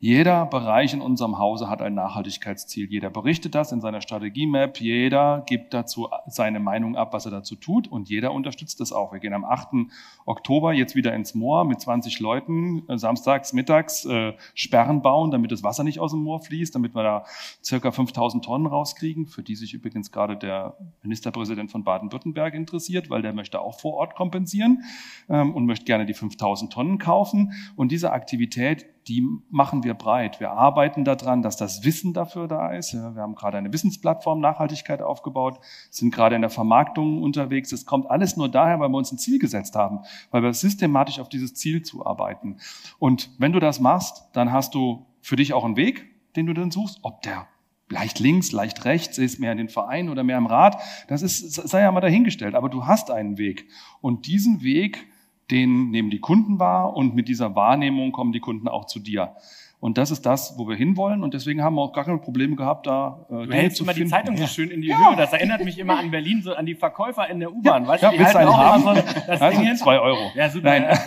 Jeder 0.00 0.46
Bereich 0.46 0.94
in 0.94 1.00
unserem 1.00 1.38
Hause 1.38 1.68
hat 1.68 1.82
ein 1.82 1.94
Nachhaltigkeitsziel. 1.94 2.88
Jeder 2.88 3.10
berichtet 3.10 3.56
das 3.56 3.72
in 3.72 3.80
seiner 3.80 4.00
Strategie-Map. 4.00 4.78
Jeder 4.80 5.42
gibt 5.44 5.74
dazu 5.74 6.08
seine 6.28 6.60
Meinung 6.60 6.94
ab, 6.94 7.12
was 7.12 7.24
er 7.24 7.32
dazu 7.32 7.56
tut. 7.56 7.88
Und 7.88 8.08
jeder 8.08 8.30
unterstützt 8.30 8.78
das 8.78 8.92
auch. 8.92 9.12
Wir 9.12 9.18
gehen 9.18 9.34
am 9.34 9.44
8. 9.44 9.90
Oktober 10.24 10.72
jetzt 10.72 10.94
wieder 10.94 11.12
ins 11.14 11.34
Moor 11.34 11.64
mit 11.64 11.80
20 11.80 12.20
Leuten, 12.20 12.88
äh, 12.88 12.96
samstags, 12.96 13.52
mittags 13.52 14.04
äh, 14.04 14.34
Sperren 14.54 15.02
bauen, 15.02 15.32
damit 15.32 15.50
das 15.50 15.64
Wasser 15.64 15.82
nicht 15.82 15.98
aus 15.98 16.12
dem 16.12 16.20
Moor 16.20 16.42
fließt, 16.42 16.76
damit 16.76 16.94
wir 16.94 17.02
da 17.02 17.24
circa 17.64 17.90
5000 17.90 18.44
Tonnen 18.44 18.66
rauskriegen, 18.66 19.26
für 19.26 19.42
die 19.42 19.56
sich 19.56 19.74
übrigens 19.74 20.12
gerade 20.12 20.36
der 20.36 20.76
Ministerpräsident 21.02 21.72
von 21.72 21.82
Baden-Württemberg 21.82 22.54
interessiert, 22.54 23.10
weil 23.10 23.22
der 23.22 23.32
möchte 23.32 23.60
auch 23.60 23.80
vor 23.80 23.94
Ort 23.94 24.14
kompensieren 24.14 24.84
ähm, 25.28 25.56
und 25.56 25.66
möchte 25.66 25.86
gerne 25.86 26.06
die 26.06 26.14
5000 26.14 26.72
Tonnen 26.72 26.98
kaufen. 26.98 27.52
Und 27.74 27.90
diese 27.90 28.12
Aktivität, 28.12 28.86
die 29.08 29.26
machen 29.50 29.84
wir 29.84 29.94
breit. 29.94 30.38
Wir 30.38 30.50
arbeiten 30.50 31.04
daran, 31.04 31.42
dass 31.42 31.56
das 31.56 31.84
Wissen 31.84 32.12
dafür 32.12 32.46
da 32.46 32.72
ist. 32.72 32.92
Wir 32.92 33.22
haben 33.22 33.34
gerade 33.34 33.56
eine 33.56 33.72
Wissensplattform 33.72 34.40
Nachhaltigkeit 34.40 35.00
aufgebaut, 35.00 35.58
sind 35.90 36.14
gerade 36.14 36.36
in 36.36 36.42
der 36.42 36.50
Vermarktung 36.50 37.22
unterwegs. 37.22 37.70
Das 37.70 37.86
kommt 37.86 38.10
alles 38.10 38.36
nur 38.36 38.48
daher, 38.48 38.78
weil 38.80 38.90
wir 38.90 38.98
uns 38.98 39.10
ein 39.10 39.18
Ziel 39.18 39.38
gesetzt 39.38 39.74
haben, 39.74 40.00
weil 40.30 40.42
wir 40.42 40.52
systematisch 40.52 41.20
auf 41.20 41.28
dieses 41.28 41.54
Ziel 41.54 41.82
zuarbeiten. 41.82 42.58
Und 42.98 43.30
wenn 43.38 43.52
du 43.52 43.60
das 43.60 43.80
machst, 43.80 44.28
dann 44.34 44.52
hast 44.52 44.74
du 44.74 45.06
für 45.20 45.36
dich 45.36 45.54
auch 45.54 45.64
einen 45.64 45.76
Weg, 45.76 46.04
den 46.36 46.46
du 46.46 46.52
dann 46.52 46.70
suchst, 46.70 47.00
ob 47.02 47.22
der 47.22 47.48
leicht 47.90 48.18
links, 48.18 48.52
leicht 48.52 48.84
rechts, 48.84 49.16
ist 49.16 49.40
mehr 49.40 49.52
in 49.52 49.58
den 49.58 49.68
Verein 49.70 50.10
oder 50.10 50.22
mehr 50.22 50.36
im 50.36 50.46
Rat, 50.46 50.80
das 51.08 51.22
ist, 51.22 51.54
sei 51.54 51.80
ja 51.80 51.90
mal 51.90 52.00
dahingestellt. 52.00 52.54
Aber 52.54 52.68
du 52.68 52.86
hast 52.86 53.10
einen 53.10 53.38
Weg. 53.38 53.66
Und 54.00 54.26
diesen 54.26 54.62
Weg, 54.62 55.06
den 55.50 55.90
nehmen 55.90 56.10
die 56.10 56.20
Kunden 56.20 56.58
wahr 56.58 56.94
und 56.94 57.14
mit 57.14 57.28
dieser 57.28 57.54
Wahrnehmung 57.54 58.12
kommen 58.12 58.32
die 58.32 58.40
Kunden 58.40 58.68
auch 58.68 58.86
zu 58.86 59.00
dir. 59.00 59.34
Und 59.80 59.96
das 59.96 60.10
ist 60.10 60.26
das, 60.26 60.58
wo 60.58 60.68
wir 60.68 60.74
hinwollen. 60.74 61.22
Und 61.22 61.34
deswegen 61.34 61.62
haben 61.62 61.76
wir 61.76 61.82
auch 61.82 61.92
gar 61.92 62.04
keine 62.04 62.18
Probleme 62.18 62.56
gehabt, 62.56 62.86
da 62.88 63.26
äh, 63.30 63.46
du 63.46 63.52
hältst 63.52 63.80
immer 63.80 63.92
finden. 63.92 64.08
die 64.08 64.10
Zeitung 64.10 64.36
so 64.36 64.46
schön 64.46 64.70
in 64.70 64.82
die 64.82 64.88
ja. 64.88 64.98
Höhe. 64.98 65.16
Das 65.16 65.32
erinnert 65.32 65.64
mich 65.64 65.78
immer 65.78 65.98
an 65.98 66.10
Berlin, 66.10 66.42
so 66.42 66.52
an 66.52 66.66
die 66.66 66.74
Verkäufer 66.74 67.28
in 67.28 67.38
der 67.38 67.52
U-Bahn. 67.52 67.84
Ja, 67.84 67.88
weißt 67.88 68.02
du, 68.02 68.10
die 68.10 68.24
halten 68.24 68.48
auch 68.48 68.58
haben? 68.58 68.82
immer 68.82 68.96
so 68.96 69.02
das 69.02 69.40
also 69.40 69.56
Ding 69.56 69.68
hin. 69.68 69.76
zwei 69.76 70.00
Euro. 70.00 70.32
Ja, 70.34 70.50
super. 70.50 70.80
Nein. 70.80 70.98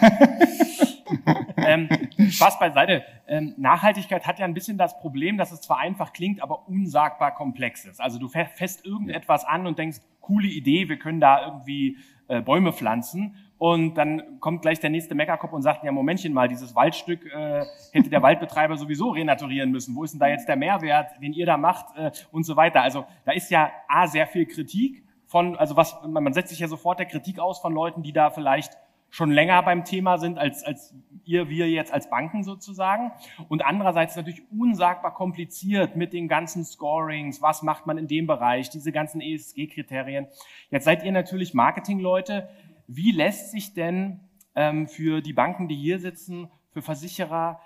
ähm, 1.57 1.89
Spaß 2.29 2.59
beiseite. 2.59 3.03
Ähm, 3.27 3.53
Nachhaltigkeit 3.57 4.25
hat 4.25 4.39
ja 4.39 4.45
ein 4.45 4.53
bisschen 4.53 4.77
das 4.77 4.97
Problem, 4.99 5.37
dass 5.37 5.51
es 5.51 5.59
zwar 5.59 5.79
einfach 5.79 6.13
klingt, 6.13 6.41
aber 6.41 6.69
unsagbar 6.69 7.33
komplex 7.33 7.83
ist. 7.83 7.99
Also 7.99 8.19
du 8.19 8.29
fäst 8.29 8.85
irgendetwas 8.85 9.43
an 9.43 9.67
und 9.67 9.77
denkst, 9.79 9.97
coole 10.21 10.47
Idee, 10.47 10.87
wir 10.87 10.97
können 10.97 11.19
da 11.19 11.45
irgendwie 11.45 11.97
äh, 12.29 12.41
Bäume 12.41 12.71
pflanzen. 12.71 13.35
Und 13.61 13.93
dann 13.93 14.39
kommt 14.39 14.63
gleich 14.63 14.79
der 14.79 14.89
nächste 14.89 15.13
Meckerkopf 15.13 15.53
und 15.53 15.61
sagt, 15.61 15.83
ja, 15.83 15.91
Momentchen 15.91 16.33
mal, 16.33 16.47
dieses 16.47 16.73
Waldstück 16.73 17.23
äh, 17.27 17.63
hätte 17.91 18.09
der 18.09 18.23
Waldbetreiber 18.23 18.75
sowieso 18.75 19.09
renaturieren 19.09 19.69
müssen. 19.69 19.93
Wo 19.95 20.03
ist 20.03 20.13
denn 20.13 20.19
da 20.19 20.29
jetzt 20.29 20.47
der 20.47 20.55
Mehrwert, 20.55 21.11
den 21.21 21.31
ihr 21.31 21.45
da 21.45 21.57
macht 21.57 21.95
äh, 21.95 22.09
und 22.31 22.43
so 22.43 22.55
weiter. 22.55 22.81
Also 22.81 23.05
da 23.23 23.33
ist 23.33 23.51
ja 23.51 23.69
A, 23.87 24.07
sehr 24.07 24.25
viel 24.25 24.47
Kritik 24.47 25.03
von, 25.27 25.55
also 25.57 25.77
was, 25.77 25.95
man 26.07 26.33
setzt 26.33 26.49
sich 26.49 26.57
ja 26.57 26.67
sofort 26.67 26.97
der 26.97 27.05
Kritik 27.05 27.37
aus 27.37 27.59
von 27.59 27.71
Leuten, 27.71 28.01
die 28.01 28.13
da 28.13 28.31
vielleicht 28.31 28.73
schon 29.11 29.29
länger 29.29 29.61
beim 29.61 29.85
Thema 29.85 30.17
sind 30.17 30.39
als, 30.39 30.63
als 30.63 30.95
ihr, 31.23 31.47
wir 31.47 31.69
jetzt 31.69 31.93
als 31.93 32.09
Banken 32.09 32.43
sozusagen. 32.43 33.11
Und 33.47 33.63
andererseits 33.63 34.15
natürlich 34.15 34.41
unsagbar 34.51 35.13
kompliziert 35.13 35.95
mit 35.95 36.13
den 36.13 36.27
ganzen 36.27 36.65
Scorings. 36.65 37.43
Was 37.43 37.61
macht 37.61 37.85
man 37.85 37.99
in 37.99 38.07
dem 38.07 38.25
Bereich? 38.25 38.71
Diese 38.71 38.91
ganzen 38.91 39.21
ESG-Kriterien. 39.21 40.25
Jetzt 40.71 40.85
seid 40.85 41.03
ihr 41.03 41.11
natürlich 41.11 41.53
Marketingleute. 41.53 42.49
Wie 42.93 43.11
lässt 43.11 43.51
sich 43.51 43.73
denn 43.73 44.19
ähm, 44.53 44.85
für 44.85 45.21
die 45.21 45.31
Banken, 45.31 45.69
die 45.69 45.77
hier 45.77 45.99
sitzen, 45.99 46.51
für 46.71 46.81
Versicherer 46.81 47.61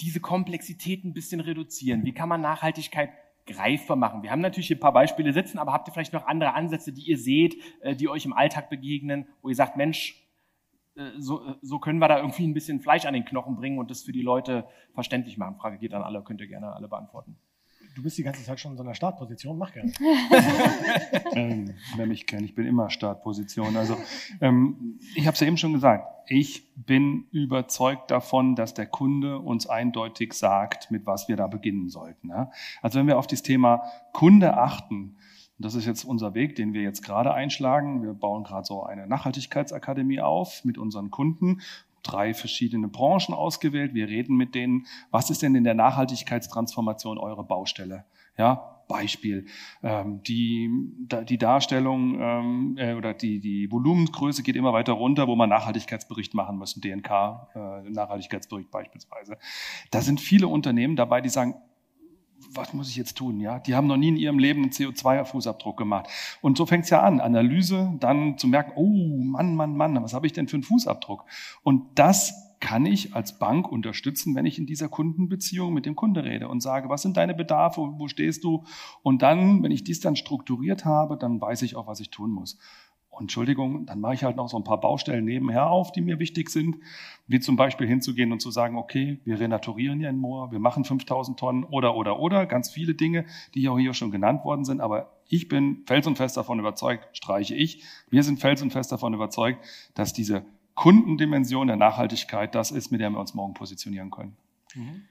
diese 0.00 0.18
Komplexität 0.18 1.04
ein 1.04 1.12
bisschen 1.12 1.40
reduzieren? 1.40 2.06
Wie 2.06 2.14
kann 2.14 2.30
man 2.30 2.40
Nachhaltigkeit 2.40 3.10
greifbar 3.46 3.98
machen? 3.98 4.22
Wir 4.22 4.30
haben 4.30 4.40
natürlich 4.40 4.70
ein 4.70 4.80
paar 4.80 4.94
Beispiele 4.94 5.34
sitzen, 5.34 5.58
aber 5.58 5.74
habt 5.74 5.88
ihr 5.88 5.92
vielleicht 5.92 6.14
noch 6.14 6.26
andere 6.26 6.54
Ansätze, 6.54 6.90
die 6.90 7.02
ihr 7.02 7.18
seht, 7.18 7.56
äh, 7.82 7.94
die 7.94 8.08
euch 8.08 8.24
im 8.24 8.32
Alltag 8.32 8.70
begegnen, 8.70 9.26
wo 9.42 9.50
ihr 9.50 9.54
sagt, 9.54 9.76
Mensch, 9.76 10.26
äh, 10.96 11.10
so, 11.18 11.46
äh, 11.46 11.54
so 11.60 11.78
können 11.78 11.98
wir 11.98 12.08
da 12.08 12.16
irgendwie 12.16 12.46
ein 12.46 12.54
bisschen 12.54 12.80
Fleisch 12.80 13.04
an 13.04 13.12
den 13.12 13.26
Knochen 13.26 13.56
bringen 13.56 13.78
und 13.78 13.90
das 13.90 14.02
für 14.02 14.12
die 14.12 14.22
Leute 14.22 14.66
verständlich 14.94 15.36
machen. 15.36 15.56
Frage 15.56 15.76
geht 15.76 15.92
an 15.92 16.02
alle, 16.02 16.22
könnt 16.22 16.40
ihr 16.40 16.48
gerne 16.48 16.72
alle 16.72 16.88
beantworten 16.88 17.36
du 17.94 18.02
bist 18.02 18.18
die 18.18 18.22
ganze 18.22 18.42
Zeit 18.44 18.60
schon 18.60 18.72
in 18.72 18.76
so 18.76 18.82
einer 18.82 18.94
Startposition, 18.94 19.58
mach 19.58 19.72
gerne. 19.72 19.92
ähm, 21.34 21.74
wer 21.96 22.06
mich 22.06 22.26
kennt, 22.26 22.42
ich 22.42 22.54
bin 22.54 22.66
immer 22.66 22.90
Startposition. 22.90 23.76
Also 23.76 23.96
ähm, 24.40 24.98
ich 25.14 25.26
habe 25.26 25.34
es 25.34 25.40
ja 25.40 25.46
eben 25.46 25.56
schon 25.56 25.72
gesagt, 25.72 26.08
ich 26.26 26.72
bin 26.74 27.26
überzeugt 27.32 28.10
davon, 28.10 28.54
dass 28.54 28.74
der 28.74 28.86
Kunde 28.86 29.38
uns 29.38 29.66
eindeutig 29.66 30.32
sagt, 30.32 30.90
mit 30.90 31.06
was 31.06 31.28
wir 31.28 31.36
da 31.36 31.46
beginnen 31.46 31.88
sollten. 31.88 32.28
Ja? 32.28 32.50
Also 32.80 32.98
wenn 32.98 33.06
wir 33.06 33.18
auf 33.18 33.26
das 33.26 33.42
Thema 33.42 33.82
Kunde 34.12 34.56
achten, 34.56 35.16
das 35.58 35.74
ist 35.74 35.86
jetzt 35.86 36.04
unser 36.04 36.34
Weg, 36.34 36.56
den 36.56 36.72
wir 36.72 36.82
jetzt 36.82 37.02
gerade 37.02 37.32
einschlagen. 37.32 38.02
Wir 38.02 38.14
bauen 38.14 38.42
gerade 38.42 38.64
so 38.64 38.82
eine 38.82 39.06
Nachhaltigkeitsakademie 39.06 40.20
auf 40.20 40.64
mit 40.64 40.76
unseren 40.76 41.10
Kunden 41.10 41.60
drei 42.02 42.34
verschiedene 42.34 42.88
Branchen 42.88 43.34
ausgewählt. 43.34 43.94
Wir 43.94 44.08
reden 44.08 44.36
mit 44.36 44.54
denen, 44.54 44.86
was 45.10 45.30
ist 45.30 45.42
denn 45.42 45.54
in 45.54 45.64
der 45.64 45.74
Nachhaltigkeitstransformation 45.74 47.18
eure 47.18 47.44
Baustelle? 47.44 48.04
Ja, 48.36 48.72
Beispiel. 48.88 49.46
Ähm, 49.82 50.22
die, 50.22 50.70
die 51.28 51.38
Darstellung 51.38 52.20
ähm, 52.20 52.76
äh, 52.78 52.94
oder 52.94 53.14
die, 53.14 53.40
die 53.40 53.70
Volumengröße 53.70 54.42
geht 54.42 54.56
immer 54.56 54.72
weiter 54.72 54.92
runter, 54.92 55.28
wo 55.28 55.36
man 55.36 55.48
Nachhaltigkeitsbericht 55.48 56.34
machen 56.34 56.58
muss, 56.58 56.74
DNK, 56.74 57.10
äh, 57.54 57.90
Nachhaltigkeitsbericht 57.90 58.70
beispielsweise. 58.70 59.38
Da 59.90 60.02
sind 60.02 60.20
viele 60.20 60.48
Unternehmen 60.48 60.96
dabei, 60.96 61.20
die 61.20 61.30
sagen, 61.30 61.54
was 62.54 62.72
muss 62.72 62.88
ich 62.88 62.96
jetzt 62.96 63.16
tun? 63.16 63.40
Ja, 63.40 63.58
die 63.58 63.74
haben 63.74 63.86
noch 63.86 63.96
nie 63.96 64.08
in 64.08 64.16
ihrem 64.16 64.38
Leben 64.38 64.62
einen 64.62 64.72
CO2-Fußabdruck 64.72 65.76
gemacht. 65.76 66.08
Und 66.40 66.56
so 66.56 66.66
fängt 66.66 66.84
es 66.84 66.90
ja 66.90 67.02
an, 67.02 67.20
Analyse, 67.20 67.94
dann 68.00 68.38
zu 68.38 68.46
merken, 68.46 68.72
oh 68.76 69.22
Mann, 69.22 69.54
Mann, 69.54 69.76
Mann, 69.76 70.02
was 70.02 70.14
habe 70.14 70.26
ich 70.26 70.32
denn 70.32 70.48
für 70.48 70.56
einen 70.56 70.62
Fußabdruck? 70.62 71.24
Und 71.62 71.86
das 71.96 72.52
kann 72.62 72.86
ich 72.86 73.14
als 73.14 73.40
Bank 73.40 73.70
unterstützen, 73.70 74.36
wenn 74.36 74.46
ich 74.46 74.56
in 74.56 74.66
dieser 74.66 74.88
Kundenbeziehung 74.88 75.74
mit 75.74 75.84
dem 75.84 75.96
Kunde 75.96 76.22
rede 76.24 76.48
und 76.48 76.60
sage, 76.60 76.88
was 76.88 77.02
sind 77.02 77.16
deine 77.16 77.34
Bedarfe, 77.34 77.80
wo 77.80 78.06
stehst 78.06 78.44
du? 78.44 78.64
Und 79.02 79.20
dann, 79.22 79.64
wenn 79.64 79.72
ich 79.72 79.82
dies 79.82 79.98
dann 79.98 80.14
strukturiert 80.14 80.84
habe, 80.84 81.16
dann 81.16 81.40
weiß 81.40 81.62
ich 81.62 81.74
auch, 81.74 81.88
was 81.88 81.98
ich 81.98 82.10
tun 82.10 82.30
muss. 82.30 82.58
Und 83.12 83.24
Entschuldigung, 83.24 83.84
dann 83.84 84.00
mache 84.00 84.14
ich 84.14 84.24
halt 84.24 84.36
noch 84.36 84.48
so 84.48 84.56
ein 84.56 84.64
paar 84.64 84.80
Baustellen 84.80 85.26
nebenher 85.26 85.66
auf, 85.70 85.92
die 85.92 86.00
mir 86.00 86.18
wichtig 86.18 86.48
sind, 86.48 86.78
wie 87.26 87.40
zum 87.40 87.56
Beispiel 87.56 87.86
hinzugehen 87.86 88.32
und 88.32 88.40
zu 88.40 88.50
sagen, 88.50 88.78
okay, 88.78 89.20
wir 89.26 89.38
renaturieren 89.38 90.00
ja 90.00 90.08
in 90.08 90.16
Moor, 90.16 90.50
wir 90.50 90.58
machen 90.58 90.86
5000 90.86 91.38
Tonnen 91.38 91.64
oder, 91.64 91.94
oder, 91.94 92.18
oder, 92.18 92.46
ganz 92.46 92.70
viele 92.70 92.94
Dinge, 92.94 93.26
die 93.54 93.68
auch 93.68 93.78
hier 93.78 93.92
schon 93.92 94.12
genannt 94.12 94.46
worden 94.46 94.64
sind, 94.64 94.80
aber 94.80 95.12
ich 95.28 95.48
bin 95.48 95.82
felsenfest 95.86 96.38
davon 96.38 96.58
überzeugt, 96.58 97.06
streiche 97.14 97.54
ich, 97.54 97.84
wir 98.08 98.22
sind 98.22 98.40
felsenfest 98.40 98.90
davon 98.90 99.12
überzeugt, 99.12 99.62
dass 99.92 100.14
diese 100.14 100.46
Kundendimension 100.74 101.66
der 101.66 101.76
Nachhaltigkeit 101.76 102.54
das 102.54 102.70
ist, 102.70 102.92
mit 102.92 103.02
der 103.02 103.10
wir 103.10 103.20
uns 103.20 103.34
morgen 103.34 103.52
positionieren 103.52 104.10
können. 104.10 104.36
Mhm. 104.74 105.02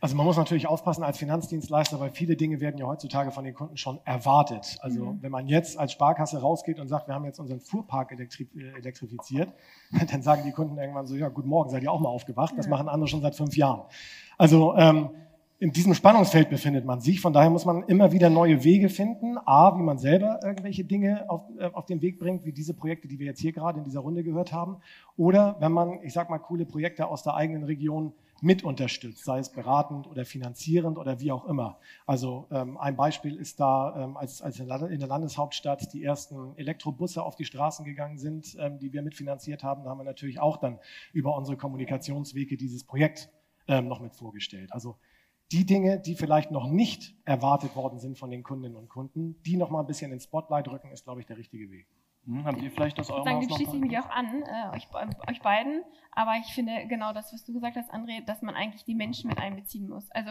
Also 0.00 0.16
man 0.16 0.26
muss 0.26 0.36
natürlich 0.36 0.66
aufpassen 0.66 1.02
als 1.02 1.18
Finanzdienstleister, 1.18 2.00
weil 2.00 2.10
viele 2.10 2.36
Dinge 2.36 2.60
werden 2.60 2.78
ja 2.78 2.86
heutzutage 2.86 3.30
von 3.30 3.44
den 3.44 3.54
Kunden 3.54 3.76
schon 3.76 4.00
erwartet. 4.04 4.76
Also 4.80 5.06
mhm. 5.06 5.22
wenn 5.22 5.30
man 5.30 5.46
jetzt 5.46 5.78
als 5.78 5.92
Sparkasse 5.92 6.40
rausgeht 6.40 6.80
und 6.80 6.88
sagt, 6.88 7.08
wir 7.08 7.14
haben 7.14 7.24
jetzt 7.24 7.38
unseren 7.38 7.60
Fuhrpark 7.60 8.12
elektri 8.12 8.48
elektrifiziert, 8.76 9.52
dann 10.10 10.22
sagen 10.22 10.42
die 10.44 10.52
Kunden 10.52 10.76
irgendwann 10.78 11.06
so, 11.06 11.14
ja, 11.14 11.28
guten 11.28 11.48
Morgen, 11.48 11.70
seid 11.70 11.82
ihr 11.82 11.92
auch 11.92 12.00
mal 12.00 12.08
aufgewacht? 12.08 12.54
Das 12.56 12.68
machen 12.68 12.88
andere 12.88 13.08
schon 13.08 13.20
seit 13.20 13.34
fünf 13.34 13.56
Jahren. 13.56 13.82
Also 14.36 14.74
ähm, 14.76 15.10
in 15.58 15.70
diesem 15.70 15.94
Spannungsfeld 15.94 16.50
befindet 16.50 16.84
man 16.84 17.00
sich. 17.00 17.20
Von 17.20 17.32
daher 17.32 17.48
muss 17.48 17.64
man 17.64 17.84
immer 17.84 18.12
wieder 18.12 18.28
neue 18.28 18.64
Wege 18.64 18.88
finden. 18.88 19.38
A, 19.46 19.78
wie 19.78 19.82
man 19.82 19.98
selber 19.98 20.40
irgendwelche 20.42 20.84
Dinge 20.84 21.30
auf, 21.30 21.42
äh, 21.58 21.66
auf 21.72 21.86
den 21.86 22.02
Weg 22.02 22.18
bringt, 22.18 22.44
wie 22.44 22.52
diese 22.52 22.74
Projekte, 22.74 23.08
die 23.08 23.18
wir 23.18 23.26
jetzt 23.26 23.40
hier 23.40 23.52
gerade 23.52 23.78
in 23.78 23.84
dieser 23.84 24.00
Runde 24.00 24.24
gehört 24.24 24.52
haben. 24.52 24.78
Oder 25.16 25.56
wenn 25.60 25.72
man, 25.72 26.02
ich 26.02 26.12
sag 26.12 26.28
mal, 26.28 26.38
coole 26.38 26.66
Projekte 26.66 27.06
aus 27.06 27.22
der 27.22 27.34
eigenen 27.34 27.64
Region 27.64 28.12
mit 28.44 28.62
unterstützt, 28.62 29.24
sei 29.24 29.38
es 29.38 29.50
beratend 29.50 30.06
oder 30.06 30.24
finanzierend 30.24 30.98
oder 30.98 31.18
wie 31.18 31.32
auch 31.32 31.46
immer. 31.46 31.78
Also 32.06 32.46
ähm, 32.50 32.76
ein 32.76 32.94
Beispiel 32.94 33.36
ist 33.36 33.58
da, 33.58 34.04
ähm, 34.04 34.16
als, 34.16 34.42
als 34.42 34.60
in 34.60 34.68
der 34.68 35.08
Landeshauptstadt 35.08 35.92
die 35.94 36.04
ersten 36.04 36.56
Elektrobusse 36.56 37.22
auf 37.22 37.36
die 37.36 37.46
Straßen 37.46 37.84
gegangen 37.84 38.18
sind, 38.18 38.54
ähm, 38.60 38.78
die 38.78 38.92
wir 38.92 39.02
mitfinanziert 39.02 39.64
haben, 39.64 39.82
da 39.82 39.90
haben 39.90 39.98
wir 39.98 40.04
natürlich 40.04 40.38
auch 40.38 40.58
dann 40.58 40.78
über 41.12 41.34
unsere 41.36 41.56
Kommunikationswege 41.56 42.56
dieses 42.56 42.84
Projekt 42.84 43.30
ähm, 43.66 43.88
noch 43.88 44.00
mit 44.00 44.14
vorgestellt. 44.14 44.72
Also 44.72 44.96
die 45.50 45.64
Dinge, 45.64 45.98
die 45.98 46.14
vielleicht 46.14 46.50
noch 46.50 46.68
nicht 46.68 47.14
erwartet 47.24 47.74
worden 47.76 47.98
sind 47.98 48.18
von 48.18 48.30
den 48.30 48.42
Kundinnen 48.42 48.76
und 48.76 48.88
Kunden, 48.88 49.40
die 49.42 49.56
noch 49.56 49.70
mal 49.70 49.80
ein 49.80 49.86
bisschen 49.86 50.12
ins 50.12 50.24
Spotlight 50.24 50.68
rücken, 50.68 50.90
ist, 50.90 51.04
glaube 51.04 51.20
ich, 51.20 51.26
der 51.26 51.38
richtige 51.38 51.70
Weg. 51.70 51.86
Hm, 52.26 52.44
habt 52.44 52.62
ihr 52.62 52.70
vielleicht 52.70 52.98
das 52.98 53.10
eure 53.10 53.24
Dann 53.24 53.42
schließe 53.42 53.76
ich 53.76 53.82
mich 53.82 53.98
auch 53.98 54.08
an, 54.10 54.42
äh, 54.42 54.76
euch, 54.76 54.88
euch 55.28 55.40
beiden. 55.42 55.82
Aber 56.12 56.36
ich 56.36 56.54
finde 56.54 56.86
genau 56.86 57.12
das, 57.12 57.32
was 57.32 57.44
du 57.44 57.52
gesagt 57.52 57.76
hast, 57.76 57.92
André, 57.92 58.24
dass 58.24 58.42
man 58.42 58.54
eigentlich 58.54 58.84
die 58.84 58.94
Menschen 58.94 59.28
mit 59.28 59.38
einbeziehen 59.38 59.88
muss. 59.88 60.10
Also 60.10 60.30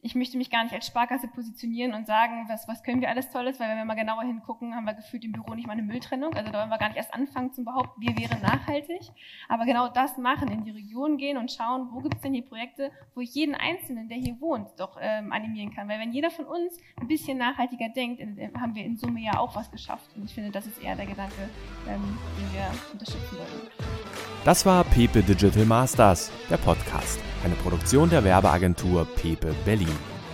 ich 0.00 0.14
möchte 0.14 0.38
mich 0.38 0.50
gar 0.50 0.62
nicht 0.62 0.72
als 0.74 0.86
Sparkasse 0.86 1.26
positionieren 1.26 1.92
und 1.92 2.06
sagen, 2.06 2.44
was, 2.48 2.68
was 2.68 2.84
können 2.84 3.00
wir 3.00 3.08
alles 3.08 3.30
Tolles, 3.30 3.58
weil 3.58 3.68
wenn 3.68 3.78
wir 3.78 3.84
mal 3.84 3.94
genauer 3.94 4.22
hingucken, 4.22 4.74
haben 4.74 4.84
wir 4.84 4.94
gefühlt 4.94 5.24
im 5.24 5.32
Büro 5.32 5.54
nicht 5.54 5.66
mal 5.66 5.72
eine 5.72 5.82
Mülltrennung. 5.82 6.34
Also 6.34 6.52
da 6.52 6.60
wollen 6.60 6.70
wir 6.70 6.78
gar 6.78 6.88
nicht 6.88 6.98
erst 6.98 7.12
anfangen 7.12 7.52
zu 7.52 7.64
behaupten, 7.64 8.00
wir 8.00 8.16
wären 8.16 8.40
nachhaltig. 8.40 9.00
Aber 9.48 9.64
genau 9.64 9.88
das 9.88 10.16
machen, 10.16 10.48
in 10.50 10.64
die 10.64 10.70
Region 10.70 11.18
gehen 11.18 11.36
und 11.36 11.50
schauen, 11.50 11.88
wo 11.90 11.98
gibt 11.98 12.14
es 12.14 12.20
denn 12.20 12.32
hier 12.32 12.44
Projekte, 12.44 12.92
wo 13.14 13.20
ich 13.20 13.34
jeden 13.34 13.56
Einzelnen, 13.56 14.08
der 14.08 14.18
hier 14.18 14.40
wohnt, 14.40 14.68
doch 14.78 14.96
ähm, 15.00 15.32
animieren 15.32 15.74
kann. 15.74 15.88
Weil 15.88 15.98
wenn 15.98 16.12
jeder 16.12 16.30
von 16.30 16.44
uns 16.44 16.78
ein 17.00 17.08
bisschen 17.08 17.38
nachhaltiger 17.38 17.88
denkt, 17.88 18.22
haben 18.56 18.76
wir 18.76 18.84
in 18.84 18.96
Summe 18.96 19.20
ja 19.20 19.38
auch 19.38 19.56
was 19.56 19.70
geschafft. 19.70 20.10
Und 20.16 20.26
ich 20.26 20.34
finde, 20.34 20.52
das 20.52 20.66
ist 20.66 20.80
eher 20.80 20.94
der 20.94 21.06
Gedanke, 21.06 21.48
ähm, 21.88 22.18
den 22.38 22.52
wir 22.54 22.92
unterstützen 22.92 23.36
wollen. 23.36 23.98
Das 24.44 24.64
war 24.64 24.84
Pepe 24.84 25.22
Digital 25.22 25.64
Masters, 25.64 26.30
der 26.48 26.56
Podcast. 26.56 27.20
Eine 27.44 27.54
Produktion 27.56 28.08
der 28.10 28.24
Werbeagentur 28.24 29.06
Pepe 29.16 29.54
Berlin. 29.64 29.87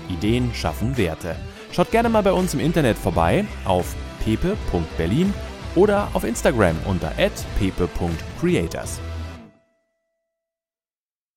Ideen 0.08 0.52
schaffen 0.54 0.96
Werte. 0.96 1.36
Schaut 1.72 1.90
gerne 1.90 2.08
mal 2.08 2.22
bei 2.22 2.32
uns 2.32 2.54
im 2.54 2.60
Internet 2.60 2.96
vorbei 2.96 3.44
auf 3.64 3.94
pepe.berlin 4.24 5.32
oder 5.74 6.08
auf 6.12 6.24
Instagram 6.24 6.76
unter 6.86 7.12
pepe.creators. 7.58 9.00